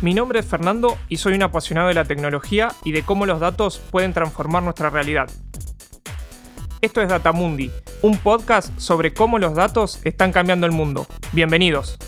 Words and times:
Mi 0.00 0.14
nombre 0.14 0.38
es 0.38 0.46
Fernando 0.46 0.96
y 1.08 1.16
soy 1.16 1.34
un 1.34 1.42
apasionado 1.42 1.88
de 1.88 1.94
la 1.94 2.04
tecnología 2.04 2.68
y 2.84 2.92
de 2.92 3.02
cómo 3.02 3.26
los 3.26 3.40
datos 3.40 3.82
pueden 3.90 4.12
transformar 4.12 4.62
nuestra 4.62 4.90
realidad. 4.90 5.28
Esto 6.80 7.02
es 7.02 7.08
Datamundi, 7.08 7.72
un 8.02 8.16
podcast 8.16 8.78
sobre 8.78 9.12
cómo 9.12 9.40
los 9.40 9.56
datos 9.56 9.98
están 10.04 10.30
cambiando 10.30 10.66
el 10.66 10.72
mundo. 10.72 11.08
Bienvenidos. 11.32 11.98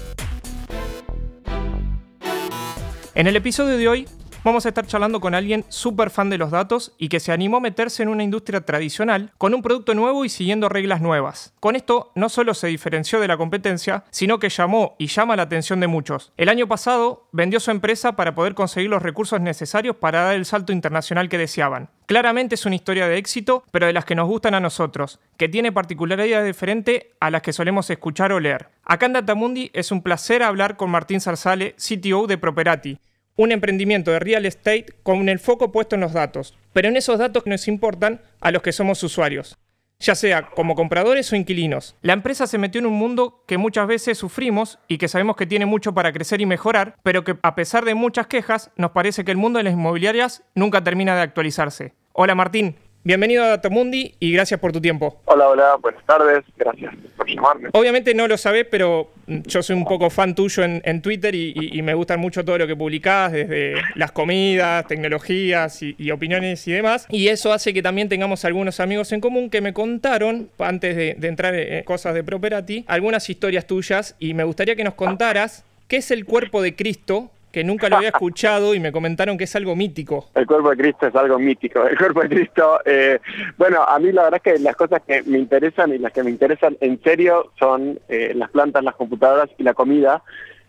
En 3.16 3.26
el 3.26 3.34
episodio 3.34 3.76
de 3.76 3.88
hoy 3.88 4.08
vamos 4.42 4.64
a 4.64 4.68
estar 4.70 4.86
charlando 4.86 5.20
con 5.20 5.34
alguien 5.34 5.64
súper 5.68 6.10
fan 6.10 6.30
de 6.30 6.38
los 6.38 6.50
datos 6.50 6.94
y 6.98 7.08
que 7.08 7.20
se 7.20 7.32
animó 7.32 7.58
a 7.58 7.60
meterse 7.60 8.02
en 8.02 8.08
una 8.08 8.24
industria 8.24 8.62
tradicional 8.62 9.32
con 9.38 9.54
un 9.54 9.62
producto 9.62 9.94
nuevo 9.94 10.24
y 10.24 10.28
siguiendo 10.28 10.68
reglas 10.68 11.00
nuevas. 11.00 11.52
Con 11.60 11.76
esto 11.76 12.12
no 12.14 12.28
solo 12.28 12.54
se 12.54 12.68
diferenció 12.68 13.20
de 13.20 13.28
la 13.28 13.36
competencia, 13.36 14.04
sino 14.10 14.38
que 14.38 14.48
llamó 14.48 14.96
y 14.98 15.08
llama 15.08 15.36
la 15.36 15.42
atención 15.42 15.80
de 15.80 15.86
muchos. 15.86 16.32
El 16.36 16.48
año 16.48 16.66
pasado 16.66 17.28
vendió 17.32 17.60
su 17.60 17.70
empresa 17.70 18.16
para 18.16 18.34
poder 18.34 18.54
conseguir 18.54 18.90
los 18.90 19.02
recursos 19.02 19.40
necesarios 19.40 19.96
para 19.96 20.22
dar 20.22 20.34
el 20.34 20.46
salto 20.46 20.72
internacional 20.72 21.28
que 21.28 21.38
deseaban. 21.38 21.90
Claramente 22.06 22.54
es 22.56 22.66
una 22.66 22.74
historia 22.74 23.06
de 23.06 23.18
éxito, 23.18 23.64
pero 23.70 23.86
de 23.86 23.92
las 23.92 24.04
que 24.04 24.14
nos 24.14 24.26
gustan 24.26 24.54
a 24.54 24.60
nosotros, 24.60 25.20
que 25.36 25.48
tiene 25.48 25.70
particularidades 25.70 26.46
diferentes 26.46 27.06
a 27.20 27.30
las 27.30 27.42
que 27.42 27.52
solemos 27.52 27.88
escuchar 27.90 28.32
o 28.32 28.40
leer. 28.40 28.68
Acá 28.84 29.06
en 29.06 29.12
Datamundi 29.12 29.70
es 29.74 29.92
un 29.92 30.02
placer 30.02 30.42
hablar 30.42 30.76
con 30.76 30.90
Martín 30.90 31.20
Zarzale, 31.20 31.76
CTO 31.76 32.26
de 32.26 32.38
Properati, 32.38 32.98
un 33.40 33.52
emprendimiento 33.52 34.10
de 34.10 34.18
real 34.18 34.44
estate 34.44 34.84
con 35.02 35.26
el 35.30 35.38
foco 35.38 35.72
puesto 35.72 35.94
en 35.94 36.02
los 36.02 36.12
datos, 36.12 36.54
pero 36.74 36.88
en 36.88 36.96
esos 36.98 37.18
datos 37.18 37.42
que 37.42 37.48
nos 37.48 37.68
importan 37.68 38.20
a 38.38 38.50
los 38.50 38.60
que 38.60 38.70
somos 38.70 39.02
usuarios, 39.02 39.56
ya 39.98 40.14
sea 40.14 40.50
como 40.50 40.74
compradores 40.74 41.32
o 41.32 41.36
inquilinos. 41.36 41.96
La 42.02 42.12
empresa 42.12 42.46
se 42.46 42.58
metió 42.58 42.80
en 42.80 42.86
un 42.86 42.92
mundo 42.92 43.42
que 43.48 43.56
muchas 43.56 43.86
veces 43.86 44.18
sufrimos 44.18 44.78
y 44.88 44.98
que 44.98 45.08
sabemos 45.08 45.36
que 45.36 45.46
tiene 45.46 45.64
mucho 45.64 45.94
para 45.94 46.12
crecer 46.12 46.42
y 46.42 46.46
mejorar, 46.46 46.96
pero 47.02 47.24
que 47.24 47.38
a 47.42 47.54
pesar 47.54 47.86
de 47.86 47.94
muchas 47.94 48.26
quejas, 48.26 48.72
nos 48.76 48.90
parece 48.90 49.24
que 49.24 49.30
el 49.30 49.38
mundo 49.38 49.56
de 49.56 49.64
las 49.64 49.72
inmobiliarias 49.72 50.42
nunca 50.54 50.84
termina 50.84 51.16
de 51.16 51.22
actualizarse. 51.22 51.94
Hola 52.12 52.34
Martín, 52.34 52.76
Bienvenido 53.02 53.42
a 53.44 53.48
Datamundi 53.48 54.14
y 54.20 54.30
gracias 54.30 54.60
por 54.60 54.72
tu 54.72 54.80
tiempo. 54.80 55.22
Hola, 55.24 55.48
hola, 55.48 55.76
buenas 55.76 56.04
tardes, 56.04 56.44
gracias 56.58 56.94
por 57.16 57.26
llamarme. 57.26 57.70
Obviamente 57.72 58.12
no 58.12 58.28
lo 58.28 58.36
sabés, 58.36 58.66
pero 58.70 59.08
yo 59.26 59.62
soy 59.62 59.74
un 59.74 59.86
poco 59.86 60.10
fan 60.10 60.34
tuyo 60.34 60.62
en, 60.64 61.00
Twitter 61.00 61.34
y, 61.34 61.80
me 61.80 61.94
gusta 61.94 62.18
mucho 62.18 62.44
todo 62.44 62.58
lo 62.58 62.66
que 62.66 62.76
publicás, 62.76 63.32
desde 63.32 63.76
las 63.94 64.12
comidas, 64.12 64.86
tecnologías 64.86 65.82
y, 65.82 66.10
opiniones 66.10 66.68
y 66.68 66.72
demás. 66.72 67.06
Y 67.08 67.28
eso 67.28 67.54
hace 67.54 67.72
que 67.72 67.82
también 67.82 68.10
tengamos 68.10 68.44
algunos 68.44 68.80
amigos 68.80 69.10
en 69.12 69.22
común 69.22 69.48
que 69.48 69.62
me 69.62 69.72
contaron, 69.72 70.50
antes 70.58 70.94
de, 70.94 71.14
de 71.16 71.28
entrar 71.28 71.54
en 71.54 71.82
cosas 71.84 72.12
de 72.12 72.22
Properati, 72.22 72.84
algunas 72.86 73.30
historias 73.30 73.66
tuyas 73.66 74.14
y 74.18 74.34
me 74.34 74.44
gustaría 74.44 74.76
que 74.76 74.84
nos 74.84 74.92
contaras 74.92 75.64
qué 75.88 75.96
es 75.96 76.10
el 76.10 76.26
cuerpo 76.26 76.60
de 76.60 76.76
Cristo 76.76 77.30
que 77.52 77.64
nunca 77.64 77.88
lo 77.88 77.96
había 77.96 78.10
escuchado 78.10 78.74
y 78.74 78.80
me 78.80 78.92
comentaron 78.92 79.36
que 79.36 79.44
es 79.44 79.56
algo 79.56 79.74
mítico. 79.74 80.28
El 80.34 80.46
cuerpo 80.46 80.70
de 80.70 80.76
Cristo 80.76 81.06
es 81.08 81.14
algo 81.14 81.38
mítico. 81.38 81.86
El 81.86 81.98
cuerpo 81.98 82.22
de 82.22 82.28
Cristo, 82.28 82.80
eh, 82.84 83.18
bueno, 83.56 83.82
a 83.82 83.98
mí 83.98 84.12
la 84.12 84.24
verdad 84.24 84.40
es 84.44 84.52
que 84.52 84.58
las 84.60 84.76
cosas 84.76 85.02
que 85.06 85.22
me 85.22 85.38
interesan 85.38 85.92
y 85.92 85.98
las 85.98 86.12
que 86.12 86.22
me 86.22 86.30
interesan 86.30 86.76
en 86.80 87.02
serio 87.02 87.52
son 87.58 87.98
eh, 88.08 88.32
las 88.34 88.50
plantas, 88.50 88.84
las 88.84 88.94
computadoras 88.94 89.50
y 89.58 89.62
la 89.62 89.74
comida. 89.74 90.22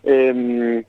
Em, 0.04 0.84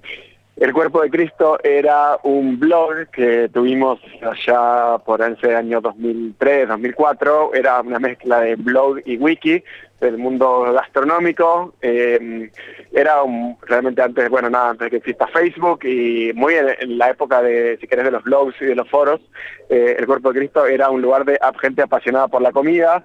el 0.56 0.72
Cuerpo 0.72 1.02
de 1.02 1.10
Cristo 1.10 1.58
era 1.64 2.20
un 2.24 2.60
blog 2.60 3.08
que 3.12 3.50
tuvimos 3.52 4.00
allá 4.22 5.00
por 5.00 5.22
ese 5.22 5.56
año 5.56 5.82
2003, 5.82 6.68
2004. 6.68 7.56
Era 7.56 7.82
una 7.82 7.98
mezcla 7.98 8.40
de 8.42 8.56
blog 8.56 9.00
y 9.04 9.18
wiki 9.18 9.64
del 10.00 10.20
mundo 10.20 10.72
gastronómico. 10.72 11.74
Eh, 11.82 12.52
era 12.92 13.24
un, 13.24 13.58
realmente 13.64 14.04
antes, 14.04 14.30
bueno, 14.30 14.50
nada, 14.50 14.70
antes 14.70 14.92
que 14.92 14.98
exista 14.98 15.26
Facebook 15.28 15.86
y 15.86 16.32
muy 16.36 16.54
en, 16.54 17.00
la 17.00 17.10
época 17.10 17.42
de, 17.42 17.78
si 17.82 17.88
querés, 17.88 18.06
de 18.06 18.12
los 18.12 18.24
blogs 18.24 18.56
y 18.62 18.66
de 18.66 18.76
los 18.76 18.88
foros. 18.88 19.22
Eh, 19.70 19.96
el 19.98 20.06
Cuerpo 20.06 20.32
de 20.32 20.40
Cristo 20.40 20.68
era 20.68 20.92
un 20.92 21.02
lugar 21.02 21.26
de 21.26 21.40
gente 21.60 21.82
apasionada 21.82 22.28
por 22.28 22.44
la 22.44 22.52
comida. 22.52 23.04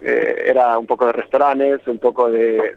Eh, 0.00 0.44
era 0.46 0.78
un 0.78 0.86
poco 0.86 1.06
de 1.06 1.12
restaurantes, 1.12 1.86
un 1.86 1.98
poco 1.98 2.30
de 2.30 2.76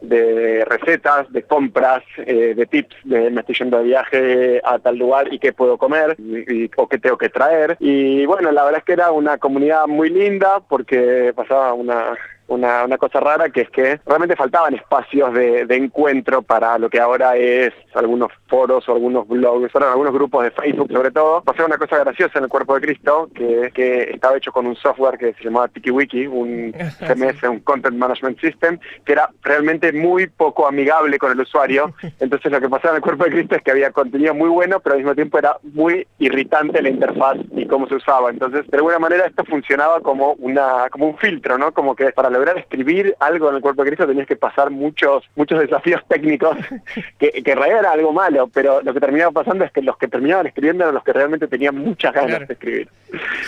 de 0.00 0.64
recetas, 0.64 1.30
de 1.32 1.42
compras, 1.42 2.02
eh, 2.18 2.54
de 2.54 2.66
tips, 2.66 2.96
de 3.04 3.30
me 3.30 3.40
estoy 3.40 3.54
yendo 3.56 3.78
de 3.78 3.84
viaje 3.84 4.62
a 4.64 4.78
tal 4.78 4.96
lugar 4.96 5.32
y 5.32 5.38
qué 5.38 5.52
puedo 5.52 5.76
comer 5.78 6.16
y, 6.18 6.70
o 6.76 6.88
qué 6.88 6.98
tengo 6.98 7.18
que 7.18 7.28
traer. 7.28 7.76
Y 7.80 8.24
bueno, 8.26 8.50
la 8.50 8.64
verdad 8.64 8.78
es 8.78 8.84
que 8.84 8.94
era 8.94 9.10
una 9.12 9.38
comunidad 9.38 9.86
muy 9.86 10.10
linda 10.10 10.60
porque 10.68 11.32
pasaba 11.34 11.74
una 11.74 12.16
una, 12.50 12.84
una, 12.84 12.98
cosa 12.98 13.20
rara 13.20 13.48
que 13.50 13.62
es 13.62 13.70
que 13.70 14.00
realmente 14.04 14.36
faltaban 14.36 14.74
espacios 14.74 15.32
de, 15.32 15.66
encuentro 15.70 16.42
para 16.42 16.78
lo 16.78 16.90
que 16.90 17.00
ahora 17.00 17.36
es 17.36 17.72
algunos 17.94 18.30
foros 18.48 18.88
o 18.88 18.92
algunos 18.92 19.26
blogs, 19.26 19.74
o 19.74 19.78
algunos 19.78 20.12
grupos 20.12 20.44
de 20.44 20.50
Facebook 20.50 20.92
sobre 20.92 21.10
todo. 21.10 21.42
Pasaba 21.42 21.66
una 21.66 21.78
cosa 21.78 21.98
graciosa 21.98 22.38
en 22.38 22.44
el 22.44 22.50
Cuerpo 22.50 22.74
de 22.74 22.80
Cristo, 22.80 23.30
que, 23.34 23.70
que 23.72 24.10
estaba 24.14 24.36
hecho 24.36 24.52
con 24.52 24.66
un 24.66 24.76
software 24.76 25.16
que 25.16 25.32
se 25.34 25.44
llamaba 25.44 25.68
TikiWiki, 25.68 26.26
un 26.26 26.74
CMS, 26.98 27.42
un 27.44 27.60
Content 27.60 27.96
Management 27.96 28.40
System, 28.40 28.78
que 29.04 29.12
era 29.12 29.30
realmente 29.42 29.92
muy 29.92 30.26
poco 30.26 30.66
amigable 30.66 31.18
con 31.18 31.30
el 31.32 31.40
usuario. 31.40 31.94
Entonces 32.20 32.50
lo 32.50 32.60
que 32.60 32.68
pasaba 32.68 32.90
en 32.90 32.96
el 32.96 33.02
Cuerpo 33.02 33.24
de 33.24 33.30
Cristo 33.30 33.56
es 33.56 33.62
que 33.62 33.70
había 33.70 33.92
contenido 33.92 34.34
muy 34.34 34.48
bueno, 34.48 34.80
pero 34.80 34.94
al 34.94 35.00
mismo 35.00 35.14
tiempo 35.14 35.38
era 35.38 35.56
muy 35.62 36.06
irritante 36.18 36.82
la 36.82 36.88
interfaz 36.88 37.38
y 37.54 37.66
cómo 37.66 37.86
se 37.86 37.94
usaba. 37.94 38.30
Entonces, 38.30 38.66
de 38.66 38.76
alguna 38.76 38.98
manera 38.98 39.26
esto 39.26 39.44
funcionaba 39.44 40.00
como 40.00 40.32
una 40.34 40.88
como 40.90 41.06
un 41.06 41.16
filtro, 41.16 41.56
¿no? 41.56 41.72
Como 41.72 41.94
que 41.94 42.10
para 42.12 42.28
lograr 42.40 42.58
escribir 42.58 43.14
algo 43.20 43.50
en 43.50 43.56
el 43.56 43.62
cuerpo 43.62 43.84
de 43.84 43.90
Cristo 43.90 44.06
tenías 44.06 44.26
que 44.26 44.36
pasar 44.36 44.70
muchos 44.70 45.24
muchos 45.36 45.60
desafíos 45.60 46.02
técnicos 46.08 46.56
que, 47.18 47.30
que 47.30 47.52
en 47.52 47.58
realidad 47.58 47.80
era 47.80 47.92
algo 47.92 48.12
malo, 48.12 48.48
pero 48.52 48.80
lo 48.82 48.94
que 48.94 49.00
terminaba 49.00 49.30
pasando 49.30 49.64
es 49.64 49.72
que 49.72 49.82
los 49.82 49.96
que 49.98 50.08
terminaban 50.08 50.46
escribiendo 50.46 50.84
eran 50.84 50.94
los 50.94 51.04
que 51.04 51.12
realmente 51.12 51.46
tenían 51.48 51.76
muchas 51.76 52.14
ganas 52.14 52.46
de 52.46 52.54
escribir. 52.54 52.88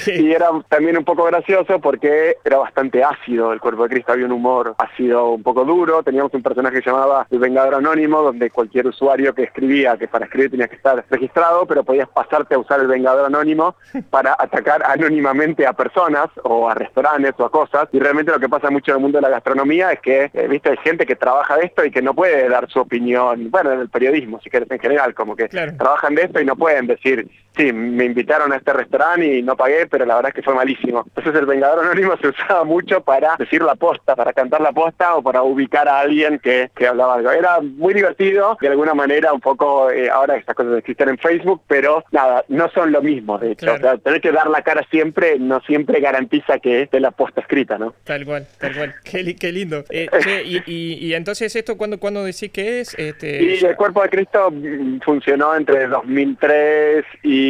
Y 0.07 0.33
era 0.33 0.49
también 0.69 0.99
un 0.99 1.05
poco 1.05 1.25
gracioso 1.25 1.79
porque 1.79 2.37
era 2.45 2.59
bastante 2.59 3.03
ácido 3.05 3.53
el 3.53 3.61
cuerpo 3.61 3.85
de 3.85 3.91
Cristo, 3.91 4.13
había 4.13 4.27
un 4.27 4.33
humor 4.33 4.75
ácido 4.79 5.31
un 5.31 5.43
poco 5.43 5.65
duro, 5.65 6.03
teníamos 6.03 6.35
un 6.35 6.43
personaje 6.43 6.81
que 6.81 6.91
llamaba 6.91 7.27
el 7.31 7.39
Vengador 7.39 7.77
Anónimo, 7.77 8.23
donde 8.23 8.51
cualquier 8.51 8.89
usuario 8.89 9.35
que 9.35 9.45
escribía, 9.45 9.97
que 9.97 10.09
para 10.09 10.25
escribir 10.25 10.51
tenía 10.51 10.69
que 10.69 10.77
estar 10.77 11.05
registrado, 11.09 11.67
pero 11.67 11.85
podías 11.85 12.09
pasarte 12.09 12.55
a 12.55 12.59
usar 12.59 12.81
el 12.81 12.89
Vengador 12.89 13.27
Anónimo 13.27 13.77
para 14.11 14.35
atacar 14.39 14.83
anónimamente 14.85 15.67
a 15.67 15.73
personas 15.73 16.29
o 16.43 16.69
a 16.69 16.75
restaurantes 16.75 17.35
o 17.39 17.45
a 17.45 17.51
cosas, 17.51 17.89
y 17.93 17.99
realmente 17.99 18.33
lo 18.33 18.41
que 18.41 18.49
pasa 18.49 18.71
mucho 18.71 18.82
en 18.91 18.97
el 18.97 19.03
mundo 19.03 19.19
de 19.19 19.23
la 19.23 19.29
gastronomía 19.29 19.93
es 19.93 20.01
que, 20.01 20.31
eh, 20.33 20.47
viste, 20.49 20.71
hay 20.71 20.77
gente 20.79 21.07
que 21.07 21.17
trabaja 21.17 21.57
de 21.57 21.67
esto 21.67 21.85
y 21.85 21.91
que 21.91 22.03
no 22.03 22.15
puede 22.15 22.49
dar 22.49 22.69
su 22.69 22.81
opinión, 22.81 23.51
bueno, 23.51 23.73
en 23.73 23.81
el 23.81 23.89
periodismo, 23.89 24.41
si 24.43 24.51
quieres, 24.51 24.71
en 24.71 24.79
general, 24.79 25.15
como 25.15 25.37
que 25.37 25.49
trabajan 25.49 26.15
de 26.15 26.23
esto 26.23 26.41
y 26.41 26.45
no 26.45 26.57
pueden 26.57 26.87
decir, 26.87 27.29
sí, 27.57 27.73
me 27.73 28.05
invitaron 28.05 28.53
a 28.53 28.57
este 28.57 28.73
restaurante 28.73 29.39
y 29.39 29.43
no 29.43 29.57
pagué, 29.57 29.87
pero 29.87 30.05
la 30.05 30.17
verdad 30.17 30.31
es 30.31 30.35
que 30.35 30.43
fue 30.43 30.55
malísimo. 30.55 31.05
Entonces 31.09 31.35
el 31.35 31.47
Vengador 31.47 31.85
Anónimo 31.85 32.17
se 32.17 32.29
usaba 32.29 32.65
mucho 32.65 33.03
para 33.03 33.37
decir 33.39 33.63
la 33.63 33.75
posta, 33.75 34.17
para 34.17 34.33
cantar 34.33 34.61
la 34.61 34.73
posta 34.73 35.17
o 35.17 35.23
para 35.23 35.43
ubicar 35.43 35.89
a 35.89 36.01
alguien 36.01 36.39
que, 36.39 36.71
que 36.75 36.87
hablaba 36.87 37.15
algo. 37.15 37.31
Era 37.31 37.61
muy 37.61 37.95
divertido, 37.95 38.57
de 38.61 38.69
alguna 38.69 38.95
manera 38.95 39.33
un 39.33 39.41
poco, 39.41 39.91
eh, 39.91 40.11
ahora 40.11 40.37
estas 40.37 40.55
cosas 40.55 40.79
existen 40.79 41.11
en 41.11 41.19
Facebook, 41.19 41.63
pero 41.67 42.05
nada, 42.11 42.45
no 42.49 42.71
son 42.71 42.93
lo 42.93 43.03
mismo, 43.03 43.39
de 43.39 43.53
hecho. 43.53 43.75
tener 44.03 44.21
que 44.21 44.33
dar 44.33 44.49
la 44.49 44.63
cara 44.63 44.85
siempre 44.91 45.39
no 45.39 45.61
siempre 45.61 46.01
garantiza 46.01 46.59
que 46.59 46.83
esté 46.83 47.01
la 47.01 47.11
posta 47.11 47.41
escrita, 47.41 47.79
¿no? 47.79 47.95
Tal 48.05 48.25
cual, 48.25 48.47
tal 48.59 48.75
cual. 48.75 48.95
Qué, 49.05 49.37
qué 49.37 49.53
lindo. 49.53 49.85
Eh, 49.91 50.09
y, 50.67 51.07
y, 51.07 51.15
entonces 51.15 51.55
esto, 51.55 51.77
¿cuándo, 51.77 51.99
¿cuándo 51.99 52.25
decís 52.25 52.51
que 52.51 52.81
es? 52.81 52.95
Este, 52.99 53.43
y 53.43 53.65
el 53.65 53.77
Cuerpo 53.77 54.03
de 54.03 54.09
Cristo 54.09 54.51
mm, 54.51 55.01
funcionó 55.01 55.55
entre 55.55 55.87
2003 55.87 57.05
y 57.23 57.42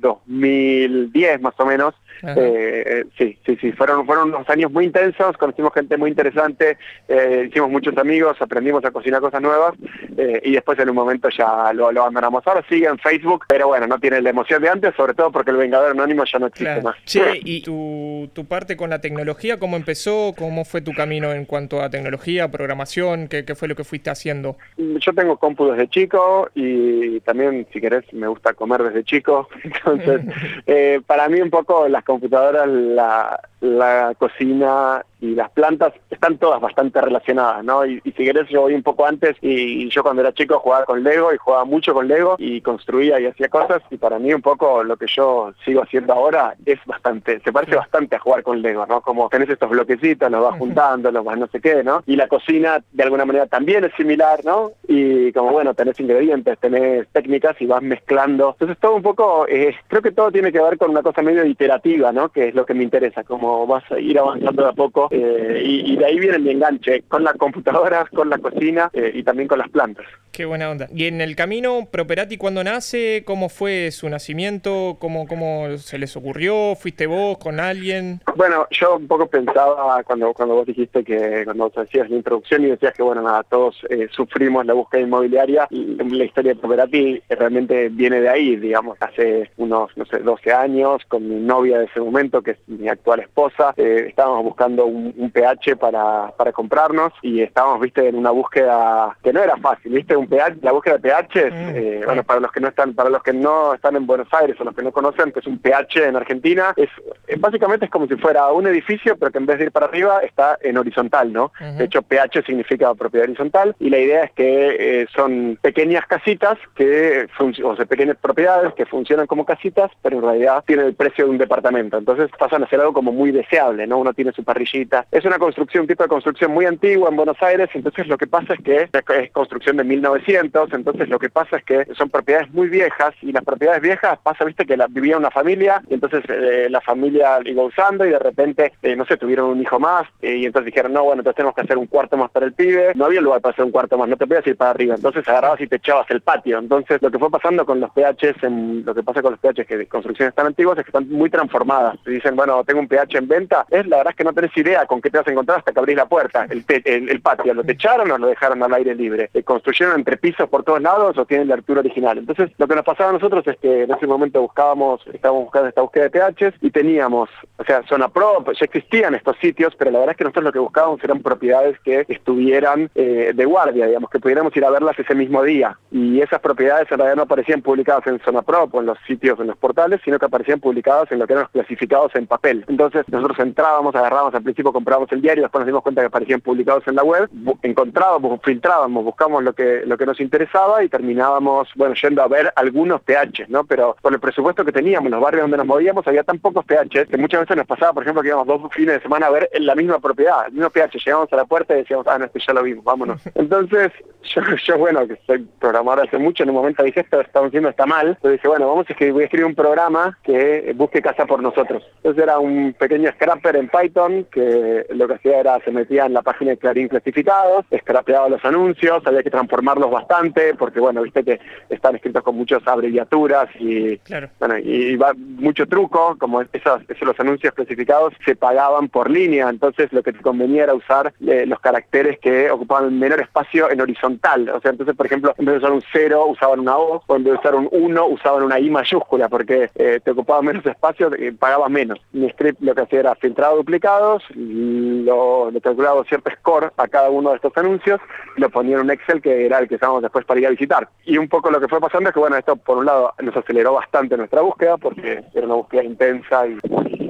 2010 0.00 1.40
más 1.40 1.54
o 1.58 1.66
menos. 1.66 1.94
Eh, 2.22 3.04
sí, 3.16 3.38
sí, 3.44 3.56
sí, 3.60 3.72
fueron, 3.72 4.06
fueron 4.06 4.28
unos 4.28 4.48
años 4.48 4.70
muy 4.70 4.84
intensos, 4.84 5.36
conocimos 5.36 5.72
gente 5.72 5.96
muy 5.96 6.10
interesante, 6.10 6.76
eh, 7.08 7.46
hicimos 7.48 7.70
muchos 7.70 7.96
amigos, 7.98 8.36
aprendimos 8.40 8.84
a 8.84 8.90
cocinar 8.90 9.20
cosas 9.20 9.40
nuevas 9.40 9.74
eh, 10.16 10.40
y 10.44 10.52
después 10.52 10.78
en 10.78 10.90
un 10.90 10.96
momento 10.96 11.28
ya 11.30 11.72
lo, 11.72 11.92
lo, 11.92 12.02
abandonamos. 12.02 12.46
Ahora 12.46 12.64
sigue 12.68 12.86
en 12.86 12.98
Facebook, 12.98 13.44
pero 13.48 13.68
bueno, 13.68 13.86
no 13.86 13.98
tiene 13.98 14.20
la 14.20 14.30
emoción 14.30 14.62
de 14.62 14.68
antes, 14.68 14.94
sobre 14.96 15.14
todo 15.14 15.30
porque 15.30 15.50
el 15.50 15.56
Vengador 15.56 15.92
Anónimo 15.92 16.24
ya 16.24 16.38
no 16.38 16.46
existe 16.46 16.82
más. 16.82 16.96
Sí, 17.04 17.20
y 17.44 17.62
tu, 17.62 18.30
tu, 18.32 18.44
parte 18.44 18.76
con 18.76 18.90
la 18.90 19.00
tecnología, 19.00 19.58
¿cómo 19.58 19.76
empezó? 19.76 20.34
¿Cómo 20.36 20.64
fue 20.64 20.80
tu 20.80 20.92
camino 20.92 21.32
en 21.32 21.44
cuanto 21.44 21.82
a 21.82 21.90
tecnología, 21.90 22.50
programación? 22.50 23.28
¿Qué, 23.28 23.44
qué 23.44 23.54
fue 23.54 23.68
lo 23.68 23.76
que 23.76 23.84
fuiste 23.84 24.10
haciendo? 24.10 24.56
Yo 24.76 25.12
tengo 25.12 25.36
compu 25.36 25.70
desde 25.70 25.88
chico 25.88 26.50
y 26.54 27.20
también, 27.20 27.66
si 27.72 27.80
querés, 27.80 28.04
me 28.12 28.26
gusta 28.26 28.54
comer 28.54 28.82
desde 28.82 29.04
chico. 29.04 29.48
Entonces, 29.62 30.22
para 31.06 31.28
mí 31.28 31.40
un 31.40 31.50
poco 31.50 31.88
las 31.88 32.04
computadoras 32.10 32.68
la, 32.68 33.40
la 33.60 34.14
cocina 34.18 35.04
y 35.20 35.34
las 35.34 35.50
plantas 35.50 35.92
están 36.10 36.38
todas 36.38 36.60
bastante 36.60 37.00
relacionadas, 37.00 37.62
¿no? 37.62 37.84
Y, 37.84 38.00
si 38.00 38.12
querés, 38.12 38.48
yo 38.48 38.62
voy 38.62 38.74
un 38.74 38.82
poco 38.82 39.06
antes 39.06 39.36
y, 39.42 39.88
yo 39.90 40.02
cuando 40.02 40.22
era 40.22 40.32
chico 40.32 40.58
jugaba 40.60 40.84
con 40.84 41.02
Lego 41.02 41.32
y 41.32 41.36
jugaba 41.36 41.64
mucho 41.64 41.92
con 41.92 42.08
Lego 42.08 42.36
y 42.38 42.60
construía 42.60 43.20
y 43.20 43.26
hacía 43.26 43.48
cosas 43.48 43.82
y 43.90 43.96
para 43.96 44.18
mí 44.18 44.32
un 44.32 44.40
poco 44.40 44.82
lo 44.82 44.96
que 44.96 45.06
yo 45.06 45.52
sigo 45.64 45.82
haciendo 45.82 46.14
ahora 46.14 46.54
es 46.64 46.78
bastante, 46.86 47.40
se 47.40 47.52
parece 47.52 47.76
bastante 47.76 48.16
a 48.16 48.18
jugar 48.18 48.42
con 48.42 48.62
Lego, 48.62 48.86
¿no? 48.86 49.00
Como 49.02 49.28
tenés 49.28 49.50
estos 49.50 49.68
bloquecitos, 49.68 50.30
los 50.30 50.42
vas 50.42 50.58
juntando, 50.58 51.10
los 51.10 51.24
vas 51.24 51.38
no 51.38 51.48
sé 51.48 51.60
qué, 51.60 51.82
¿no? 51.84 52.02
Y 52.06 52.16
la 52.16 52.28
cocina 52.28 52.82
de 52.92 53.02
alguna 53.02 53.24
manera 53.24 53.46
también 53.46 53.84
es 53.84 53.92
similar, 53.94 54.44
¿no? 54.44 54.72
Y 54.88 55.32
como 55.32 55.52
bueno, 55.52 55.74
tenés 55.74 56.00
ingredientes, 56.00 56.58
tenés 56.58 57.08
técnicas 57.08 57.60
y 57.60 57.66
vas 57.66 57.82
mezclando. 57.82 58.50
Entonces 58.52 58.78
todo 58.78 58.94
un 58.94 59.02
poco, 59.02 59.46
eh, 59.48 59.74
creo 59.88 60.02
que 60.02 60.12
todo 60.12 60.30
tiene 60.30 60.52
que 60.52 60.60
ver 60.60 60.78
con 60.78 60.90
una 60.90 61.02
cosa 61.02 61.20
medio 61.22 61.44
iterativa, 61.44 62.12
¿no? 62.12 62.30
Que 62.30 62.48
es 62.48 62.54
lo 62.54 62.64
que 62.64 62.74
me 62.74 62.84
interesa, 62.84 63.24
como 63.24 63.49
vas 63.66 63.84
a 63.90 63.98
ir 63.98 64.18
avanzando 64.18 64.62
de 64.62 64.68
a 64.68 64.72
poco 64.72 65.08
eh, 65.10 65.62
y, 65.64 65.96
de 65.96 66.06
ahí 66.06 66.18
viene 66.18 66.38
mi 66.38 66.50
enganche 66.50 67.02
con 67.08 67.24
las 67.24 67.34
computadoras, 67.34 68.08
con 68.10 68.30
la 68.30 68.38
cocina 68.38 68.90
eh, 68.92 69.12
y 69.14 69.22
también 69.22 69.48
con 69.48 69.58
las 69.58 69.68
plantas. 69.68 70.06
Qué 70.32 70.44
buena 70.44 70.70
onda. 70.70 70.88
¿Y 70.94 71.06
en 71.06 71.20
el 71.20 71.34
camino 71.34 71.88
Properati 71.90 72.36
cuando 72.36 72.62
nace? 72.62 73.24
¿Cómo 73.26 73.48
fue 73.48 73.90
su 73.90 74.08
nacimiento? 74.08 74.96
¿Cómo, 75.00 75.26
¿Cómo 75.26 75.76
se 75.76 75.98
les 75.98 76.16
ocurrió? 76.16 76.76
¿Fuiste 76.76 77.06
vos 77.06 77.36
con 77.38 77.58
alguien? 77.58 78.20
Bueno, 78.36 78.66
yo 78.70 78.96
un 78.96 79.08
poco 79.08 79.26
pensaba 79.26 80.02
cuando, 80.04 80.32
cuando 80.32 80.54
vos 80.54 80.66
dijiste 80.66 81.02
que, 81.02 81.42
cuando 81.44 81.64
vos 81.64 81.78
hacías 81.78 82.08
la 82.08 82.16
introducción 82.16 82.64
y 82.64 82.68
decías 82.68 82.94
que, 82.94 83.02
bueno, 83.02 83.22
nada, 83.22 83.42
todos 83.42 83.76
eh, 83.90 84.08
sufrimos 84.12 84.64
la 84.64 84.74
búsqueda 84.74 85.02
inmobiliaria, 85.02 85.66
la 85.70 86.24
historia 86.24 86.54
de 86.54 86.60
Properati 86.60 87.20
realmente 87.28 87.88
viene 87.88 88.20
de 88.20 88.28
ahí, 88.28 88.56
digamos, 88.56 88.96
hace 89.00 89.50
unos, 89.56 89.96
no 89.96 90.04
sé, 90.06 90.18
12 90.20 90.52
años, 90.52 91.02
con 91.08 91.28
mi 91.28 91.40
novia 91.40 91.78
de 91.78 91.86
ese 91.86 92.00
momento, 92.00 92.40
que 92.42 92.52
es 92.52 92.58
mi 92.68 92.88
actual 92.88 93.20
esposa, 93.20 93.39
estábamos 93.48 94.44
buscando 94.44 94.86
un 94.86 95.00
un, 95.16 95.30
pH 95.30 95.76
para, 95.76 96.32
para 96.36 96.52
comprarnos 96.52 97.12
y 97.22 97.42
estábamos, 97.42 97.80
viste, 97.80 98.08
en 98.08 98.16
una 98.16 98.30
búsqueda 98.30 99.16
que 99.22 99.32
no 99.32 99.42
era 99.42 99.56
fácil, 99.56 99.92
viste, 99.92 100.16
un 100.16 100.26
pH, 100.26 100.58
la 100.62 100.72
búsqueda 100.72 100.98
de 100.98 101.00
pH, 101.00 101.50
mm, 101.50 101.76
eh, 101.76 102.00
bueno, 102.04 102.24
para 102.24 102.40
los 102.40 102.52
que 102.52 102.60
no 102.60 102.68
están, 102.68 102.94
para 102.94 103.10
los 103.10 103.22
que 103.22 103.32
no 103.32 103.74
están 103.74 103.96
en 103.96 104.06
Buenos 104.06 104.28
Aires 104.32 104.56
o 104.60 104.64
los 104.64 104.74
que 104.74 104.82
no 104.82 104.92
conocen, 104.92 105.32
que 105.32 105.40
es 105.40 105.46
un 105.46 105.58
pH 105.58 106.08
en 106.08 106.16
Argentina, 106.16 106.72
es 106.76 106.88
eh, 107.28 107.36
básicamente 107.38 107.86
es 107.86 107.90
como 107.90 108.06
si 108.06 108.16
fuera 108.16 108.48
un 108.48 108.66
edificio, 108.66 109.16
pero 109.16 109.30
que 109.30 109.38
en 109.38 109.46
vez 109.46 109.58
de 109.58 109.64
ir 109.64 109.72
para 109.72 109.86
arriba 109.86 110.20
está 110.22 110.58
en 110.60 110.76
horizontal, 110.76 111.32
¿no? 111.32 111.52
De 111.60 111.84
hecho, 111.84 112.02
pH 112.02 112.42
significa 112.44 112.94
propiedad 112.94 113.28
horizontal 113.28 113.74
y 113.78 113.90
la 113.90 113.98
idea 113.98 114.24
es 114.24 114.32
que 114.32 115.02
eh, 115.02 115.06
son 115.14 115.58
pequeñas 115.60 116.06
casitas 116.06 116.58
que 116.74 117.28
o 117.38 117.76
sea, 117.76 117.86
pequeñas 117.86 118.16
propiedades 118.16 118.74
que 118.74 118.86
funcionan 118.86 119.26
como 119.26 119.44
casitas, 119.44 119.90
pero 120.02 120.16
en 120.18 120.22
realidad 120.22 120.64
tienen 120.66 120.86
el 120.86 120.94
precio 120.94 121.24
de 121.24 121.30
un 121.30 121.38
departamento. 121.38 121.96
Entonces 121.98 122.30
pasan 122.38 122.62
a 122.62 122.68
ser 122.68 122.80
algo 122.80 122.92
como 122.92 123.12
muy 123.12 123.29
deseable, 123.32 123.86
¿no? 123.86 123.98
Uno 123.98 124.12
tiene 124.12 124.32
su 124.32 124.44
parrillita. 124.44 125.06
Es 125.10 125.24
una 125.24 125.38
construcción, 125.38 125.82
un 125.82 125.88
tipo 125.88 126.02
de 126.02 126.08
construcción 126.08 126.52
muy 126.52 126.66
antigua 126.66 127.08
en 127.08 127.16
Buenos 127.16 127.40
Aires, 127.42 127.68
entonces 127.74 128.06
lo 128.06 128.18
que 128.18 128.26
pasa 128.26 128.54
es 128.54 128.60
que 128.60 128.88
es 128.92 129.30
construcción 129.32 129.76
de 129.76 129.84
1900, 129.84 130.72
entonces 130.72 131.08
lo 131.08 131.18
que 131.18 131.30
pasa 131.30 131.56
es 131.56 131.64
que 131.64 131.86
son 131.94 132.10
propiedades 132.10 132.50
muy 132.52 132.68
viejas 132.68 133.14
y 133.22 133.32
las 133.32 133.44
propiedades 133.44 133.82
viejas 133.82 134.18
pasa, 134.22 134.44
viste, 134.44 134.66
que 134.66 134.76
la, 134.76 134.86
vivía 134.88 135.16
una 135.16 135.30
familia 135.30 135.82
y 135.88 135.94
entonces 135.94 136.22
eh, 136.28 136.68
la 136.70 136.80
familia 136.80 137.38
iba 137.44 137.62
usando 137.62 138.04
y 138.04 138.10
de 138.10 138.18
repente, 138.18 138.72
eh, 138.82 138.96
no 138.96 139.04
sé, 139.06 139.16
tuvieron 139.16 139.50
un 139.50 139.60
hijo 139.60 139.78
más 139.78 140.06
eh, 140.20 140.36
y 140.36 140.46
entonces 140.46 140.66
dijeron, 140.66 140.92
no, 140.92 141.04
bueno, 141.04 141.20
entonces 141.20 141.36
tenemos 141.36 141.54
que 141.54 141.62
hacer 141.62 141.78
un 141.78 141.86
cuarto 141.86 142.16
más 142.16 142.30
para 142.30 142.46
el 142.46 142.52
pibe, 142.52 142.92
no 142.94 143.06
había 143.06 143.20
lugar 143.20 143.40
para 143.40 143.52
hacer 143.52 143.64
un 143.64 143.70
cuarto 143.70 143.98
más, 143.98 144.08
no 144.08 144.16
te 144.16 144.26
podías 144.26 144.46
ir 144.46 144.56
para 144.56 144.70
arriba, 144.70 144.94
entonces 144.94 145.26
agarrabas 145.28 145.60
y 145.60 145.66
te 145.66 145.76
echabas 145.76 146.10
el 146.10 146.20
patio, 146.20 146.58
entonces 146.58 147.00
lo 147.02 147.10
que 147.10 147.18
fue 147.18 147.30
pasando 147.30 147.64
con 147.64 147.80
los 147.80 147.90
PHs, 147.90 148.42
en, 148.42 148.84
lo 148.84 148.94
que 148.94 149.02
pasa 149.02 149.22
con 149.22 149.32
los 149.32 149.40
PHs 149.40 149.66
que 149.66 149.86
construcciones 149.86 150.34
tan 150.34 150.46
antiguas 150.46 150.78
es 150.78 150.84
que 150.84 150.90
están 150.90 151.08
muy 151.08 151.30
transformadas, 151.30 151.98
te 152.04 152.10
dicen, 152.10 152.36
bueno, 152.36 152.62
tengo 152.64 152.80
un 152.80 152.88
PH 152.88 153.19
en 153.20 153.28
venta, 153.28 153.66
es 153.70 153.86
la 153.86 153.98
verdad 153.98 154.12
es 154.12 154.16
que 154.16 154.24
no 154.24 154.32
tenés 154.32 154.56
idea 154.56 154.86
con 154.86 155.00
qué 155.00 155.10
te 155.10 155.18
vas 155.18 155.26
a 155.26 155.30
encontrar 155.30 155.58
hasta 155.58 155.72
que 155.72 155.78
abrís 155.78 155.96
la 155.96 156.06
puerta, 156.06 156.46
el, 156.50 156.64
el, 156.84 157.20
patio. 157.20 157.54
¿Lo 157.54 157.64
techaron 157.64 158.10
o 158.10 158.18
lo 158.18 158.26
dejaron 158.26 158.62
al 158.62 158.74
aire 158.74 158.94
libre? 158.94 159.30
Eh, 159.34 159.42
¿Construyeron 159.42 159.98
entre 159.98 160.16
pisos 160.16 160.48
por 160.48 160.64
todos 160.64 160.80
lados 160.82 161.16
o 161.18 161.24
tienen 161.24 161.48
la 161.48 161.54
altura 161.54 161.80
original? 161.80 162.18
Entonces, 162.18 162.50
lo 162.58 162.66
que 162.66 162.74
nos 162.74 162.84
pasaba 162.84 163.10
a 163.10 163.12
nosotros 163.12 163.46
es 163.46 163.56
que 163.58 163.84
en 163.84 163.92
ese 163.92 164.06
momento 164.06 164.40
buscábamos, 164.40 165.00
estábamos 165.12 165.44
buscando 165.44 165.68
esta 165.68 165.82
búsqueda 165.82 166.08
de 166.08 166.10
PHs 166.10 166.54
y 166.60 166.70
teníamos, 166.70 167.30
o 167.56 167.64
sea, 167.64 167.82
zona 167.88 168.08
pro, 168.08 168.44
ya 168.44 168.64
existían 168.64 169.14
estos 169.14 169.36
sitios, 169.38 169.74
pero 169.78 169.90
la 169.90 170.00
verdad 170.00 170.12
es 170.12 170.16
que 170.16 170.24
nosotros 170.24 170.44
lo 170.44 170.52
que 170.52 170.58
buscábamos 170.58 171.02
eran 171.04 171.20
propiedades 171.20 171.78
que 171.80 172.04
estuvieran 172.08 172.90
eh, 172.94 173.32
de 173.34 173.44
guardia, 173.44 173.86
digamos, 173.86 174.10
que 174.10 174.18
pudiéramos 174.18 174.56
ir 174.56 174.64
a 174.64 174.70
verlas 174.70 174.98
ese 174.98 175.14
mismo 175.14 175.42
día. 175.42 175.78
Y 175.90 176.20
esas 176.20 176.40
propiedades 176.40 176.90
en 176.90 176.98
realidad 176.98 177.16
no 177.16 177.22
aparecían 177.22 177.62
publicadas 177.62 178.06
en 178.06 178.20
zona 178.20 178.42
pro 178.42 178.68
o 178.70 178.80
en 178.80 178.86
los 178.86 178.98
sitios, 179.06 179.38
en 179.40 179.48
los 179.48 179.56
portales, 179.56 180.00
sino 180.04 180.18
que 180.18 180.26
aparecían 180.26 180.60
publicadas 180.60 181.10
en 181.12 181.18
lo 181.18 181.26
que 181.26 181.34
eran 181.34 181.44
los 181.44 181.52
clasificados 181.52 182.14
en 182.14 182.26
papel. 182.26 182.64
Entonces, 182.68 183.04
nosotros 183.10 183.38
entrábamos, 183.40 183.94
agarrábamos, 183.94 184.34
al 184.34 184.42
principio 184.42 184.72
comprábamos 184.72 185.10
el 185.12 185.20
diario, 185.20 185.42
después 185.42 185.60
nos 185.60 185.66
dimos 185.66 185.82
cuenta 185.82 186.02
que 186.02 186.06
aparecían 186.06 186.40
publicados 186.40 186.86
en 186.86 186.96
la 186.96 187.02
web, 187.02 187.28
encontrábamos, 187.62 188.40
filtrábamos, 188.42 189.04
buscamos 189.04 189.42
lo 189.42 189.52
que, 189.52 189.82
lo 189.86 189.96
que 189.96 190.06
nos 190.06 190.20
interesaba 190.20 190.82
y 190.84 190.88
terminábamos, 190.88 191.68
bueno, 191.76 191.94
yendo 191.94 192.22
a 192.22 192.28
ver 192.28 192.52
algunos 192.56 193.00
PHs, 193.02 193.48
¿no? 193.48 193.64
Pero 193.64 193.96
con 194.00 194.14
el 194.14 194.20
presupuesto 194.20 194.64
que 194.64 194.72
teníamos, 194.72 195.10
los 195.10 195.20
barrios 195.20 195.42
donde 195.42 195.56
nos 195.56 195.66
movíamos, 195.66 196.06
había 196.06 196.24
tan 196.24 196.38
pocos 196.38 196.64
PHs 196.64 197.08
que 197.08 197.16
muchas 197.16 197.40
veces 197.40 197.56
nos 197.56 197.66
pasaba, 197.66 197.92
por 197.92 198.02
ejemplo, 198.02 198.22
que 198.22 198.28
íbamos 198.28 198.46
dos 198.46 198.72
fines 198.72 198.96
de 198.96 199.02
semana 199.02 199.26
a 199.26 199.30
ver 199.30 199.48
en 199.52 199.66
la 199.66 199.74
misma 199.74 199.98
propiedad, 199.98 200.46
el 200.46 200.52
mismo 200.52 200.70
PH, 200.70 200.98
llegamos 201.04 201.32
a 201.32 201.36
la 201.36 201.44
puerta 201.44 201.74
y 201.74 201.78
decíamos, 201.78 202.06
ah, 202.08 202.18
no, 202.18 202.24
este 202.26 202.40
ya 202.40 202.52
lo 202.52 202.62
vimos, 202.62 202.84
vámonos. 202.84 203.20
Entonces, 203.34 203.92
yo, 204.22 204.42
yo 204.64 204.78
bueno, 204.78 205.06
que 205.06 205.16
soy 205.26 205.46
programador 205.58 206.06
hace 206.06 206.18
mucho, 206.18 206.42
en 206.42 206.50
un 206.50 206.56
momento 206.56 206.82
dije, 206.82 207.00
esto 207.00 207.20
estamos 207.20 207.48
haciendo 207.48 207.68
está 207.68 207.86
mal, 207.86 208.08
entonces 208.08 208.32
dije, 208.32 208.48
bueno, 208.48 208.68
vamos 208.68 208.86
a 208.88 208.92
escribir, 208.92 209.12
voy 209.14 209.22
a 209.22 209.24
escribir 209.26 209.46
un 209.46 209.54
programa 209.54 210.18
que 210.22 210.72
busque 210.76 211.02
casa 211.02 211.26
por 211.26 211.42
nosotros. 211.42 211.82
Entonces 211.96 212.22
era 212.22 212.38
un 212.38 212.74
pequeño 212.78 212.89
scrapper 213.12 213.56
en 213.56 213.68
Python 213.68 214.26
que 214.30 214.86
lo 214.90 215.06
que 215.06 215.14
hacía 215.14 215.40
era 215.40 215.58
se 215.64 215.70
metía 215.70 216.06
en 216.06 216.14
la 216.14 216.22
página 216.22 216.52
de 216.52 216.56
Clarín 216.58 216.88
clasificados, 216.88 217.64
escrapeaba 217.70 218.28
los 218.28 218.44
anuncios, 218.44 219.06
había 219.06 219.22
que 219.22 219.30
transformarlos 219.30 219.90
bastante, 219.90 220.54
porque 220.54 220.80
bueno, 220.80 221.02
viste 221.02 221.24
que 221.24 221.40
están 221.68 221.96
escritos 221.96 222.22
con 222.22 222.36
muchas 222.36 222.66
abreviaturas 222.66 223.48
y 223.58 224.00
bueno, 224.38 224.58
y 224.58 224.96
va 224.96 225.12
mucho 225.14 225.66
truco, 225.66 226.16
como 226.18 226.42
esos, 226.42 226.82
esos 226.88 227.02
los 227.02 227.18
anuncios 227.20 227.54
clasificados 227.54 228.14
se 228.24 228.36
pagaban 228.36 228.88
por 228.88 229.10
línea, 229.10 229.48
entonces 229.48 229.92
lo 229.92 230.02
que 230.02 230.12
te 230.12 230.20
convenía 230.20 230.64
era 230.64 230.74
usar 230.74 231.12
eh, 231.26 231.44
los 231.46 231.58
caracteres 231.60 232.18
que 232.20 232.50
ocupaban 232.50 232.98
menor 232.98 233.20
espacio 233.20 233.70
en 233.70 233.80
horizontal. 233.80 234.48
O 234.50 234.60
sea, 234.60 234.70
entonces, 234.70 234.94
por 234.94 235.06
ejemplo, 235.06 235.34
en 235.38 235.44
vez 235.44 235.54
de 235.54 235.58
usar 235.58 235.72
un 235.72 235.82
0, 235.92 236.26
usaban 236.26 236.60
una 236.60 236.76
O, 236.76 237.02
o 237.06 237.16
en 237.16 237.24
vez 237.24 237.32
de 237.32 237.38
usar 237.38 237.54
un 237.54 237.68
1, 237.70 238.06
usaban 238.06 238.42
una 238.42 238.58
I 238.58 238.70
mayúscula, 238.70 239.28
porque 239.28 239.70
eh, 239.74 240.00
te 240.02 240.10
ocupaba 240.10 240.42
menos 240.42 240.64
espacio, 240.64 241.10
y 241.18 241.32
pagabas 241.32 241.70
menos. 241.70 241.98
Mi 242.12 242.28
script 242.30 242.60
lo 242.60 242.74
que 242.74 242.79
hacía 242.82 243.00
era 243.00 243.14
filtrar 243.14 243.54
duplicados, 243.54 244.22
lo 244.34 245.50
le 245.50 245.60
calculaba 245.60 246.04
cierto 246.04 246.30
score 246.38 246.72
a 246.76 246.88
cada 246.88 247.10
uno 247.10 247.30
de 247.30 247.36
estos 247.36 247.56
anuncios 247.56 248.00
lo 248.36 248.50
ponía 248.50 248.76
en 248.76 248.82
un 248.82 248.90
Excel 248.90 249.20
que 249.20 249.46
era 249.46 249.58
el 249.58 249.68
que 249.68 249.76
usábamos 249.76 250.02
después 250.02 250.24
para 250.24 250.40
ir 250.40 250.46
a 250.46 250.50
visitar. 250.50 250.88
Y 251.04 251.18
un 251.18 251.28
poco 251.28 251.50
lo 251.50 251.60
que 251.60 251.68
fue 251.68 251.80
pasando 251.80 252.08
es 252.08 252.14
que, 252.14 252.20
bueno, 252.20 252.36
esto 252.36 252.56
por 252.56 252.78
un 252.78 252.86
lado 252.86 253.12
nos 253.20 253.36
aceleró 253.36 253.74
bastante 253.74 254.16
nuestra 254.16 254.40
búsqueda 254.40 254.76
porque 254.76 255.22
era 255.34 255.46
una 255.46 255.56
búsqueda 255.56 255.84
intensa 255.84 256.46
y 256.46 256.58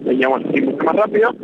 veníamos 0.02 0.42
así 0.44 0.60
mucho 0.60 0.84
más 0.84 0.96
rápido, 0.96 1.34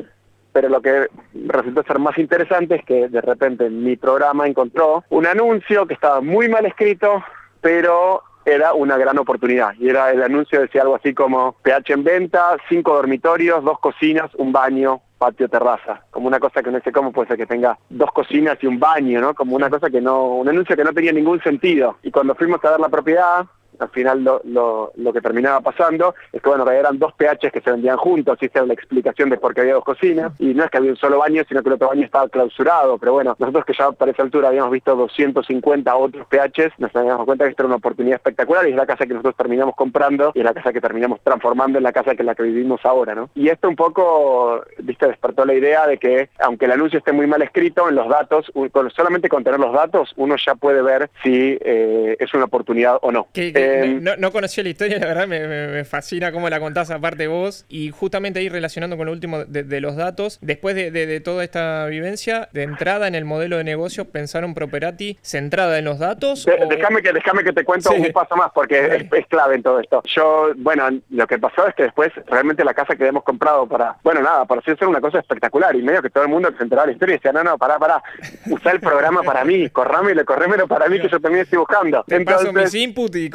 pero 0.53 0.69
lo 0.69 0.81
que 0.81 1.07
resultó 1.47 1.83
ser 1.83 1.99
más 1.99 2.17
interesante 2.19 2.77
es 2.77 2.85
que 2.85 3.09
de 3.09 3.21
repente 3.21 3.71
mi 3.71 3.97
programa 3.97 4.47
encontró 4.47 5.05
un 5.11 5.27
anuncio 5.27 5.87
que 5.87 5.95
estaba 5.95 6.21
muy 6.21 6.49
mal 6.49 6.67
escrito, 6.67 7.23
pero 7.61 8.23
era 8.47 8.73
una 8.73 8.97
gran 8.97 9.19
oportunidad. 9.19 9.75
Y 9.79 9.89
era 9.89 10.13
el 10.13 10.23
anuncio 10.23 10.61
decía 10.61 10.83
algo 10.83 10.95
así 10.95 11.13
como 11.13 11.57
PH 11.63 11.93
en 11.93 12.05
venta, 12.05 12.57
cinco 12.69 12.95
dormitorios, 12.95 13.63
dos 13.65 13.81
cocinas, 13.81 14.31
un 14.37 14.53
baño, 14.53 15.03
patio 15.19 15.49
terraza, 15.49 16.03
como 16.11 16.29
una 16.29 16.39
cosa 16.39 16.63
que 16.63 16.71
no 16.71 16.81
sé 16.81 16.93
cómo 16.93 17.11
puede 17.11 17.29
ser 17.29 17.37
que 17.39 17.47
tenga 17.47 17.79
dos 17.91 18.13
cocinas 18.13 18.57
y 18.63 18.67
un 18.67 18.79
baño, 18.79 19.21
¿no? 19.21 19.35
Como 19.35 19.57
una 19.57 19.69
cosa 19.69 19.91
que 19.91 20.01
no, 20.01 20.27
un 20.27 20.49
anuncio 20.49 20.77
que 20.77 20.85
no 20.85 20.93
tenía 20.93 21.13
ningún 21.13 21.43
sentido. 21.43 21.97
Y 22.03 22.11
cuando 22.13 22.35
fuimos 22.37 22.65
a 22.65 22.71
ver 22.71 22.81
la 22.81 22.89
propiedad, 22.89 23.47
al 23.79 23.89
final 23.91 24.23
lo, 24.23 24.41
lo, 24.45 24.93
lo, 24.97 25.13
que 25.13 25.21
terminaba 25.21 25.61
pasando 25.61 26.15
es 26.33 26.43
que 26.43 26.49
bueno, 26.49 26.69
eran 26.71 26.99
dos 26.99 27.13
PHs 27.15 27.53
que 27.53 27.61
se 27.61 27.71
vendían 27.71 27.97
juntos, 27.97 28.39
y 28.41 28.47
esa 28.47 28.61
era 28.61 28.67
la 28.67 28.75
explicación 28.75 29.31
de 29.31 29.39
por 29.39 29.55
qué 29.55 29.63
había 29.63 29.75
dos 29.75 29.85
cocinas, 29.85 30.33
y 30.39 30.55
no 30.55 30.65
es 30.65 30.71
que 30.71 30.79
había 30.79 30.91
un 30.91 30.97
solo 30.97 31.19
baño, 31.19 31.43
sino 31.49 31.63
que 31.63 31.69
el 31.69 31.75
otro 31.75 31.89
baño 31.89 32.05
estaba 32.05 32.29
clausurado, 32.29 32.99
pero 32.99 33.13
bueno, 33.13 33.37
nosotros 33.39 33.65
que 33.65 33.75
ya 33.75 33.93
para 33.93 34.13
esa 34.13 34.23
altura 34.23 34.49
habíamos 34.49 34.71
visto 34.71 34.95
250 34.95 35.97
otros 35.97 36.27
PHs, 36.29 36.79
nos 36.79 36.95
habíamos 36.95 37.27
cuenta 37.27 37.45
que 37.45 37.51
esto 37.51 37.63
era 37.63 37.69
una 37.69 37.77
oportunidad 37.77 38.17
espectacular 38.17 38.67
y 38.67 38.71
es 38.71 38.77
la 38.77 38.87
casa 38.87 39.07
que 39.07 39.15
nosotros 39.15 39.37
terminamos 39.37 39.75
comprando 39.75 40.33
y 40.35 40.41
es 40.41 40.45
la 40.45 40.55
casa 40.55 40.73
que 40.73 40.81
terminamos 40.81 41.21
transformando 41.23 41.79
en 41.79 41.85
la 41.85 41.93
casa 41.93 42.15
que 42.15 42.23
la 42.23 42.35
que 42.35 42.43
vivimos 42.43 42.81
ahora, 42.85 43.15
¿no? 43.15 43.31
Y 43.35 43.49
esto 43.49 43.69
un 43.69 43.77
poco, 43.77 44.63
viste, 44.79 45.07
despertó 45.07 45.45
la 45.45 45.55
idea 45.55 45.87
de 45.87 45.99
que 45.99 46.31
aunque 46.39 46.67
el 46.67 46.73
anuncio 46.73 46.99
esté 46.99 47.13
muy 47.13 47.27
mal 47.27 47.43
escrito, 47.43 47.89
en 47.89 47.95
los 47.95 48.09
datos, 48.09 48.51
solamente 48.95 49.29
con 49.29 49.45
tener 49.45 49.61
los 49.61 49.73
datos, 49.73 50.13
uno 50.17 50.37
ya 50.45 50.55
puede 50.55 50.83
ver 50.83 51.11
si 51.23 51.59
eh, 51.61 52.17
es 52.19 52.33
una 52.35 52.45
oportunidad 52.45 52.99
o 53.03 53.13
no. 53.13 53.29
¿Qué, 53.33 53.53
Eh, 53.67 54.17
no, 54.19 54.33
conocía 54.33 54.63
la 54.65 54.71
historia, 54.71 54.99
la 55.01 55.07
verdad 55.07 55.27
me, 55.27 55.85
fascina 55.85 56.33
cómo 56.33 56.49
la 56.49 56.61
contás 56.61 56.91
aparte 56.91 57.27
vos. 57.27 57.65
Y 57.69 57.91
justamente 57.91 58.41
ahí 58.41 58.49
relacionando 58.49 58.97
con 58.97 59.07
lo 59.07 59.13
último 59.13 59.45
de, 59.45 59.81
los 59.81 59.97
datos, 59.97 60.39
después 60.41 60.75
de, 60.75 61.21
toda 61.21 61.45
esta 61.45 61.87
vivencia, 61.87 62.49
de 62.53 62.63
entrada 62.63 63.09
en 63.09 63.15
el 63.15 63.25
modelo 63.25 63.59
de 63.59 63.65
negocios, 63.65 64.07
pensaron 64.07 64.55
Properati 64.55 65.19
centrada 65.23 65.79
en 65.79 65.85
los 65.85 65.99
datos. 65.99 66.47
Déjame 66.69 67.03
que, 67.03 67.13
déjame 67.13 67.45
que 67.45 67.53
te 67.53 67.65
cuento 67.65 67.91
un 67.93 68.13
paso 68.13 68.37
más 68.37 68.51
porque 68.55 69.09
es, 69.11 69.27
clave 69.29 69.57
en 69.57 69.63
todo 69.63 69.81
esto. 69.81 70.03
Yo, 70.05 70.53
bueno, 70.57 70.89
lo 71.11 71.27
que 71.27 71.39
pasó 71.39 71.67
es 71.67 71.75
que 71.75 71.85
después 71.85 72.13
realmente 72.27 72.65
la 72.65 72.75
casa 72.75 72.95
que 72.95 73.03
habíamos 73.03 73.25
comprado 73.25 73.67
para, 73.67 73.97
bueno, 74.03 74.23
nada, 74.23 74.45
para 74.45 74.61
hacer 74.61 74.87
una 74.87 75.01
cosa 75.01 75.19
espectacular 75.19 75.75
y 75.75 75.83
medio 75.83 76.03
que 76.03 76.11
todo 76.11 76.25
el 76.25 76.31
mundo 76.31 76.51
se 76.57 76.63
enteraba 76.63 76.87
la 76.87 76.93
historia 76.93 77.15
y 77.15 77.19
decía, 77.19 77.33
no, 77.33 77.43
no, 77.43 77.59
pará, 77.59 77.79
pará, 77.79 78.03
usá 78.51 78.71
el 78.71 78.81
programa 78.81 79.23
para 79.23 79.45
mí, 79.45 79.69
corrámelo, 79.71 80.25
corrémelo 80.25 80.67
para 80.69 80.89
mí 80.89 81.01
que 81.01 81.09
yo 81.09 81.21
también 81.21 81.45
estoy 81.45 81.59
buscando. 81.59 82.05
Te 82.07 82.17
Entonces, 82.17 82.49
paso 82.49 82.59
mis 82.59 82.75
input 82.75 83.15
y 83.17 83.31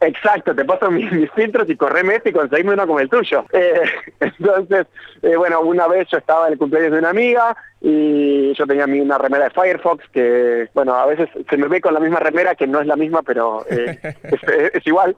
Exacto, 0.00 0.54
te 0.54 0.64
paso 0.64 0.90
mis, 0.90 1.30
filtros 1.32 1.68
y 1.68 1.76
correme 1.76 2.16
este 2.16 2.30
y 2.30 2.32
conseguime 2.32 2.74
uno 2.74 2.86
como 2.86 3.00
el 3.00 3.08
tuyo. 3.08 3.44
Eh, 3.60 3.82
entonces, 4.20 4.86
eh, 5.22 5.36
bueno, 5.36 5.60
una 5.60 5.86
vez 5.86 6.08
yo 6.10 6.18
estaba 6.18 6.46
en 6.46 6.54
el 6.54 6.58
cumpleaños 6.58 6.92
de 6.92 6.98
una 6.98 7.10
amiga, 7.10 7.54
y 7.82 8.52
yo 8.54 8.66
tenía 8.66 8.84
una 8.84 9.16
remera 9.16 9.44
de 9.44 9.50
Firefox 9.50 10.04
que, 10.12 10.68
bueno, 10.74 10.94
a 10.94 11.06
veces 11.06 11.30
se 11.48 11.56
me 11.56 11.66
ve 11.66 11.80
con 11.80 11.94
la 11.94 12.00
misma 12.00 12.18
remera 12.18 12.54
que 12.54 12.66
no 12.66 12.80
es 12.80 12.86
la 12.86 12.96
misma, 12.96 13.22
pero 13.22 13.64
eh, 13.70 13.98
es, 14.74 14.86
igual. 14.86 15.16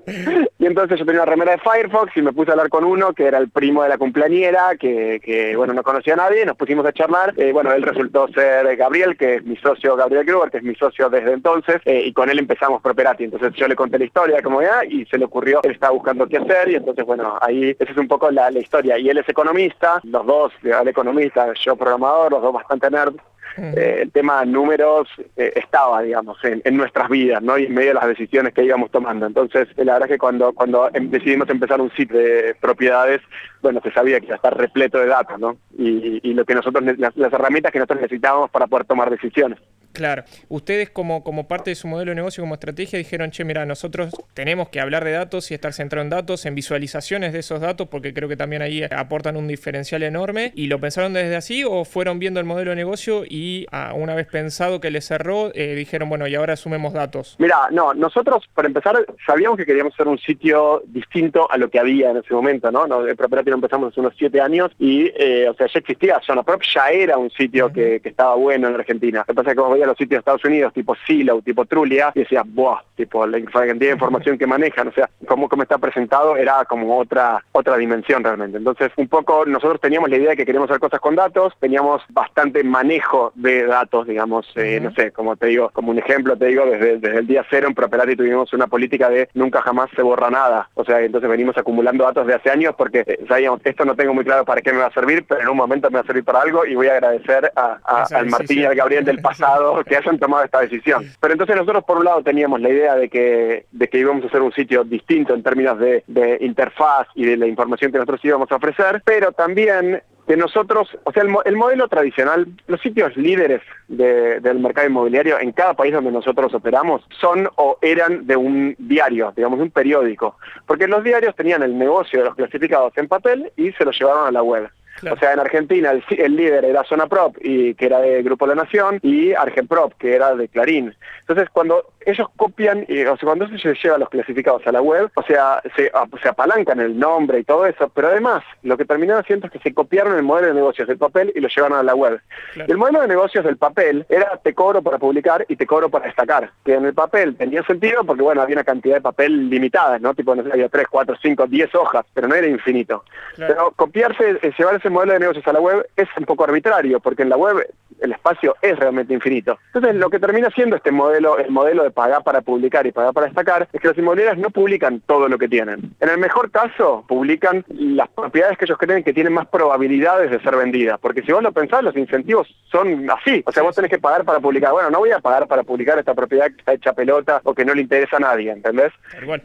Y 0.59 0.67
entonces 0.67 0.99
yo 0.99 1.05
tenía 1.05 1.23
una 1.23 1.31
remera 1.31 1.53
de 1.53 1.59
Firefox 1.59 2.17
y 2.17 2.23
me 2.23 2.33
puse 2.33 2.51
a 2.51 2.55
hablar 2.55 2.69
con 2.69 2.85
uno 2.85 3.13
que 3.15 3.27
era 3.27 3.39
el 3.39 3.51
primo 3.51 3.83
de 3.83 3.89
la 3.89 3.99
cumpleañera, 3.99 4.77
que, 4.79 5.21
que 5.25 5.57
bueno, 5.57 5.73
no 5.73 5.83
conocía 5.83 6.15
a 6.15 6.19
nadie, 6.19 6.47
nos 6.47 6.57
pusimos 6.57 6.87
a 6.87 6.93
charlar. 6.93 7.35
Eh, 7.37 7.51
bueno, 7.53 7.73
él 7.73 7.83
resultó 7.83 8.29
ser 8.29 8.77
Gabriel, 8.77 9.17
que 9.17 9.37
es 9.37 9.45
mi 9.45 9.57
socio, 9.57 9.97
Gabriel 9.97 10.25
Gruber, 10.25 10.51
que 10.51 10.59
es 10.59 10.63
mi 10.63 10.77
socio 10.77 11.11
desde 11.11 11.33
entonces, 11.33 11.81
eh, 11.85 12.03
y 12.07 12.13
con 12.13 12.31
él 12.31 12.39
empezamos 12.39 12.81
Properati. 12.81 13.25
Entonces 13.25 13.53
yo 13.55 13.67
le 13.67 13.75
conté 13.75 13.99
la 13.99 14.05
historia 14.05 14.41
como 14.41 14.63
ya 14.63 14.85
y 14.89 15.05
se 15.07 15.19
le 15.19 15.25
ocurrió, 15.25 15.61
él 15.65 15.73
estaba 15.73 15.93
buscando 15.93 16.29
qué 16.29 16.37
hacer 16.37 16.71
y 16.71 16.77
entonces, 16.77 17.05
bueno, 17.05 17.39
ahí 17.41 17.75
esa 17.77 17.91
es 17.91 17.99
un 17.99 18.07
poco 18.07 18.31
la, 18.31 18.53
la 18.53 18.61
historia. 18.61 18.99
Y 18.99 19.09
él 19.09 19.19
es 19.19 19.29
economista, 19.29 20.01
los 20.05 20.25
dos, 20.27 20.53
el 20.63 20.87
economista, 20.87 21.53
yo 21.55 21.75
programador, 21.75 22.31
los 22.31 22.43
dos 22.43 22.52
bastante 22.53 22.91
nerd, 22.91 23.15
eh, 23.57 24.01
el 24.03 24.11
tema 24.11 24.41
de 24.41 24.47
números 24.47 25.09
eh, 25.37 25.53
estaba, 25.57 26.03
digamos, 26.03 26.39
en, 26.45 26.77
nuestras 26.77 27.09
vidas, 27.09 27.43
¿no? 27.43 27.59
Y 27.59 27.67
en 27.67 27.75
medio 27.75 27.89
de 27.89 27.95
las 27.95 28.07
decisiones 28.07 28.55
que 28.55 28.65
íbamos 28.65 28.91
tomando. 28.91 29.27
Entonces, 29.27 29.69
eh, 29.77 29.85
la 29.85 29.95
verdad 29.95 30.09
es 30.11 30.15
que 30.15 30.19
cuando, 30.19 30.53
cuando 30.53 30.91
em, 30.95 31.11
decidimos 31.11 31.49
empezar 31.51 31.81
un 31.81 31.91
sitio 31.93 32.19
de 32.19 32.57
propiedades, 32.61 33.21
bueno, 33.61 33.81
se 33.83 33.93
sabía 33.93 34.21
que 34.21 34.27
iba 34.27 34.35
a 34.35 34.37
estar 34.37 34.57
repleto 34.57 34.99
de 34.99 35.07
datos, 35.07 35.39
¿no? 35.39 35.57
Y, 35.79 36.33
lo 36.33 36.45
que 36.47 36.55
nosotros, 36.55 36.83
las, 36.97 37.15
las 37.17 37.33
herramientas 37.33 37.73
que 37.73 37.79
nosotros 37.79 38.01
necesitábamos 38.01 38.51
para 38.51 38.67
poder 38.67 38.87
tomar 38.87 39.11
decisiones. 39.11 39.59
Claro. 39.93 40.25
Ustedes 40.49 40.91
como, 40.91 41.23
como 41.23 41.47
parte 41.47 41.71
de 41.71 41.75
su 41.75 41.87
modelo 41.87 42.11
de 42.11 42.17
negocio, 42.17 42.43
como 42.43 42.55
estrategia, 42.55 42.99
dijeron, 42.99 43.31
che, 43.31 43.45
mira, 43.45 43.67
nosotros 43.67 44.13
tenemos 44.35 44.71
que 44.71 44.81
hablar 44.81 45.05
de 45.05 45.13
datos 45.13 45.51
y 45.51 45.55
estar 45.55 45.73
centrado 45.73 46.03
en 46.03 46.11
datos, 46.11 46.47
en 46.47 46.55
visualizaciones 46.55 47.33
de 47.33 47.41
esos 47.41 47.61
datos, 47.61 47.89
porque 47.89 48.15
creo 48.15 48.29
que 48.29 48.37
también 48.37 48.63
ahí 48.63 48.83
aportan 48.85 49.37
un 49.37 49.47
diferencial 49.47 50.03
enorme. 50.03 50.53
¿Y 50.55 50.67
lo 50.67 50.81
pensaron 50.81 51.13
desde 51.13 51.37
así 51.37 51.65
o 51.65 51.85
fueron 51.85 52.19
viendo 52.19 52.41
el 52.41 52.47
modelo 52.47 52.71
de 52.71 52.77
negocio 52.77 53.25
y 53.29 53.42
ah, 53.71 53.93
una 53.95 54.15
vez 54.15 54.27
pensado 54.27 54.81
que 54.81 54.91
les 54.91 55.07
cerró, 55.07 55.51
eh, 55.55 55.75
dijeron, 55.75 56.09
bueno, 56.09 56.27
y 56.27 56.35
ahora 56.35 56.55
asumemos 56.55 56.93
datos? 56.93 57.37
Mira, 57.39 57.69
no, 57.71 57.95
nosotros 57.95 58.49
para 58.55 58.69
empezar 58.69 59.05
sabíamos 59.27 59.57
que 59.57 59.67
queríamos 59.67 59.95
ser 59.95 60.09
un 60.09 60.19
sitio 60.19 60.83
distinto 60.87 61.51
a 61.51 61.57
lo 61.57 61.71
que 61.71 61.79
había 61.79 62.11
en 62.11 62.19
ese 62.19 62.35
momento, 62.35 62.71
¿no? 62.71 62.83
el 63.07 63.17
Property 63.17 63.51
empezamos 63.51 63.93
hace 63.93 64.01
unos 64.01 64.15
siete 64.17 64.41
años 64.41 64.71
y, 64.79 65.11
eh, 65.17 65.49
o 65.49 65.55
sea, 65.55 65.67
ya 65.67 65.79
existía, 65.79 66.21
Prop 66.45 66.63
ya 66.75 66.89
era 66.91 67.19
un 67.19 67.31
sitio 67.31 67.73
que, 67.73 68.01
estaba 68.03 68.35
bueno 68.35 68.69
en 68.69 68.75
Argentina. 68.75 69.21
Lo 69.21 69.25
que 69.25 69.35
pasa 69.35 69.51
es 69.51 69.57
que 69.57 69.87
los 69.87 69.97
sitios 69.97 70.11
de 70.11 70.19
Estados 70.19 70.45
Unidos, 70.45 70.73
tipo 70.73 70.95
Silo, 71.07 71.41
tipo 71.43 71.65
Trulia, 71.65 72.13
y 72.15 72.21
decía, 72.21 72.43
buah, 72.45 72.81
tipo 72.97 73.27
la 73.27 73.41
cantidad 73.41 73.77
de 73.77 73.93
información 73.93 74.37
que 74.39 74.47
manejan, 74.47 74.89
o 74.89 74.93
sea, 74.93 75.09
cómo, 75.27 75.49
cómo 75.49 75.63
está 75.63 75.79
presentado 75.79 76.37
era 76.37 76.65
como 76.65 76.99
otra, 76.99 77.43
otra 77.53 77.77
dimensión 77.77 78.23
realmente. 78.23 78.59
Entonces, 78.59 78.91
un 78.97 79.09
poco 79.09 79.47
nosotros 79.47 79.81
teníamos 79.81 80.11
la 80.11 80.17
idea 80.17 80.31
de 80.31 80.37
que 80.37 80.45
queríamos 80.45 80.71
hacer 80.71 80.81
cosas 80.81 81.01
con 81.01 81.15
datos, 81.15 81.55
teníamos 81.61 82.03
bastante 82.11 82.63
manejo 82.65 83.32
de 83.35 83.67
datos, 83.67 84.07
digamos, 84.07 84.47
eh, 84.57 84.81
no 84.81 84.93
sé, 84.95 85.11
como 85.13 85.37
te 85.37 85.47
digo, 85.47 85.71
como 85.73 85.91
un 85.91 85.99
ejemplo, 85.99 86.37
te 86.37 86.47
digo, 86.47 86.65
desde, 86.67 86.99
desde 86.99 87.19
el 87.19 87.27
día 87.27 87.45
cero 87.49 87.69
en 87.69 87.75
Properati 87.75 88.17
tuvimos 88.17 88.53
una 88.53 88.67
política 88.67 89.09
de 89.09 89.29
nunca 89.35 89.63
jamás 89.63 89.91
se 89.95 90.03
borra 90.03 90.31
nada. 90.31 90.69
O 90.75 90.85
sea, 90.85 91.01
entonces 91.01 91.29
venimos 91.29 91.57
acumulando 91.57 92.05
datos 92.05 92.27
de 92.27 92.35
hace 92.35 92.51
años 92.51 92.75
porque 92.77 93.05
eh, 93.07 93.25
sabíamos, 93.29 93.61
esto 93.65 93.85
no 93.85 93.95
tengo 93.95 94.15
muy 94.15 94.25
claro 94.25 94.45
para 94.45 94.61
qué 94.61 94.73
me 94.73 94.79
va 94.79 94.87
a 94.87 94.93
servir, 94.93 95.25
pero 95.29 95.43
en 95.43 95.49
un 95.49 95.57
momento 95.57 95.91
me 95.91 95.97
va 95.97 96.01
a 96.01 96.07
servir 96.07 96.25
para 96.25 96.43
algo 96.43 96.67
y 96.67 96.75
voy 96.75 96.89
a 96.89 96.95
agradecer 96.95 97.53
a, 97.57 97.79
al 98.11 98.27
Martín 98.27 98.61
y 98.61 98.65
al 98.65 98.75
Gabriel 98.75 99.05
del 99.05 99.21
pasado 99.21 99.83
que 99.89 99.97
hayan 99.97 100.19
tomado 100.19 100.45
esta 100.45 100.61
decisión. 100.61 101.05
Pero 101.21 101.33
entonces 101.33 101.57
nosotros 101.57 101.85
por 101.85 101.99
un 101.99 102.05
lado 102.05 102.23
teníamos 102.23 102.61
la 102.61 102.71
idea 102.71 102.97
de 102.97 103.09
que, 103.09 103.67
de 103.71 103.89
que 103.89 103.99
íbamos 103.99 104.25
a 104.25 104.27
hacer 104.29 104.43
un 104.43 104.53
sitio 104.53 104.85
distinto 104.85 105.35
en 105.35 105.43
términos 105.43 105.79
de, 105.79 106.03
interfaz 106.41 107.07
y 107.15 107.25
de 107.27 107.37
la 107.37 107.47
información 107.47 107.93
que 107.93 107.99
nosotros 107.99 108.25
íbamos 108.25 108.51
a 108.53 108.57
ofrecer, 108.57 109.03
pero 109.05 109.33
también 109.33 110.03
que 110.27 110.37
nosotros, 110.37 110.89
o 111.05 111.13
sea, 111.13 111.25
el, 111.45 111.57
modelo 111.57 111.89
tradicional, 111.89 112.47
los 112.67 112.81
sitios 112.81 113.17
líderes 113.17 113.61
del 113.89 114.61
mercado 114.61 114.87
inmobiliario 114.87 115.39
en 115.39 115.53
cada 115.53 115.75
país 115.75 115.93
donde 115.93 116.13
nosotros 116.13 116.55
operamos 116.55 117.03
son 117.21 117.49
o 117.57 117.79
eran 117.83 118.27
de 118.27 118.37
un 118.37 118.75
diario, 118.79 119.33
digamos, 119.37 119.59
un 119.61 119.71
periódico, 119.71 120.37
porque 120.67 120.87
los 120.87 121.03
diarios 121.03 121.35
tenían 121.35 121.63
el 121.63 121.77
negocio 121.77 122.21
de 122.21 122.27
los 122.27 122.37
clasificados 122.37 122.93
en 122.97 123.09
papel 123.09 123.53
y 123.57 123.73
se 123.73 123.85
los 123.85 123.99
llevaron 123.99 124.29
a 124.29 124.31
la 124.31 124.43
web. 124.43 124.71
O 125.11 125.17
sea, 125.17 125.33
en 125.33 125.41
Argentina 125.41 125.91
el, 125.91 126.37
líder 126.37 126.65
era 126.65 126.85
Zona 126.85 127.07
Prop, 127.07 127.37
y, 127.41 127.75
que 127.75 127.87
era 127.87 128.01
de 128.01 128.23
Grupo 128.23 128.47
La 128.47 128.55
Nación, 128.55 128.99
y 129.03 129.33
Argenprop, 129.33 129.95
que 129.99 130.15
era 130.15 130.35
de 130.35 130.49
Clarín. 130.49 130.95
Entonces, 131.21 131.49
cuando 131.51 131.93
ellos 132.05 132.29
copian, 132.37 132.85
y, 132.89 133.03
o 133.05 133.17
sea, 133.17 133.27
cuando 133.27 133.47
se 133.59 133.75
lleva 133.75 133.99
los 133.99 134.09
clasificados 134.09 134.67
a 134.67 134.73
la 134.73 134.81
web, 134.81 135.11
o 135.15 135.23
sea, 135.23 135.63
se, 135.77 135.91
se 136.23 136.29
apalancan 136.29 136.81
el 136.81 136.99
nombre 136.99 137.41
y 137.41 137.45
todo 137.45 137.67
eso, 137.67 137.91
pero 137.95 138.09
además, 138.09 138.43
lo 138.63 138.77
que 138.77 138.85
terminaron 138.85 139.23
haciendo 139.23 139.47
es 139.47 139.53
que 139.53 139.59
se 139.59 139.75
copiaron 139.75 140.17
el 140.17 140.23
modelo 140.23 140.49
de 140.49 140.55
negocios 140.55 140.89
del 140.89 140.99
papel 140.99 141.33
y 141.35 141.41
lo 141.41 141.49
llevaron 141.49 141.79
a 141.79 141.83
la 141.83 141.95
web. 141.95 142.21
El 142.57 142.77
modelo 142.77 143.01
de 143.01 143.09
negocios 143.09 143.45
del 143.45 143.57
papel 143.57 144.07
era 144.09 144.37
te 144.37 144.55
cobro 144.55 144.83
para 144.83 144.99
publicar 144.99 145.45
y 145.49 145.57
te 145.57 145.67
cobro 145.67 145.89
para 145.89 146.07
destacar, 146.07 146.51
que 146.65 146.75
en 146.75 146.85
el 146.85 146.95
papel 146.95 147.37
tenía 147.37 147.63
sentido 147.65 148.05
porque, 148.05 148.23
bueno, 148.23 148.43
había 148.43 148.57
una 148.57 148.65
cantidad 148.65 148.97
de 148.97 149.01
papel 149.01 149.49
limitada, 149.49 149.99
¿no? 149.99 150.15
Tipo, 150.15 150.35
no 150.35 150.43
sé, 150.43 150.51
había 150.53 150.69
3, 150.69 150.87
4, 150.91 151.17
5, 151.21 151.47
10 151.47 151.75
hojas, 151.75 152.05
pero 152.13 152.29
no 152.29 152.35
era 152.35 152.47
infinito. 152.47 153.05
Pero 153.37 153.73
copiarse, 153.77 154.39
eh, 154.43 154.53
llevar 154.57 154.82
ese 154.83 154.91
modelo 154.91 155.13
de 155.13 155.21
negocios 155.21 155.47
a 155.47 155.53
la 155.53 155.61
web 155.61 155.87
es 155.97 156.09
un 156.19 156.25
poco 156.25 156.43
arbitrario, 156.45 156.99
porque 156.99 157.23
en 157.23 157.29
la 157.29 157.37
web 157.37 157.65
el 158.01 158.13
espacio 158.13 158.57
es 158.61 158.77
realmente 158.77 159.15
infinito. 159.15 159.59
Entonces, 159.73 159.95
lo 159.95 160.11
que 160.11 160.19
termina 160.19 160.51
siendo 160.51 160.75
este 160.75 160.91
modelo, 160.91 161.39
el 161.39 161.51
modelo 161.53 161.85
de 161.85 161.93
pagar 161.93 162.25
para 162.25 162.41
publicar 162.41 162.85
y 162.85 162.91
pagar 162.91 163.13
para 163.13 163.27
destacar, 163.27 163.69
es 163.73 163.81
que 163.81 163.89
las 163.89 163.97
inmobiliarias 163.97 164.39
no 164.39 164.51
publican 164.51 165.01
todo 165.07 165.29
lo 165.29 165.39
que 165.39 165.49
tienen. 165.49 165.95
En 166.01 166.09
el 166.09 166.19
mejor 166.19 166.51
caso, 166.51 167.05
publican 167.07 167.65
las 167.69 168.09
propiedades 168.09 168.59
que 168.59 168.65
ellos 168.65 168.79
creen 168.79 169.05
que 169.05 169.13
tienen 169.13 169.33
más 169.33 169.47
probabilidades 169.47 170.33
de 170.33 170.41
ser 170.41 170.57
vendidas, 170.57 170.99
porque 170.99 171.23
si 171.23 171.31
vos 171.31 171.43
lo 171.45 171.53
pensás, 171.53 171.85
los 171.85 171.97
incentivos 171.97 172.49
son 172.73 173.09
así. 173.09 173.43
O 173.47 173.53
sea, 173.53 173.63
vos 173.63 173.77
tenés 173.77 173.91
que 173.91 173.99
pagar 173.99 174.25
para 174.25 174.41
publicar. 174.41 174.73
Bueno, 174.73 174.91
no 174.91 174.99
voy 174.99 175.13
a 175.13 175.21
pagar 175.21 175.47
para 175.47 175.63
publicar 175.63 175.99
esta 175.99 176.15
propiedad 176.15 176.47
que 176.47 176.59
está 176.59 176.73
hecha 176.73 176.93
pelota 176.93 177.41
o 177.45 177.55
que 177.55 177.65
no 177.65 177.73
le 177.73 177.83
interesa 177.83 178.17
a 178.17 178.21
nadie, 178.21 178.51
¿entendés? 178.51 178.93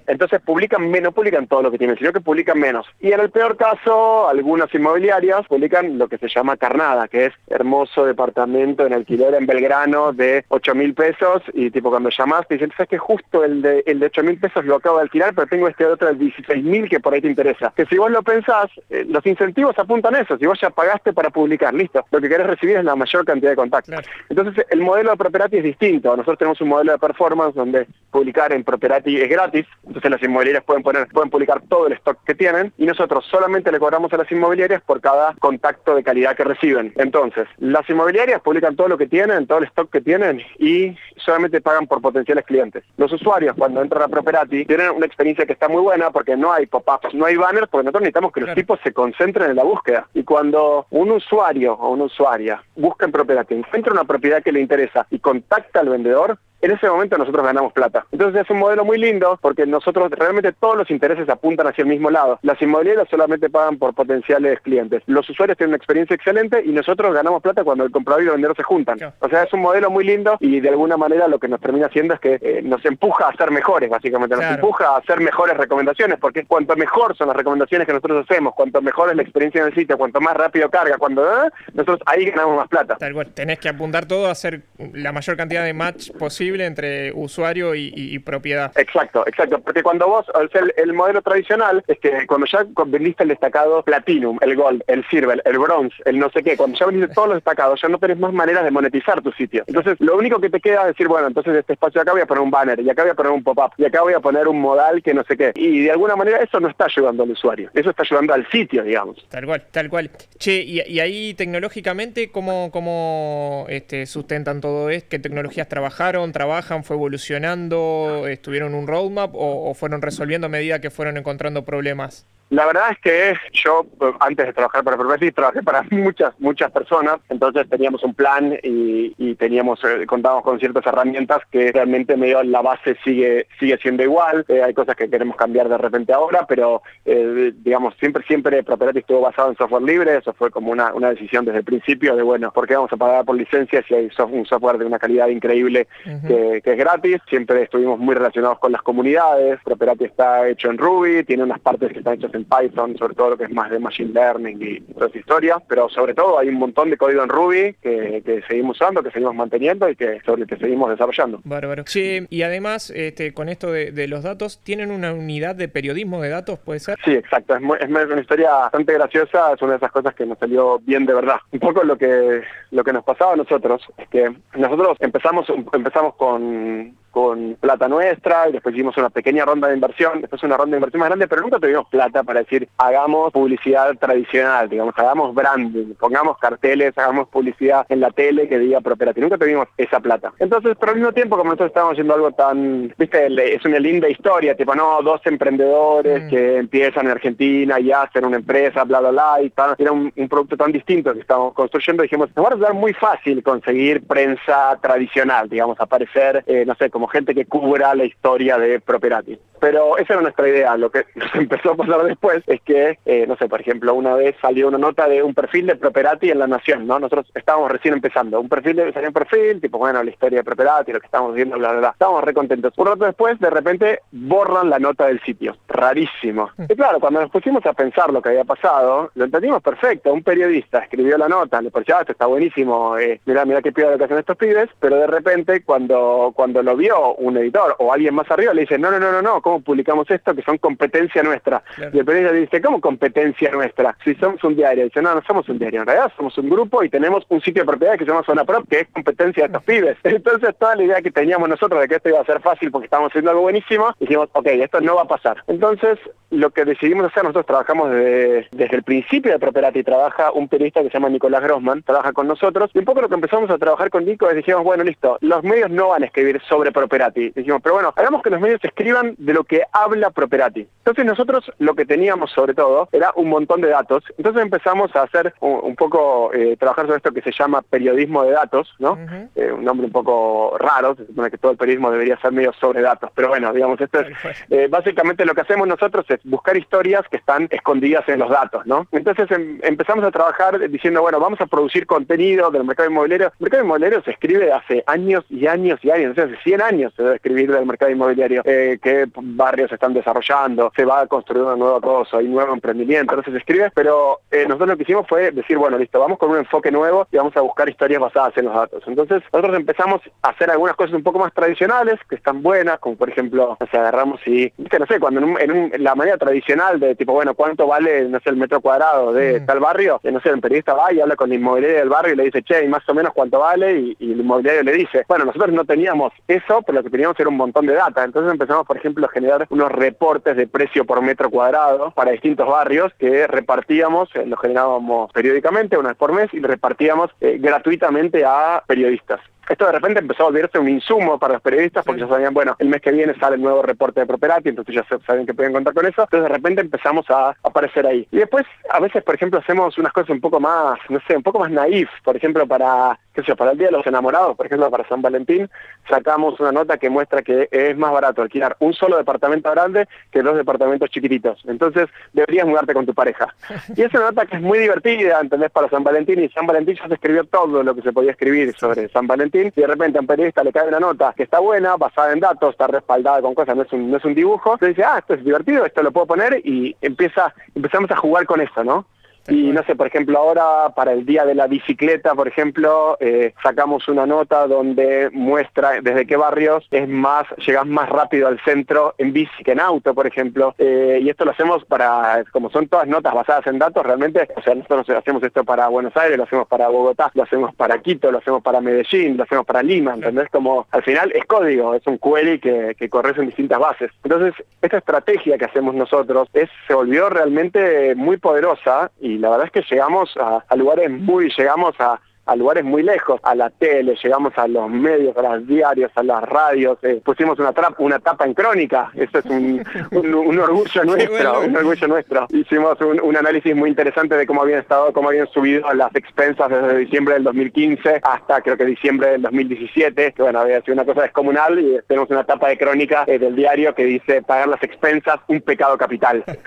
Entonces 0.08 0.42
publican 0.42 0.90
menos, 0.90 1.14
publican 1.14 1.46
todo 1.46 1.62
lo 1.62 1.70
que 1.70 1.78
tienen, 1.78 1.98
sino 1.98 2.12
que 2.12 2.22
publican 2.22 2.60
menos. 2.60 2.88
Y 3.00 3.12
en 3.12 3.20
el 3.20 3.30
peor 3.30 3.56
caso, 3.56 4.28
algunas 4.28 4.74
inmobiliarias 4.74 5.27
publican 5.48 5.98
lo 5.98 6.08
que 6.08 6.18
se 6.18 6.28
llama 6.28 6.58
carnada, 6.58 7.08
que 7.08 7.28
es 7.28 7.34
hermoso 7.48 8.06
departamento 8.06 8.86
en 8.86 8.94
alquiler 8.94 9.34
en 9.36 9.46
Belgrano 9.46 10.14
de 10.14 10.46
8 10.50 10.76
mil 10.76 10.94
pesos 10.94 11.42
y 11.54 11.70
tipo 11.72 11.90
cuando 11.90 12.10
llamas 12.10 12.48
te 12.48 12.56
dicen, 12.56 12.72
sabes 12.72 12.90
que 12.90 12.98
justo 12.98 13.44
el 13.44 13.62
de, 13.62 13.84
el 13.86 14.00
de 14.00 14.08
8 14.08 14.24
mil 14.24 14.40
pesos 14.40 14.66
lo 14.66 14.76
acabo 14.76 14.98
de 14.98 15.04
alquilar, 15.04 15.34
pero 15.36 15.48
tengo 15.48 15.68
este 15.68 15.86
otro 15.86 16.08
de 16.08 16.16
16 16.16 16.64
mil 16.64 16.90
que 16.90 17.00
por 17.00 17.14
ahí 17.14 17.22
te 17.22 17.28
interesa. 17.28 17.74
Que 17.76 17.86
si 17.86 17.98
vos 17.98 18.12
lo 18.12 18.24
pensás, 18.24 18.70
eh, 18.90 19.06
los 19.08 19.26
incentivos 19.26 19.78
apuntan 19.78 20.16
a 20.16 20.22
eso, 20.22 20.38
si 20.38 20.46
vos 20.46 20.60
ya 20.62 20.70
pagaste 20.70 21.14
para 21.14 21.30
publicar, 21.30 21.74
listo, 21.74 22.06
lo 22.12 22.22
que 22.22 22.30
querés 22.30 22.48
recibir 22.48 22.78
es 22.78 22.86
la 22.86 22.96
mayor 22.96 23.26
cantidad 23.26 23.52
de 23.52 23.56
contactos. 23.56 24.06
Entonces 24.30 24.66
el 24.70 24.82
modelo 24.82 25.12
de 25.12 25.18
Properati 25.18 25.58
es 25.58 25.64
distinto, 25.64 26.12
nosotros 26.12 26.38
tenemos 26.38 26.62
un 26.62 26.70
modelo 26.70 26.94
de 26.94 27.00
performance 27.00 27.56
donde 27.56 27.88
publicar 28.12 28.54
en 28.54 28.64
Properati 28.64 29.22
es 29.22 29.30
gratis, 29.30 29.66
entonces 29.86 30.12
las 30.12 30.24
inmobiliarias 30.24 30.64
pueden 30.64 30.84
poner, 30.84 31.08
pueden 31.08 31.30
publicar 31.30 31.62
todo 31.68 31.88
el 31.88 31.94
stock 31.94 32.18
que 32.26 32.36
tienen 32.36 32.72
y 32.78 32.86
nosotros 32.86 33.26
solamente 33.30 33.72
le 33.72 33.80
cobramos 33.80 34.12
a 34.14 34.18
las 34.18 34.32
inmobiliarias 34.32 34.82
por 34.82 35.02
cada 35.02 35.17
contacto 35.40 35.96
de 35.96 36.04
calidad 36.04 36.36
que 36.36 36.44
reciben. 36.44 36.94
Entonces, 36.96 37.48
las 37.58 37.90
inmobiliarias 37.90 38.42
publican 38.42 38.76
todo 38.76 38.88
lo 38.88 38.98
que 38.98 39.08
tienen, 39.08 39.48
todo 39.48 39.60
el 39.60 39.66
stock 39.66 39.90
que 39.92 40.02
tienen 40.02 40.42
y 40.60 40.96
solamente 41.18 41.62
pagan 41.62 41.88
por 41.88 42.02
potenciales 42.02 42.46
clientes. 42.46 42.84
Los 42.98 43.12
usuarios 43.12 43.56
cuando 43.58 43.82
entran 43.82 44.04
a 44.04 44.08
Properati 44.08 44.66
tienen 44.66 44.92
una 44.92 45.06
experiencia 45.06 45.46
que 45.46 45.54
está 45.54 45.68
muy 45.68 45.82
buena 45.82 46.12
porque 46.12 46.36
no 46.36 46.54
hay 46.54 46.66
pop-ups, 46.66 47.14
no 47.14 47.26
hay 47.26 47.36
banners, 47.36 47.68
porque 47.70 47.86
nosotros 47.86 48.02
necesitamos 48.02 48.32
que 48.32 48.42
los 48.42 48.56
tipos 48.56 48.80
se 48.84 48.94
concentren 48.94 49.52
en 49.52 49.56
la 49.56 49.64
búsqueda. 49.64 50.08
Y 50.14 50.24
cuando 50.24 50.86
un 50.90 51.12
usuario 51.12 51.74
o 51.74 51.90
una 51.90 52.06
usuaria 52.06 52.64
busca 52.76 53.06
en 53.06 53.12
Properati, 53.12 53.56
encuentra 53.56 53.94
una 53.94 54.04
propiedad 54.04 54.44
que 54.44 54.52
le 54.52 54.62
interesa 54.62 55.08
y 55.10 55.20
contacta 55.20 55.80
al 55.80 55.90
vendedor, 55.90 56.38
en 56.62 56.72
ese 56.72 56.90
momento 56.90 57.18
nosotros 57.18 57.46
ganamos 57.46 57.74
plata. 57.74 58.06
Entonces 58.12 58.42
es 58.42 58.50
un 58.50 58.60
modelo 58.60 58.84
muy 58.84 58.98
lindo 58.98 59.38
porque 59.42 59.66
nosotros 59.66 60.10
realmente 60.12 60.54
todos 60.54 60.78
los 60.78 60.90
intereses 60.90 61.28
apuntan 61.30 61.68
hacia 61.68 61.84
el 61.84 61.88
mismo 61.88 62.10
lado. 62.10 62.40
Las 62.42 62.62
inmobiliarias 62.62 63.08
solamente 63.10 63.50
pagan 63.50 63.78
por 63.78 63.94
potenciales 63.94 64.60
clientes. 64.62 65.04
Los 65.06 65.30
usuarios 65.30 65.58
tienen 65.58 65.72
una 65.72 65.78
experiencia 65.78 66.16
excelente 66.16 66.62
y 66.64 66.70
nosotros 66.70 67.14
ganamos 67.14 67.42
plata 67.42 67.64
cuando 67.64 67.84
el 67.84 67.92
comprador 67.92 68.24
y 68.24 68.26
el 68.28 68.32
vendedor 68.32 68.56
se 68.56 68.64
juntan. 68.64 68.98
O 69.20 69.30
sea, 69.30 69.44
es 69.44 69.54
un 69.54 69.62
modelo 69.62 69.90
muy 69.90 70.04
lindo 70.04 70.38
y 70.40 70.60
de 70.60 70.70
alguna 70.70 70.98
manera 70.98 71.28
lo 71.28 71.40
que 71.40 71.48
nos 71.48 71.60
termina 71.60 71.88
haciendo 71.88 72.16
es 72.16 72.20
que 72.20 72.40
eh, 72.42 72.62
nos 72.64 72.84
empuja 72.86 73.28
a 73.28 73.36
ser 73.36 73.52
mejores, 73.52 73.90
básicamente. 73.90 74.36
Nos 74.36 74.46
empuja 74.46 74.90
a 74.90 74.98
hacer 74.98 75.20
mejores 75.20 75.58
recomendaciones 75.58 76.18
porque 76.20 76.46
cuanto 76.46 76.76
mejor 76.76 77.16
son 77.16 77.28
las 77.28 77.38
recomendaciones 77.38 77.86
que 77.86 77.94
nosotros 77.94 78.26
hacemos, 78.28 78.56
cuanto 78.56 78.82
mejor 78.82 79.10
es 79.10 79.16
la 79.16 79.22
experiencia 79.22 79.62
en 79.62 79.68
el 79.68 79.76
sitio, 79.76 79.98
cuanto 79.98 80.20
más 80.22 80.36
rápido 80.36 80.70
carga, 80.70 80.98
cuando 80.98 81.24
¿eh? 81.24 81.50
nosotros 81.74 82.00
ahí 82.06 82.26
ganamos 82.26 82.58
más 82.58 82.68
plata. 82.68 82.96
Tal 82.96 83.14
cual. 83.14 83.28
Tenés 83.34 83.60
que 83.60 83.70
apuntar 83.70 84.06
todo 84.06 84.28
a 84.28 84.32
hacer 84.32 84.62
la 84.94 85.12
mayor 85.12 85.38
cantidad 85.38 85.64
de 85.64 85.74
match 85.74 86.12
posible 86.12 86.47
entre 86.56 87.12
usuario 87.14 87.76
y, 87.76 88.18
propiedad. 88.20 88.72
Exacto, 88.76 89.24
exacto. 89.28 89.60
Porque 89.60 89.84
cuando 89.84 90.08
vos, 90.08 90.26
el, 90.54 90.74
el 90.76 90.94
modelo 90.94 91.22
tradicional 91.22 91.84
es 91.88 92.00
que 92.00 92.26
cuando 92.26 92.48
ya 92.48 92.66
vendiste 92.88 93.24
el 93.24 93.30
destacado 93.30 93.84
Platinum, 93.84 94.38
el 94.42 94.56
Gold, 94.56 94.84
el 94.88 95.06
Silver, 95.10 95.42
el 95.46 95.60
Bronze, 95.60 95.96
el 96.06 96.18
no 96.20 96.30
sé 96.30 96.44
qué, 96.44 96.58
cuando 96.58 96.78
ya 96.78 96.86
vendiste 96.86 97.14
todos 97.14 97.30
los 97.30 97.38
destacados, 97.38 97.80
ya 97.82 97.88
no 97.88 98.00
tenés 98.00 98.18
más 98.18 98.34
maneras 98.34 98.64
de 98.64 98.72
monetizar 98.72 99.22
tu 99.22 99.32
sitio. 99.34 99.64
Entonces, 99.68 99.98
lo 100.00 100.18
único 100.18 100.40
que 100.40 100.50
te 100.50 100.60
queda 100.60 100.82
es 100.82 100.88
decir, 100.88 101.08
bueno, 101.08 101.28
entonces 101.28 101.56
este 101.56 101.74
espacio 101.74 102.02
acá 102.02 102.12
voy 102.12 102.22
a 102.22 102.26
poner 102.26 102.44
un 102.44 102.52
banner, 102.52 102.80
y 102.80 102.90
acá 102.90 103.04
voy 103.04 103.12
a 103.12 103.16
poner 103.16 103.32
un 103.32 103.44
pop-up, 103.44 103.72
y 103.78 103.86
acá 103.86 104.02
voy 104.02 104.14
a 104.14 104.20
poner 104.20 104.48
un 104.48 104.60
modal 104.60 105.02
que 105.04 105.14
no 105.14 105.24
sé 105.24 105.38
qué. 105.38 105.52
Y 105.56 105.84
de 105.84 105.92
alguna 105.92 106.16
manera 106.16 106.40
eso 106.40 106.60
no 106.60 106.70
está 106.70 106.86
ayudando 106.86 107.24
al 107.24 107.32
usuario, 107.32 107.70
eso 107.74 107.90
está 107.90 108.04
ayudando 108.04 108.34
al 108.34 108.50
sitio, 108.50 108.84
digamos. 108.84 109.26
Tal 109.30 109.46
cual, 109.46 109.64
tal 109.72 109.90
cual. 109.90 110.12
Che, 110.38 110.62
y, 110.62 111.00
ahí 111.00 111.34
tecnológicamente, 111.34 112.32
¿cómo, 112.32 112.72
cómo 112.72 113.66
este, 113.70 114.06
sustentan 114.06 114.62
todo 114.62 114.90
esto? 114.90 115.10
¿Qué 115.10 115.20
tecnologías 115.20 115.68
trabajaron, 115.68 116.32
trabajan, 116.38 116.84
fue 116.84 116.96
evolucionando, 116.96 118.28
estuvieron 118.28 118.76
un 118.76 118.86
roadmap 118.86 119.34
o, 119.34 119.72
o 119.72 119.74
fueron 119.74 120.04
resolviendo 120.04 120.46
a 120.46 120.50
medida 120.52 120.80
que 120.80 120.92
fueron 120.92 121.18
encontrando 121.18 121.66
problemas? 121.66 122.28
La 122.50 122.66
verdad 122.66 122.92
es 122.92 123.00
que 123.00 123.34
yo, 123.52 123.86
antes 124.22 124.46
de 124.46 124.54
trabajar 124.54 124.82
para 124.82 124.96
Property, 124.96 125.32
trabajé 125.32 125.62
para 125.64 125.84
muchas, 125.92 126.34
muchas 126.40 126.72
personas, 126.72 127.18
entonces 127.28 127.68
teníamos 127.70 128.04
un 128.04 128.14
plan 128.14 128.58
y, 128.64 129.36
teníamos, 129.36 129.84
eh, 129.84 130.06
contábamos 130.08 130.44
con 130.44 130.60
ciertas 130.60 130.86
herramientas 130.86 131.42
que 131.52 131.72
realmente 131.72 132.16
medio 132.16 132.42
la 132.44 132.62
base 132.62 132.98
sigue, 133.04 133.48
sigue 133.60 133.78
siendo 133.78 134.04
igual, 134.04 134.46
eh, 134.48 134.64
hay 134.64 134.74
cosas 134.74 134.96
que 134.96 135.10
queremos 135.10 135.36
cambiar 135.36 135.68
de 135.68 135.78
repente 135.78 136.14
ahora, 136.14 136.46
pero 136.48 136.82
eh, 137.06 137.52
digamos, 137.58 137.94
siempre, 138.00 138.24
siempre 138.26 138.64
Property 138.64 139.00
estuvo 139.00 139.22
basado 139.22 139.50
en 139.50 139.58
software 139.58 139.84
libre, 139.84 140.18
eso 140.18 140.34
fue 140.34 140.50
como 140.50 140.72
una, 140.72 140.94
una 140.94 141.10
decisión 141.10 141.44
desde 141.44 141.60
el 141.60 141.66
principio 141.66 142.16
de, 142.16 142.24
bueno, 142.24 142.52
¿por 142.52 142.66
qué 142.66 142.76
vamos 142.76 142.94
a 142.94 142.98
pagar 142.98 143.26
por 143.26 143.36
licencia 143.36 143.84
si 143.88 143.94
hay 143.94 144.10
un 144.32 144.46
software 144.46 144.78
de 144.78 144.86
una 144.86 145.00
calidad 145.00 145.28
increíble 145.28 145.88
que, 146.26 146.62
es 146.64 146.78
gratis? 146.78 147.18
Siempre 147.30 147.64
estuvimos 147.64 148.00
muy 148.00 148.16
relacionados 148.16 148.60
con 148.60 148.72
las 148.72 148.82
comunidades, 148.82 149.60
Property 149.64 150.06
está 150.06 150.48
hecho 150.48 150.70
en 150.70 150.78
Ruby, 150.78 151.24
tiene 151.26 151.44
unas 151.44 151.60
partes 151.60 151.92
que 151.92 152.00
están 152.00 152.14
hechas 152.14 152.34
en 152.34 152.37
Python, 152.46 152.98
sobre 152.98 153.16
todo 153.16 153.32
lo 153.32 153.38
que 153.38 153.46
es 153.46 153.52
más 153.52 153.70
de 153.70 153.80
Machine 153.80 154.14
Learning 154.14 154.58
y 154.62 154.80
todas 154.94 155.16
historias, 155.16 155.58
pero 155.68 155.90
sobre 155.90 156.14
todo 156.14 156.40
hay 156.40 156.50
un 156.50 156.56
montón 156.56 156.90
de 156.90 156.98
código 156.98 157.24
en 157.24 157.30
Ruby 157.30 157.76
que, 157.82 158.44
seguimos 158.48 158.78
usando, 158.78 159.04
que 159.04 159.12
seguimos 159.12 159.36
manteniendo 159.36 159.90
y 159.90 159.96
que 159.96 160.20
sobre 160.26 160.46
que 160.46 160.58
seguimos 160.58 160.90
desarrollando. 160.90 161.42
Bárbaro. 161.44 161.84
Sí, 161.88 162.26
y 162.30 162.42
además, 162.42 162.92
este, 162.92 163.34
con 163.34 163.50
esto 163.50 163.72
de, 163.72 164.08
los 164.08 164.24
datos, 164.24 164.62
¿tienen 164.64 164.92
una 164.92 165.14
unidad 165.14 165.56
de 165.56 165.68
periodismo 165.68 166.22
de 166.22 166.30
datos, 166.30 166.60
puede 166.60 166.80
ser? 166.80 166.98
Sí, 167.04 167.12
exacto. 167.12 167.56
Es, 167.56 167.62
es 167.82 167.90
una 167.90 168.22
historia 168.22 168.52
bastante 168.52 168.94
graciosa, 168.94 169.54
es 169.54 169.62
una 169.62 169.72
de 169.72 169.78
esas 169.78 169.92
cosas 169.92 170.16
que 170.16 170.26
nos 170.26 170.38
salió 170.38 170.80
bien 170.80 171.06
de 171.06 171.14
verdad. 171.14 171.38
Un 171.52 171.60
poco 171.60 171.84
lo 171.84 171.98
que, 171.98 172.42
lo 172.72 172.84
que 172.84 172.94
nos 172.94 173.04
pasaba 173.04 173.34
a 173.34 173.36
nosotros 173.36 173.82
es 173.98 174.08
que 174.10 174.34
nosotros 174.56 174.98
empezamos, 175.00 175.48
empezamos 175.74 176.16
con 176.16 176.96
con 177.12 177.56
plata 177.60 177.88
nuestra 177.88 178.50
y 178.50 178.54
después 178.54 178.76
hicimos 178.76 178.98
una 178.98 179.10
pequeña 179.10 179.46
ronda 179.46 179.68
de 179.68 179.76
inversión, 179.76 180.22
después 180.22 180.44
una 180.44 180.58
ronda 180.58 180.76
de 180.76 180.78
inversión 180.78 181.00
más 181.00 181.10
grande, 181.10 181.28
pero 181.28 181.42
nunca 181.42 181.60
tuvimos 181.60 181.88
plata 181.90 182.24
para 182.24 182.42
decir 182.42 182.68
hagamos 182.78 183.32
publicidad 183.34 183.96
tradicional, 183.98 184.70
digamos, 184.70 184.94
hagamos 184.98 185.34
branding, 185.34 185.94
pongamos 186.00 186.38
carteles, 186.38 186.98
hagamos 186.98 187.28
publicidad 187.30 187.86
en 187.90 188.00
la 188.02 188.12
tele 188.12 188.48
que 188.48 188.60
diga 188.60 188.82
propiedad. 188.82 189.16
Nunca 189.16 189.38
tuvimos 189.38 189.68
esa 189.78 190.00
plata. 190.00 190.34
Entonces, 190.40 190.76
pero 190.80 190.92
al 190.92 190.98
mismo 190.98 191.12
tiempo, 191.14 191.38
como 191.38 191.52
nosotros 191.52 191.70
estábamos 191.70 191.94
haciendo 191.94 192.14
algo 192.14 192.32
tan, 192.32 192.94
viste, 192.98 193.56
es 193.56 193.66
una 193.66 193.80
linda 193.80 194.10
historia, 194.10 194.56
tipo, 194.56 194.76
no, 194.76 195.02
dos 195.02 195.22
emprendedores 195.26 196.24
mm. 196.24 196.30
que 196.30 196.58
empiezan 196.58 197.06
en 197.06 197.12
Argentina 197.12 197.80
y 197.80 197.92
hacen 197.92 198.26
una 198.26 198.38
empresa, 198.38 198.84
bla, 198.84 199.00
bla, 199.00 199.12
bla, 199.12 199.42
y 199.42 199.50
tal, 199.50 199.76
era 199.78 199.92
un, 199.92 200.12
producto 200.28 200.58
tan 200.58 200.72
distinto 200.72 201.14
que 201.14 201.22
estábamos 201.22 201.54
construyendo, 201.54 202.04
dijimos, 202.04 202.30
nos 202.36 202.44
va 202.44 202.50
a 202.50 202.52
resultar 202.52 202.74
muy 202.74 202.94
fácil 202.94 203.42
conseguir 203.42 204.06
prensa 204.06 204.78
tradicional, 204.82 205.50
digamos, 205.50 205.80
aparecer, 205.80 206.44
eh, 206.46 206.66
no 206.66 206.76
sé, 206.76 206.90
como 206.98 207.08
gente 207.10 207.36
que 207.36 207.46
cubra 207.46 207.94
la 207.94 208.06
historia 208.06 208.58
de 208.58 208.80
Properati. 208.80 209.38
Pero 209.60 209.98
esa 209.98 210.14
era 210.14 210.22
nuestra 210.22 210.48
idea. 210.48 210.78
Lo 210.78 210.90
que 210.90 211.06
nos 211.16 211.34
empezó 211.36 211.72
a 211.72 211.76
pasar 211.76 212.04
después 212.04 212.44
es 212.48 212.62
que, 212.62 212.98
eh, 213.06 213.26
no 213.28 213.36
sé, 213.38 213.48
por 213.48 213.62
ejemplo, 213.62 213.94
una 213.94 214.16
vez 214.16 214.36
salió 214.42 214.68
una 214.68 214.78
nota 214.78 215.08
de 215.08 215.24
un 215.24 215.34
perfil 215.34 215.68
de 215.68 215.76
Properati 215.76 216.30
en 216.30 216.40
La 216.40 216.48
Nación, 216.48 216.88
¿no? 216.88 217.00
Nosotros 217.00 217.32
estábamos 217.36 217.72
recién 217.72 217.94
empezando. 217.94 218.40
Un 218.40 218.50
perfil, 218.50 218.76
de, 218.76 218.94
salió 218.94 219.10
un 219.10 219.14
perfil, 219.14 219.62
tipo, 219.62 219.78
bueno, 219.78 220.04
la 220.04 220.10
historia 220.10 220.40
de 220.40 220.44
Properati, 220.44 220.94
lo 220.94 221.00
que 221.00 221.06
estamos 221.06 221.34
viendo, 221.34 221.58
bla, 221.58 221.70
bla, 221.72 221.80
bla. 221.80 221.90
Estábamos 221.90 222.24
re 222.24 222.34
contentos. 222.34 222.74
Un 222.78 222.88
rato 222.88 223.06
después, 223.06 223.40
de 223.40 223.50
repente, 223.50 224.00
borran 224.12 224.70
la 224.70 224.80
nota 224.80 225.08
del 225.08 225.22
sitio. 225.22 225.58
Rarísimo. 225.68 226.50
Y 226.70 226.76
claro, 226.76 227.00
cuando 227.00 227.22
nos 227.22 227.32
pusimos 227.32 227.66
a 227.66 227.74
pensar 227.74 228.12
lo 228.12 228.22
que 228.22 228.30
había 228.30 228.44
pasado, 228.44 229.12
lo 229.16 229.26
entendimos 229.26 229.62
perfecto. 229.62 230.14
Un 230.14 230.24
periodista 230.24 230.80
escribió 230.80 231.18
la 231.18 231.28
nota, 231.28 231.62
le 231.62 231.72
pareció, 231.72 231.98
ah, 231.98 232.02
esto 232.02 232.12
está 232.14 232.26
buenísimo, 232.26 232.98
eh, 232.98 233.20
mira, 233.26 233.46
mira 233.46 233.62
qué 233.62 233.72
pido 233.72 233.92
lo 233.92 233.98
que 233.98 234.06
hacen 234.06 234.18
estos 234.18 234.38
pibes, 234.38 234.70
pero 234.80 234.98
de 234.98 235.08
repente, 235.08 235.64
cuando, 235.64 236.32
cuando 236.36 236.62
lo 236.64 236.76
vio 236.76 237.16
un 237.16 237.38
editor 237.38 237.76
o 237.80 237.94
alguien 237.94 238.16
más 238.16 238.30
arriba 238.32 238.54
le 238.54 238.62
dice, 238.62 238.78
no, 238.78 238.92
no, 238.92 239.00
no, 239.00 239.12
no, 239.12 239.22
no, 239.22 239.42
¿cómo 239.48 239.62
publicamos 239.62 240.12
esto? 240.12 240.36
Que 240.36 240.42
son 240.42 240.58
competencia 240.58 241.24
nuestra. 241.24 241.64
Y 241.94 242.00
el 242.00 242.04
periodista 242.04 242.34
dice, 242.34 242.62
¿cómo 242.62 242.82
competencia 242.82 243.50
nuestra? 243.52 243.96
Si 244.04 244.14
somos 244.16 244.44
un 244.44 244.58
diario. 244.58 244.84
Dice, 244.84 245.02
no, 245.02 245.16
no 245.16 245.22
somos 245.26 245.48
un 245.48 245.58
diario, 245.58 245.80
en 245.80 245.88
realidad 245.88 246.12
somos 246.18 246.38
un 246.38 246.50
grupo 246.50 246.84
y 246.84 246.90
tenemos 246.90 247.26
un 247.30 247.40
sitio 247.40 247.62
de 247.62 247.68
propiedad 247.68 247.94
que 247.94 248.04
se 248.04 248.12
llama 248.12 248.24
Zona 248.26 248.44
Prop, 248.44 248.68
que 248.70 248.82
es 248.82 248.88
competencia 248.90 249.44
de 249.44 249.48
estos 249.48 249.64
pibes. 249.64 249.98
Entonces 250.04 250.54
toda 250.60 250.76
la 250.76 250.84
idea 250.84 251.02
que 251.02 251.12
teníamos 251.12 251.48
nosotros 251.48 251.80
de 251.80 251.88
que 251.88 251.96
esto 251.96 252.10
iba 252.10 252.20
a 252.20 252.26
ser 252.26 252.42
fácil 252.42 252.72
porque 252.72 252.86
estábamos 252.86 253.12
haciendo 253.12 253.32
algo 253.32 253.44
buenísimo, 253.44 253.96
dijimos, 254.02 254.28
ok, 254.34 254.48
esto 254.48 254.82
no 254.82 254.96
va 254.96 255.04
a 255.04 255.08
pasar. 255.08 255.38
Entonces 255.48 255.98
lo 256.30 256.50
que 256.50 256.66
decidimos 256.66 257.06
hacer, 257.06 257.24
nosotros 257.24 257.46
trabajamos 257.46 257.90
desde, 257.90 258.48
desde 258.52 258.76
el 258.76 258.84
principio 258.84 259.32
de 259.32 259.40
Properati, 259.40 259.82
trabaja 259.84 260.32
un 260.34 260.50
periodista 260.50 260.82
que 260.82 260.90
se 260.90 260.94
llama 260.96 261.08
Nicolás 261.08 261.42
Grossman, 261.42 261.84
trabaja 261.84 262.12
con 262.12 262.28
nosotros, 262.28 262.70
y 262.74 262.80
un 262.80 262.86
poco 262.86 263.02
lo 263.02 263.08
que 263.08 263.16
empezamos 263.16 263.50
a 263.50 263.58
trabajar 263.58 263.90
con 263.90 264.04
Nico 264.04 264.30
es 264.30 264.36
dijimos, 264.36 264.64
bueno, 264.64 264.84
listo, 264.84 265.18
los 265.22 265.42
medios 265.44 265.70
no 265.72 265.90
van 265.90 266.04
a 266.04 266.08
escribir 266.08 266.42
sobre 266.50 266.74
Properati. 266.74 267.30
Dijimos, 267.30 267.62
pero 267.64 267.76
bueno, 267.76 267.94
hagamos 267.96 268.22
que 268.22 268.30
los 268.30 268.42
medios 268.42 268.60
escriban 268.62 269.16
de 269.18 269.34
lo 269.38 269.44
que 269.44 269.62
habla 269.72 270.10
Properati. 270.10 270.68
Entonces 270.80 271.06
nosotros 271.06 271.52
lo 271.60 271.76
que 271.76 271.86
teníamos 271.86 272.32
sobre 272.32 272.56
todo 272.56 272.90
era 272.92 273.12
un 273.16 273.30
montón 273.30 273.62
de 273.62 273.68
datos, 273.68 274.04
entonces 274.18 274.42
empezamos 274.42 274.96
a 274.96 275.04
hacer 275.04 275.34
un, 275.42 275.76
poco, 275.76 276.34
eh, 276.34 276.56
trabajar 276.58 276.86
sobre 276.86 276.98
esto 276.98 277.12
que 277.12 277.22
se 277.22 277.32
llama 277.38 277.62
periodismo 277.62 278.24
de 278.24 278.32
datos, 278.32 278.74
¿no? 278.80 278.98
Eh, 279.36 279.52
un 279.52 279.64
nombre 279.64 279.86
un 279.86 279.92
poco 279.92 280.58
raro, 280.58 280.96
se 280.96 281.06
supone 281.06 281.30
que 281.30 281.38
todo 281.38 281.52
el 281.52 281.58
periodismo 281.58 281.92
debería 281.92 282.18
ser 282.20 282.32
medio 282.32 282.52
sobre 282.54 282.82
datos, 282.82 283.12
pero 283.14 283.28
bueno, 283.28 283.54
digamos, 283.54 283.80
esto 283.80 284.00
es 284.00 284.08
eh, 284.50 284.68
básicamente 284.70 285.26
lo 285.26 285.36
que 285.36 285.42
hacemos 285.42 285.68
nosotros 285.68 286.06
es 286.10 286.20
buscar 286.24 286.58
historias 286.58 287.04
que 287.12 287.18
están 287.18 287.48
escondidas 287.52 288.08
en 288.10 288.20
los 288.20 288.30
datos, 288.30 288.66
¿no? 288.66 288.88
Entonces 288.92 289.30
em, 289.32 289.60
empezamos 289.62 290.04
a 290.04 290.10
trabajar 290.12 290.68
diciendo, 290.70 291.02
bueno, 291.02 291.20
vamos 291.20 291.40
a 291.42 291.46
producir 291.46 291.86
contenido 291.86 292.50
del 292.50 292.64
mercado 292.64 292.90
inmobiliario. 292.90 293.28
El 293.28 293.44
mercado 293.44 293.64
inmobiliario 293.64 294.02
se 294.02 294.12
escribe 294.12 294.52
hace 294.52 294.84
años 294.88 295.26
y 295.30 295.46
años 295.46 295.80
y 295.84 295.92
años, 295.92 296.12
o 296.12 296.16
sea, 296.16 296.24
hace 296.24 296.38
100 296.44 296.62
años 296.62 296.94
se 296.96 297.04
debe 297.04 297.16
escribir 297.18 297.52
del 297.52 297.66
mercado 297.66 297.92
inmobiliario, 297.92 298.42
eh, 298.46 298.80
qué 298.82 299.06
barrios 299.36 299.70
se 299.70 299.76
están 299.76 299.94
desarrollando, 299.94 300.72
se 300.76 300.86
va 300.86 301.02
a 301.02 301.08
construir 301.08 301.44
una 301.44 301.56
nueva 301.56 301.82
cosa, 301.82 302.18
hay 302.18 302.28
nuevo 302.28 302.54
emprendimiento, 302.54 303.14
entonces 303.14 303.34
se 303.34 303.40
escribe, 303.40 303.72
pero 303.74 304.20
eh, 304.32 304.46
nosotros 304.48 304.70
lo 304.70 304.78
que 304.78 304.84
hicimos 304.84 305.08
fue 305.08 305.32
decir, 305.32 305.58
bueno, 305.58 305.78
listo, 305.78 306.00
vamos 306.00 306.18
con 306.18 306.32
un 306.32 306.38
enfoque 306.38 306.72
nuevo 306.72 307.08
y 307.12 307.18
vamos 307.18 307.36
a 307.36 307.42
buscar 307.42 307.70
historias 307.70 308.02
basadas 308.02 308.38
en 308.38 308.46
los 308.46 308.54
datos. 308.54 308.84
Entonces 308.88 309.24
nosotros 309.34 309.58
empezamos 309.58 310.02
a 310.22 310.30
hacer 310.30 310.50
algunas 310.50 310.76
cosas 310.76 310.94
un 310.94 311.04
poco 311.04 311.20
más 311.20 311.34
tradicionales, 311.34 312.00
que 312.10 312.16
están 312.16 312.42
buenas, 312.42 312.80
como 312.80 312.96
por 312.96 313.10
ejemplo, 313.10 313.58
nos 313.60 313.74
agarramos 313.74 314.20
y, 314.28 314.52
no 314.58 314.86
sé, 314.86 315.00
cuando 315.00 315.22
en, 315.40 315.72
la 315.84 315.96
manera 315.96 316.18
tradicional 316.18 316.80
de 316.80 316.96
tipo, 316.96 317.14
bueno, 317.14 317.34
¿cuánto 317.34 317.68
vale, 317.68 318.08
no 318.08 318.20
sé, 318.20 318.30
el 318.30 318.38
metro 318.38 318.62
cuadrado 318.62 319.14
de 319.14 319.42
mm. 319.42 319.46
tal 319.46 319.60
barrio? 319.60 320.00
Que 320.02 320.12
no 320.12 320.20
sé, 320.22 320.30
el 320.30 320.42
periodista 320.42 320.74
va 320.74 320.94
y 320.94 321.02
habla 321.02 321.16
con 321.16 321.32
el 321.32 321.40
inmobiliario 321.40 321.80
del 321.80 321.90
barrio 321.90 322.14
y 322.14 322.18
le 322.18 322.24
dice, 322.24 322.44
che, 322.44 322.64
y 322.64 322.68
más 322.68 322.88
o 322.88 322.94
menos 322.94 323.14
cuánto 323.14 323.40
vale, 323.40 323.80
y, 323.80 323.98
y 324.00 324.12
el 324.14 324.20
inmobiliario 324.20 324.64
le 324.64 324.74
dice, 324.74 325.04
bueno, 325.08 325.26
nosotros 325.26 325.52
no 325.52 325.66
teníamos 325.66 326.14
eso, 326.28 326.62
pero 326.62 326.78
lo 326.78 326.84
que 326.84 326.90
teníamos 326.90 327.20
era 327.20 327.30
un 327.30 327.38
montón 327.38 327.66
de 327.66 327.74
data. 327.74 328.04
Entonces 328.04 328.32
empezamos, 328.32 328.66
por 328.66 328.78
ejemplo, 328.78 329.06
a 329.06 329.10
generar 329.18 329.48
unos 329.50 329.72
reportes 329.72 330.36
de 330.38 330.48
precio 330.48 330.86
por 330.86 331.02
metro 331.02 331.30
cuadrado 331.30 331.92
para 331.92 332.12
distintos 332.12 332.48
barrios 332.48 332.94
que 333.00 333.26
repartíamos, 333.26 334.10
los 334.14 334.40
generábamos 334.40 335.12
periódicamente, 335.12 335.78
una 335.78 335.90
vez 335.90 335.98
por 335.98 336.14
mes, 336.14 336.32
y 336.34 336.40
repartíamos 336.40 337.10
eh, 337.20 337.38
gratuitamente 337.40 338.24
a 338.24 338.64
periodistas. 338.68 339.20
Esto 339.50 339.66
de 339.66 339.72
repente 339.72 340.00
empezó 340.00 340.24
a 340.24 340.26
volverse 340.28 340.60
un 340.60 340.70
insumo 340.70 341.18
para 341.18 341.34
los 341.34 341.42
periodistas 341.42 341.86
porque 341.86 342.02
ya 342.02 342.08
sabían, 342.08 342.34
bueno, 342.34 342.56
el 342.60 342.68
mes 342.68 342.82
que 342.82 342.92
viene 342.92 343.14
sale 343.20 343.36
el 343.36 343.42
nuevo 343.42 343.62
reporte 343.62 344.02
de 344.02 344.06
Properati, 344.06 344.50
entonces 344.50 344.76
ya 344.76 344.86
sabían 345.06 345.26
que 345.26 345.34
podían 345.34 345.54
contar 345.54 345.74
con 345.74 345.86
eso. 345.86 346.04
Entonces 346.04 346.30
de 346.30 346.36
repente 346.36 346.62
empezamos 346.62 347.10
a 347.10 347.36
aparecer 347.44 347.88
ahí. 347.88 348.08
Y 348.12 348.18
después, 348.18 348.46
a 348.70 348.80
veces, 348.80 349.04
por 349.04 349.16
ejemplo, 349.16 349.40
hacemos 349.40 349.78
unas 349.78 349.94
cosas 349.94 350.10
un 350.10 350.22
poco 350.22 350.40
más, 350.40 350.80
no 350.90 351.00
sé, 351.08 351.16
un 351.16 351.24
poco 351.24 351.40
más 351.40 351.52
naif. 351.52 351.90
Por 352.04 352.16
ejemplo, 352.18 352.46
para, 352.46 353.00
qué 353.14 353.22
sé 353.22 353.28
yo, 353.28 353.36
para 353.36 353.52
el 353.52 353.58
Día 353.58 353.68
de 353.68 353.74
los 353.74 353.88
Enamorados, 353.88 354.36
por 354.36 354.46
ejemplo, 354.46 354.70
para 354.70 354.88
San 354.88 355.02
Valentín, 355.02 355.50
sacamos 355.90 356.40
una 356.40 356.52
nota 356.52 356.78
que 356.78 356.90
muestra 356.90 357.22
que 357.22 357.48
es 357.52 357.78
más 357.78 357.92
barato 357.92 358.22
alquilar 358.22 358.56
un 358.60 358.74
solo 358.74 358.98
departamento 358.98 359.50
grande 359.52 359.88
que 360.12 360.22
dos 360.22 360.36
departamentos 360.36 360.90
chiquititos. 360.90 361.42
Entonces, 361.48 361.88
deberías 362.14 362.46
mudarte 362.46 362.74
con 362.74 362.86
tu 362.86 362.94
pareja. 362.94 363.34
Y 363.76 363.84
es 363.84 363.94
una 363.94 364.06
nota 364.06 364.26
que 364.26 364.38
es 364.38 364.42
muy 364.42 364.60
divertida, 364.60 365.20
¿entendés? 365.22 365.52
Para 365.52 365.70
San 365.70 365.84
Valentín. 365.84 366.24
Y 366.24 366.30
San 366.30 366.48
Valentín 366.48 366.76
ya 366.76 366.88
se 366.88 366.96
escribió 366.96 367.24
todo 367.26 367.64
lo 367.64 367.76
que 367.76 367.82
se 367.82 367.94
podía 367.94 368.12
escribir 368.12 368.56
sobre 368.58 368.90
San 368.90 369.08
Valentín. 369.08 369.37
Y 369.46 369.62
de 369.62 369.68
repente 369.68 369.98
a 369.98 370.02
un 370.02 370.08
periodista 370.08 370.44
le 370.44 370.52
cae 370.52 370.68
una 370.68 370.80
nota 370.80 371.14
que 371.16 371.24
está 371.24 371.40
buena, 371.40 371.76
basada 371.78 372.14
en 372.14 372.20
datos, 372.20 372.52
está 372.52 372.68
respaldada 372.68 373.22
con 373.22 373.36
cosas, 373.36 373.56
no 373.56 373.64
es 373.64 373.74
un, 373.74 373.92
no 373.92 373.98
es 373.98 374.06
un 374.06 374.16
dibujo. 374.16 374.54
Entonces 374.54 374.76
dice, 374.76 374.88
ah, 374.88 375.00
esto 375.00 375.14
es 375.14 375.24
divertido, 375.24 375.66
esto 375.66 375.84
lo 375.84 375.92
puedo 375.92 376.08
poner. 376.08 376.42
Y 376.46 376.76
empieza, 376.82 377.34
empezamos 377.56 377.92
a 377.92 377.98
jugar 377.98 378.26
con 378.26 378.42
eso, 378.42 378.64
¿no? 378.64 378.86
Y 379.28 379.52
no 379.52 379.64
sé, 379.64 379.76
por 379.76 379.88
ejemplo, 379.88 380.18
ahora 380.18 380.70
para 380.76 380.94
el 380.94 381.06
Día 381.06 381.26
de 381.26 381.36
la 381.36 381.48
Bicicleta, 381.48 382.16
por 382.16 382.28
ejemplo, 382.28 382.98
eh, 383.00 383.34
sacamos 383.44 383.88
una 383.88 384.06
nota 384.06 384.48
donde 384.48 385.10
muestra 385.12 385.82
desde 385.82 386.08
qué 386.08 386.16
barrios 386.16 386.66
es 386.72 386.88
más, 386.88 387.26
llegas 387.46 387.66
más 387.66 387.90
rápido 387.90 388.28
al 388.28 388.40
centro 388.42 388.96
en 388.98 389.12
bici 389.12 389.44
que 389.44 389.52
en 389.52 389.60
auto, 389.60 389.94
por 389.94 390.08
ejemplo. 390.08 390.56
Eh, 390.58 391.00
y 391.02 391.10
esto 391.10 391.26
lo 391.26 391.32
hacemos 391.32 391.66
para, 391.66 392.24
como 392.32 392.50
son 392.50 392.68
todas 392.68 392.88
notas 392.88 393.14
basadas 393.14 393.46
en 393.48 393.60
datos, 393.60 393.86
realmente, 393.86 394.28
o 394.36 394.42
sea, 394.42 394.56
nosotros 394.56 394.90
hacemos 394.92 395.22
esto 395.24 395.44
para 395.44 395.68
Buenos 395.68 395.96
Aires, 395.98 396.18
lo 396.18 396.24
hacemos 396.24 396.48
para 396.48 396.70
Bogotá, 396.70 397.12
lo 397.14 397.24
hacemos 397.24 397.54
para 397.56 397.80
Quito, 397.80 398.12
lo 398.12 398.20
hacemos 398.20 398.42
para 398.42 398.62
Medellín, 398.62 399.18
lo 399.18 399.24
hacemos 399.24 399.46
para 399.46 399.62
Lima, 399.62 399.94
¿entendés? 399.94 400.30
Como 400.30 400.68
al 400.72 400.84
final 400.84 401.12
es 401.14 401.26
código, 401.26 401.74
es 401.74 401.86
un 401.86 402.00
query 402.00 402.40
que, 402.40 402.76
que 402.78 402.90
corres 402.90 403.18
en 403.18 403.26
distintas 403.26 403.60
bases. 403.60 403.92
Entonces, 404.04 404.34
esta 404.62 404.78
estrategia 404.78 405.38
que 405.38 405.46
hacemos 405.46 405.76
nosotros 405.76 406.30
es, 406.34 406.50
se 406.68 406.74
volvió 406.74 407.10
realmente 407.10 407.94
muy 407.96 408.18
poderosa 408.18 408.92
y 409.02 409.17
la 409.18 409.30
verdad 409.30 409.48
es 409.48 409.52
que 409.52 409.76
llegamos 409.76 410.16
a, 410.18 410.44
lugares 410.56 410.90
muy, 410.90 411.32
llegamos 411.38 411.76
a, 411.80 412.00
a 412.28 412.36
lugares 412.36 412.64
muy 412.64 412.84
lejos, 412.84 413.20
a 413.24 413.34
la 413.36 413.50
tele, 413.50 413.96
llegamos 414.02 414.34
a 414.38 414.48
los 414.48 414.70
medios, 414.70 415.16
a 415.18 415.22
los 415.22 415.48
diarios, 415.48 415.92
a 415.96 416.04
las 416.04 416.22
radios, 416.24 416.78
eh, 416.84 417.02
pusimos 417.04 417.40
una, 417.40 417.54
una 417.80 418.00
tapa 418.00 418.26
en 418.26 418.34
crónica, 418.34 418.92
eso 418.96 419.20
es 419.20 419.26
un, 419.26 419.64
orgullo 419.92 420.84
nuestro, 420.84 421.42
un 421.42 421.56
orgullo 421.56 421.88
nuestro. 421.88 422.28
Hicimos 422.30 422.78
un, 422.82 423.18
análisis 423.18 423.56
muy 423.56 423.70
interesante 423.70 424.16
de 424.16 424.28
cómo 424.28 424.44
habían 424.44 424.60
estado, 424.60 424.94
cómo 424.94 425.10
habían 425.10 425.28
subido 425.28 425.74
las 425.74 425.96
expensas 425.96 426.50
desde 426.50 426.78
diciembre 426.78 427.16
del 427.16 427.24
2015 427.24 428.02
hasta 428.04 428.42
creo 428.42 428.58
que 428.58 428.66
diciembre 428.66 429.12
del 429.12 429.22
2017, 429.24 430.14
que 430.14 430.22
bueno, 430.22 430.40
había 430.40 430.62
sido 430.62 430.74
una 430.74 430.86
cosa 430.86 431.02
descomunal 431.02 431.58
y 431.60 431.80
tenemos 431.88 432.10
una 432.10 432.24
tapa 432.24 432.50
de 432.50 432.58
crónica 432.58 433.06
eh, 433.08 433.18
del 433.18 433.36
diario 433.36 433.74
que 433.74 433.86
dice 433.86 434.22
pagar 434.22 434.48
las 434.50 434.62
expensas, 434.62 435.20
un 435.28 435.42
pecado 435.42 435.78
capital. 435.78 436.24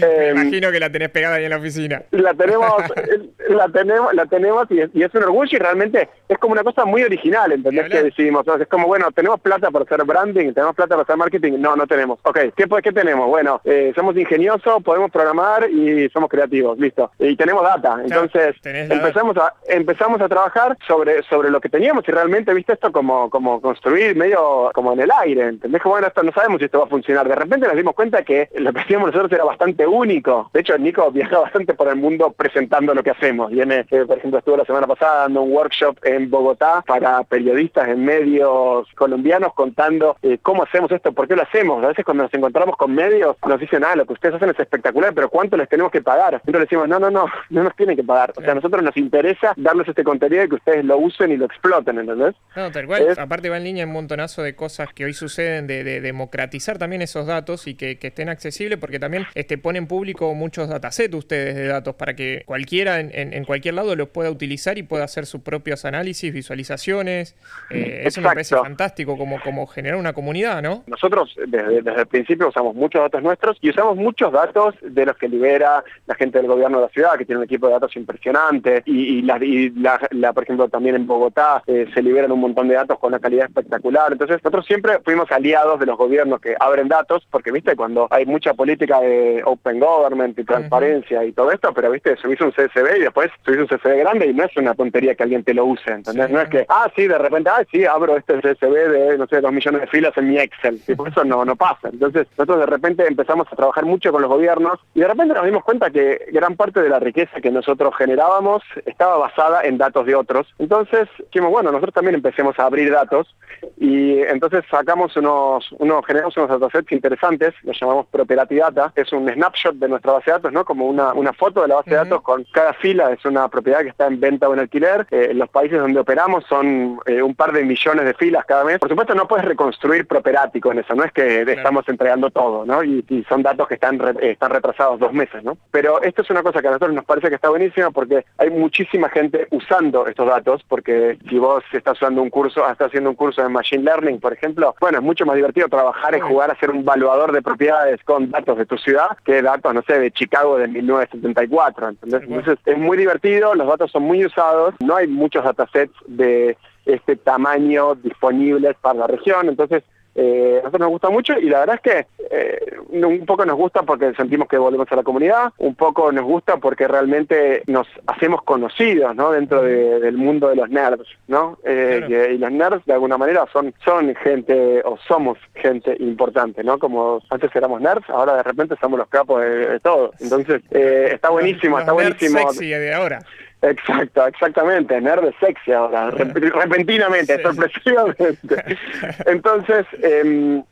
Me 0.00 0.30
imagino 0.30 0.70
que 0.70 0.80
la 0.80 0.90
tenés 0.90 1.10
pegada 1.10 1.36
ahí 1.36 1.44
en 1.44 1.50
la 1.50 1.58
oficina. 1.58 2.02
La 2.10 2.34
tenemos, 2.34 2.74
la 3.48 3.68
tenemos 3.68 4.14
la 4.14 4.26
tenemos 4.26 4.66
y 4.70 4.80
es, 4.80 5.14
un 5.14 5.22
orgullo 5.22 5.56
y 5.56 5.60
realmente 5.60 6.08
es 6.28 6.38
como 6.38 6.52
una 6.52 6.62
cosa 6.62 6.84
muy 6.84 7.02
original, 7.02 7.52
¿entendés? 7.52 7.88
Que 7.88 8.02
decidimos, 8.02 8.46
es 8.46 8.68
como, 8.68 8.86
bueno, 8.86 9.10
tenemos 9.12 9.40
plata 9.40 9.70
para 9.70 9.84
hacer 9.84 10.04
branding, 10.04 10.52
tenemos 10.52 10.74
plata 10.74 10.94
para 10.94 11.02
hacer 11.02 11.16
marketing, 11.16 11.52
no, 11.58 11.76
no 11.76 11.86
tenemos. 11.86 12.18
Ok, 12.22 12.38
¿qué, 12.56 12.66
qué 12.82 12.92
tenemos? 12.92 13.28
Bueno, 13.28 13.60
eh, 13.64 13.92
somos 13.94 14.16
ingeniosos, 14.16 14.82
podemos 14.82 15.10
programar 15.10 15.68
y 15.70 16.08
somos 16.10 16.28
creativos, 16.30 16.78
listo. 16.78 17.10
Y 17.18 17.36
tenemos 17.36 17.62
data, 17.62 18.00
entonces 18.02 18.56
empezamos 18.64 19.36
a 19.36 19.54
empezamos 19.68 20.20
a 20.20 20.28
trabajar 20.28 20.76
sobre 20.86 21.22
sobre 21.24 21.50
lo 21.50 21.60
que 21.60 21.68
teníamos 21.68 22.04
y 22.08 22.12
realmente, 22.12 22.54
viste, 22.54 22.72
esto 22.74 22.92
como 22.92 23.30
como 23.30 23.60
construir 23.60 24.16
medio 24.16 24.70
como 24.74 24.92
en 24.92 25.00
el 25.00 25.10
aire, 25.22 25.48
¿entendés? 25.48 25.82
Como, 25.82 25.94
bueno, 25.94 26.08
esto 26.08 26.22
no 26.22 26.32
sabemos 26.32 26.58
si 26.58 26.66
esto 26.66 26.78
va 26.78 26.84
a 26.84 26.88
funcionar. 26.88 27.28
De 27.28 27.34
repente 27.34 27.66
nos 27.66 27.76
dimos 27.76 27.94
cuenta 27.94 28.22
que 28.22 28.48
lo 28.56 28.72
que 28.72 28.80
hacíamos 28.80 29.08
nosotros 29.08 29.32
era 29.32 29.44
bastante 29.44 29.86
único. 29.86 30.50
De 30.52 30.60
hecho, 30.60 30.76
Nico 30.78 31.10
viaja 31.10 31.38
bastante 31.40 31.74
por 31.74 31.88
el 31.88 31.96
mundo 31.96 32.32
presentando 32.32 32.94
lo 32.94 33.02
que 33.02 33.10
hacemos. 33.10 33.33
Viene 33.50 33.84
por 33.84 34.18
ejemplo, 34.18 34.38
estuve 34.38 34.58
la 34.58 34.64
semana 34.64 34.86
pasada 34.86 35.22
dando 35.22 35.42
un 35.42 35.52
workshop 35.52 35.98
en 36.04 36.30
Bogotá 36.30 36.82
para 36.86 37.22
periodistas 37.24 37.88
en 37.88 38.04
medios 38.04 38.88
colombianos 38.94 39.52
contando 39.54 40.16
eh, 40.22 40.38
cómo 40.42 40.62
hacemos 40.62 40.90
esto, 40.92 41.12
por 41.12 41.28
qué 41.28 41.36
lo 41.36 41.42
hacemos. 41.42 41.82
A 41.84 41.88
veces 41.88 42.04
cuando 42.04 42.24
nos 42.24 42.34
encontramos 42.34 42.76
con 42.76 42.94
medios 42.94 43.36
nos 43.46 43.60
dicen, 43.60 43.84
ah, 43.84 43.96
lo 43.96 44.06
que 44.06 44.14
ustedes 44.14 44.34
hacen 44.36 44.50
es 44.50 44.58
espectacular, 44.58 45.14
pero 45.14 45.28
¿cuánto 45.28 45.56
les 45.56 45.68
tenemos 45.68 45.92
que 45.92 46.02
pagar? 46.02 46.34
Entonces 46.34 46.62
decimos, 46.62 46.88
no, 46.88 46.98
no, 46.98 47.10
no, 47.10 47.26
no 47.50 47.62
nos 47.62 47.76
tienen 47.76 47.96
que 47.96 48.04
pagar. 48.04 48.32
O 48.36 48.40
sea, 48.40 48.52
a 48.52 48.54
nosotros 48.54 48.82
nos 48.82 48.96
interesa 48.96 49.52
darles 49.56 49.88
este 49.88 50.04
contenido 50.04 50.44
y 50.44 50.48
que 50.48 50.54
ustedes 50.56 50.84
lo 50.84 50.98
usen 50.98 51.32
y 51.32 51.36
lo 51.36 51.46
exploten, 51.46 51.98
¿entendés? 51.98 52.34
No, 52.56 52.70
tal 52.70 52.86
cual. 52.86 53.14
Aparte 53.18 53.48
va 53.50 53.56
en 53.56 53.64
línea 53.64 53.86
un 53.86 53.92
montonazo 53.92 54.42
de 54.42 54.54
cosas 54.54 54.92
que 54.92 55.04
hoy 55.04 55.12
suceden 55.12 55.66
de, 55.66 55.84
democratizar 56.00 56.78
también 56.78 57.02
esos 57.02 57.26
datos 57.26 57.66
y 57.66 57.74
que, 57.74 57.98
estén 58.04 58.28
accesibles 58.28 58.78
porque 58.78 58.98
también 58.98 59.26
este, 59.34 59.56
ponen 59.56 59.86
público 59.86 60.34
muchos 60.34 60.68
datasets 60.68 61.14
ustedes 61.14 61.54
de 61.56 61.66
datos 61.66 61.94
para 61.94 62.14
que 62.14 62.42
cualquiera 62.46 63.00
en, 63.00 63.10
en 63.14 63.23
cualquier 63.44 63.74
lado 63.74 63.96
lo 63.96 64.08
pueda 64.08 64.30
utilizar 64.30 64.78
y 64.78 64.82
pueda 64.82 65.04
hacer 65.04 65.26
sus 65.26 65.40
propios 65.42 65.84
análisis, 65.84 66.32
visualizaciones. 66.32 67.36
Eh, 67.70 68.02
eso 68.04 68.20
me 68.20 68.28
parece 68.28 68.56
fantástico 68.56 69.16
como, 69.16 69.40
como 69.40 69.66
generar 69.66 69.98
una 69.98 70.12
comunidad, 70.12 70.62
¿no? 70.62 70.84
Nosotros 70.86 71.34
desde, 71.46 71.78
el 71.78 72.06
principio 72.06 72.48
usamos 72.48 72.74
muchos 72.74 73.02
datos 73.02 73.22
nuestros 73.22 73.56
y 73.60 73.70
usamos 73.70 73.96
muchos 73.96 74.32
datos 74.32 74.74
de 74.82 75.06
los 75.06 75.16
que 75.16 75.28
libera 75.28 75.84
la 76.06 76.14
gente 76.14 76.38
del 76.38 76.48
gobierno 76.48 76.78
de 76.78 76.86
la 76.86 76.90
ciudad, 76.90 77.16
que 77.16 77.24
tiene 77.24 77.38
un 77.38 77.44
equipo 77.44 77.66
de 77.66 77.74
datos 77.74 77.96
impresionante 77.96 78.82
y, 78.86 79.22
la, 79.22 80.32
por 80.32 80.42
ejemplo, 80.42 80.68
también 80.68 80.96
en 80.96 81.06
Bogotá 81.06 81.62
eh, 81.66 81.86
se 81.94 82.02
liberan 82.02 82.32
un 82.32 82.40
montón 82.40 82.68
de 82.68 82.74
datos 82.74 82.98
con 82.98 83.08
una 83.08 83.20
calidad 83.20 83.46
espectacular. 83.46 84.12
Entonces 84.12 84.38
nosotros 84.42 84.66
siempre 84.66 84.98
fuimos 85.04 85.30
aliados 85.30 85.80
de 85.80 85.86
los 85.86 85.96
gobiernos 85.96 86.40
que 86.40 86.54
abren 86.58 86.88
datos, 86.88 87.26
porque 87.30 87.52
viste, 87.52 87.76
cuando 87.76 88.08
hay 88.10 88.26
mucha 88.26 88.54
política 88.54 89.00
de 89.00 89.42
open 89.44 89.80
government 89.80 90.38
y 90.38 90.44
transparencia 90.44 91.24
y 91.24 91.32
todo 91.32 91.50
esto, 91.50 91.72
pero 91.74 91.90
viste, 91.90 92.16
subís 92.16 92.40
un 92.40 92.52
CSV 92.52 92.96
y 92.96 93.00
después 93.00 93.13
subís 93.44 93.60
un 93.60 93.66
CSV 93.66 93.98
grande 93.98 94.26
y 94.26 94.34
no 94.34 94.44
es 94.44 94.56
una 94.56 94.74
tontería 94.74 95.14
que 95.14 95.22
alguien 95.22 95.44
te 95.44 95.54
lo 95.54 95.64
use, 95.64 95.90
¿entendés? 95.90 96.30
no 96.30 96.40
es 96.40 96.48
que, 96.48 96.66
ah, 96.68 96.90
sí, 96.94 97.06
de 97.06 97.18
repente, 97.18 97.50
ah, 97.50 97.64
sí, 97.70 97.84
abro 97.84 98.16
este 98.16 98.40
CSV 98.40 98.72
de, 98.72 99.18
no 99.18 99.26
sé, 99.26 99.40
dos 99.40 99.52
millones 99.52 99.82
de 99.82 99.86
filas 99.86 100.16
en 100.16 100.28
mi 100.28 100.38
Excel. 100.38 100.80
Y 100.86 100.94
por 100.94 101.08
eso 101.08 101.24
no, 101.24 101.44
no 101.44 101.56
pasa. 101.56 101.88
Entonces, 101.92 102.26
nosotros 102.36 102.60
de 102.60 102.66
repente 102.66 103.06
empezamos 103.06 103.46
a 103.50 103.56
trabajar 103.56 103.84
mucho 103.84 104.12
con 104.12 104.22
los 104.22 104.30
gobiernos 104.30 104.80
y 104.94 105.00
de 105.00 105.08
repente 105.08 105.34
nos 105.34 105.44
dimos 105.44 105.64
cuenta 105.64 105.90
que 105.90 106.26
gran 106.32 106.56
parte 106.56 106.80
de 106.80 106.88
la 106.88 106.98
riqueza 106.98 107.40
que 107.40 107.50
nosotros 107.50 107.94
generábamos 107.96 108.62
estaba 108.86 109.16
basada 109.18 109.62
en 109.62 109.78
datos 109.78 110.06
de 110.06 110.14
otros. 110.14 110.46
Entonces, 110.58 111.08
dijimos, 111.32 111.50
bueno, 111.50 111.70
nosotros 111.70 111.94
también 111.94 112.16
empecemos 112.16 112.58
a 112.58 112.66
abrir 112.66 112.92
datos 112.92 113.34
y 113.76 114.20
entonces 114.20 114.64
sacamos 114.70 115.16
unos, 115.16 115.70
unos 115.78 116.04
generamos 116.06 116.36
unos 116.36 116.48
datasets 116.48 116.92
interesantes, 116.92 117.54
los 117.62 117.78
llamamos 117.80 118.06
Property 118.06 118.56
Data, 118.56 118.92
es 118.94 119.12
un 119.12 119.28
snapshot 119.28 119.76
de 119.76 119.88
nuestra 119.88 120.12
base 120.12 120.30
de 120.30 120.32
datos, 120.32 120.52
¿no? 120.52 120.64
Como 120.64 120.86
una, 120.86 121.12
una 121.12 121.32
foto 121.32 121.62
de 121.62 121.68
la 121.68 121.76
base 121.76 121.90
de 121.90 121.96
datos 121.96 122.22
con 122.22 122.44
cada 122.52 122.72
fila, 122.74 123.03
es 123.12 123.24
una 123.24 123.48
propiedad 123.48 123.80
que 123.80 123.88
está 123.88 124.06
en 124.06 124.20
venta 124.20 124.48
o 124.48 124.54
en 124.54 124.60
alquiler. 124.60 125.06
Eh, 125.10 125.32
los 125.34 125.48
países 125.48 125.78
donde 125.78 126.00
operamos 126.00 126.44
son 126.48 126.98
eh, 127.06 127.22
un 127.22 127.34
par 127.34 127.52
de 127.52 127.64
millones 127.64 128.04
de 128.04 128.14
filas 128.14 128.44
cada 128.44 128.64
mes. 128.64 128.78
Por 128.78 128.88
supuesto 128.88 129.14
no 129.14 129.26
puedes 129.26 129.44
reconstruir 129.44 130.06
properático 130.06 130.72
en 130.72 130.80
eso, 130.80 130.94
no 130.94 131.04
es 131.04 131.12
que 131.12 131.42
estamos 131.42 131.88
entregando 131.88 132.30
todo, 132.30 132.64
¿no? 132.64 132.82
Y, 132.82 133.04
son 133.28 133.42
datos 133.42 133.68
que 133.68 133.74
están, 133.74 133.98
están 134.20 134.50
retrasados 134.50 134.98
dos 134.98 135.12
meses, 135.12 135.42
¿no? 135.42 135.56
Pero 135.70 136.02
esto 136.02 136.22
es 136.22 136.30
una 136.30 136.42
cosa 136.42 136.60
que 136.60 136.68
a 136.68 136.72
nosotros 136.72 136.94
nos 136.94 137.04
parece 137.04 137.28
que 137.28 137.36
está 137.36 137.48
buenísima 137.48 137.90
porque 137.90 138.24
hay 138.36 138.50
muchísima 138.50 139.08
gente 139.08 139.46
usando 139.50 140.06
estos 140.06 140.26
datos, 140.26 140.62
porque 140.68 141.18
si 141.28 141.38
vos 141.38 141.64
estás 141.72 141.96
usando 141.96 142.22
un 142.22 142.30
curso, 142.30 142.68
estás 142.68 142.88
haciendo 142.88 143.10
un 143.10 143.16
curso 143.16 143.42
de 143.42 143.48
Machine 143.48 143.84
Learning, 143.84 144.20
por 144.20 144.32
ejemplo, 144.32 144.74
bueno, 144.80 144.98
es 144.98 145.04
mucho 145.04 145.24
más 145.24 145.36
divertido 145.36 145.68
trabajar 145.68 146.14
y 146.14 146.20
jugar 146.20 146.50
a 146.50 146.58
ser 146.58 146.70
un 146.70 146.84
valuador 146.84 147.32
de 147.32 147.42
propiedades 147.42 148.02
con 148.04 148.30
datos 148.30 148.58
de 148.58 148.66
tu 148.66 148.76
ciudad 148.76 149.16
que 149.24 149.42
datos, 149.42 149.74
no 149.74 149.82
sé, 149.82 149.98
de 149.98 150.10
Chicago 150.10 150.58
de 150.58 150.68
1974, 150.68 151.88
Entonces 151.88 152.58
es 152.64 152.78
muy 152.78 152.93
divertido, 152.96 153.54
los 153.54 153.66
datos 153.66 153.90
son 153.90 154.04
muy 154.04 154.24
usados, 154.24 154.74
no 154.80 154.96
hay 154.96 155.06
muchos 155.06 155.44
datasets 155.44 155.94
de 156.06 156.56
este 156.86 157.16
tamaño 157.16 157.94
disponibles 157.94 158.76
para 158.80 159.00
la 159.00 159.06
región, 159.06 159.48
entonces 159.48 159.82
eh, 160.14 160.58
a 160.60 160.64
nosotros 160.64 160.80
nos 160.80 160.90
gusta 160.90 161.10
mucho 161.10 161.38
y 161.38 161.48
la 161.48 161.60
verdad 161.60 161.80
es 161.82 161.92
que 161.92 162.06
eh, 162.30 162.73
un 163.02 163.26
poco 163.26 163.44
nos 163.44 163.56
gusta 163.56 163.82
porque 163.82 164.14
sentimos 164.14 164.48
que 164.48 164.58
volvemos 164.58 164.90
a 164.90 164.96
la 164.96 165.02
comunidad, 165.02 165.52
un 165.58 165.74
poco 165.74 166.12
nos 166.12 166.24
gusta 166.24 166.56
porque 166.58 166.86
realmente 166.86 167.62
nos 167.66 167.86
hacemos 168.06 168.42
conocidos 168.42 169.14
¿no? 169.16 169.32
dentro 169.32 169.62
del 169.62 170.16
mundo 170.16 170.48
de 170.48 170.56
los 170.56 170.68
nerds, 170.68 171.06
¿no? 171.26 171.58
Eh, 171.64 172.32
y 172.34 172.38
los 172.38 172.52
nerds 172.52 172.84
de 172.86 172.92
alguna 172.92 173.18
manera 173.18 173.46
son, 173.52 173.74
son 173.84 174.14
gente 174.16 174.82
o 174.84 174.96
somos 175.08 175.38
gente 175.54 175.96
importante, 176.00 176.62
¿no? 176.62 176.78
Como 176.78 177.20
antes 177.30 177.54
éramos 177.54 177.80
nerds, 177.80 178.08
ahora 178.08 178.36
de 178.36 178.42
repente 178.42 178.76
somos 178.80 178.98
los 178.98 179.08
capos 179.08 179.40
de, 179.40 179.80
todo. 179.80 180.12
Entonces 180.20 180.62
está 180.70 181.30
buenísimo, 181.30 181.78
está 181.78 181.92
buenísimo. 181.92 182.38
Sexy 182.38 182.68
de 182.68 182.94
ahora. 182.94 183.18
Exacto, 183.62 184.26
exactamente, 184.26 185.00
nerd 185.00 185.32
sexy 185.40 185.72
ahora, 185.72 186.10
repentinamente, 186.10 187.40
sorpresivamente. 187.42 188.36
Entonces, 189.26 189.86
eh, 190.02 190.62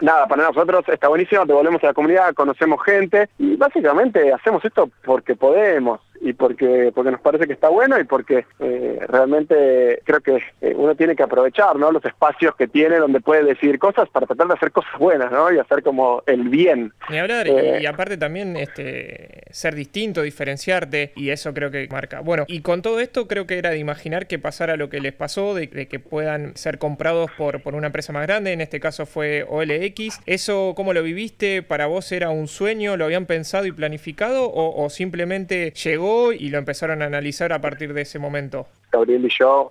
nada, 0.00 0.26
para 0.26 0.44
nosotros 0.44 0.84
está 0.88 1.08
buenísimo, 1.08 1.46
te 1.46 1.52
volvemos 1.52 1.82
a 1.82 1.88
la 1.88 1.94
comunidad, 1.94 2.34
conocemos 2.34 2.82
gente 2.84 3.28
y 3.38 3.56
básicamente 3.56 4.32
hacemos 4.32 4.64
esto 4.64 4.90
porque 5.04 5.34
podemos. 5.36 6.00
Y 6.20 6.32
porque, 6.32 6.90
porque 6.94 7.10
nos 7.10 7.20
parece 7.20 7.46
que 7.46 7.52
está 7.52 7.68
bueno 7.68 7.98
y 7.98 8.04
porque 8.04 8.46
eh, 8.58 8.98
realmente 9.06 10.00
creo 10.04 10.20
que 10.20 10.42
eh, 10.60 10.74
uno 10.76 10.94
tiene 10.94 11.14
que 11.14 11.22
aprovechar 11.22 11.76
¿no? 11.76 11.92
los 11.92 12.04
espacios 12.04 12.54
que 12.56 12.66
tiene 12.66 12.96
donde 12.96 13.20
puede 13.20 13.44
decir 13.44 13.78
cosas 13.78 14.08
para 14.08 14.26
tratar 14.26 14.48
de 14.48 14.54
hacer 14.54 14.72
cosas 14.72 14.92
buenas 14.98 15.30
¿no? 15.30 15.52
y 15.52 15.58
hacer 15.58 15.82
como 15.82 16.22
el 16.26 16.48
bien. 16.48 16.92
Ni 17.08 17.18
hablar, 17.18 17.46
y, 17.46 17.86
aparte 17.86 18.16
también 18.16 18.56
este, 18.56 19.42
ser 19.50 19.74
distinto, 19.74 20.22
diferenciarte, 20.22 21.12
y 21.14 21.30
eso 21.30 21.54
creo 21.54 21.70
que 21.70 21.88
marca. 21.90 22.20
Bueno, 22.20 22.44
y 22.48 22.60
con 22.60 22.82
todo 22.82 23.00
esto 23.00 23.28
creo 23.28 23.46
que 23.46 23.58
era 23.58 23.70
de 23.70 23.78
imaginar 23.78 24.26
que 24.26 24.38
pasara 24.38 24.76
lo 24.76 24.88
que 24.88 25.00
les 25.00 25.12
pasó, 25.12 25.54
de, 25.54 25.68
que 25.68 26.00
puedan 26.00 26.56
ser 26.56 26.78
comprados 26.78 27.30
por, 27.36 27.62
por 27.62 27.74
una 27.74 27.86
empresa 27.86 28.12
más 28.12 28.26
grande, 28.26 28.52
en 28.52 28.60
este 28.60 28.80
caso 28.80 29.06
fue 29.06 29.44
OLX. 29.48 30.20
¿Eso 30.26 30.72
cómo 30.76 30.92
lo 30.92 31.02
viviste? 31.02 31.62
¿Para 31.62 31.86
vos 31.86 32.10
era 32.12 32.30
un 32.30 32.48
sueño? 32.48 32.96
¿Lo 32.96 33.04
habían 33.04 33.26
pensado 33.26 33.66
y 33.66 33.72
planificado? 33.72 34.46
¿O, 34.46 34.84
o 34.84 34.90
simplemente 34.90 35.72
llegó 35.72 36.07
y 36.32 36.50
lo 36.50 36.58
empezaron 36.58 37.02
a 37.02 37.06
analizar 37.06 37.52
a 37.52 37.60
partir 37.60 37.92
de 37.92 38.02
ese 38.02 38.18
momento? 38.18 38.66
Gabriel 38.92 39.24
y 39.24 39.28
yo 39.38 39.70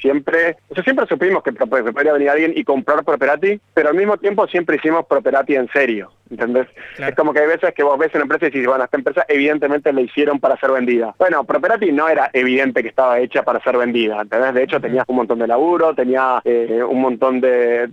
siempre, 0.00 0.56
o 0.68 0.74
sea, 0.74 0.84
siempre 0.84 1.06
supimos 1.06 1.42
que 1.42 1.52
podría 1.52 2.12
venir 2.12 2.30
alguien 2.30 2.52
y 2.54 2.64
comprar 2.64 3.04
Properati, 3.04 3.60
pero 3.74 3.90
al 3.90 3.94
mismo 3.94 4.16
tiempo 4.16 4.46
siempre 4.46 4.76
hicimos 4.76 5.06
Properati 5.06 5.54
en 5.54 5.68
serio. 5.72 6.12
¿Entendés? 6.30 6.66
Es 6.98 7.14
como 7.14 7.32
que 7.32 7.40
hay 7.40 7.46
veces 7.46 7.72
que 7.72 7.84
vos 7.84 7.96
ves 7.98 8.12
una 8.14 8.22
empresa 8.22 8.46
y 8.46 8.50
dices, 8.50 8.66
bueno, 8.66 8.84
esta 8.84 8.96
empresa 8.96 9.24
evidentemente 9.28 9.92
la 9.92 10.00
hicieron 10.00 10.40
para 10.40 10.58
ser 10.58 10.72
vendida. 10.72 11.14
Bueno, 11.18 11.44
Properati 11.44 11.92
no 11.92 12.08
era 12.08 12.30
evidente 12.32 12.82
que 12.82 12.88
estaba 12.88 13.20
hecha 13.20 13.44
para 13.44 13.62
ser 13.62 13.76
vendida, 13.76 14.20
¿entendés? 14.20 14.54
De 14.54 14.62
hecho, 14.64 14.80
tenía 14.80 15.04
un 15.06 15.16
montón 15.16 15.38
de 15.38 15.46
laburo, 15.46 15.94
tenía 15.94 16.40
eh, 16.44 16.82
un 16.82 17.00
montón 17.00 17.40
de, 17.40 17.86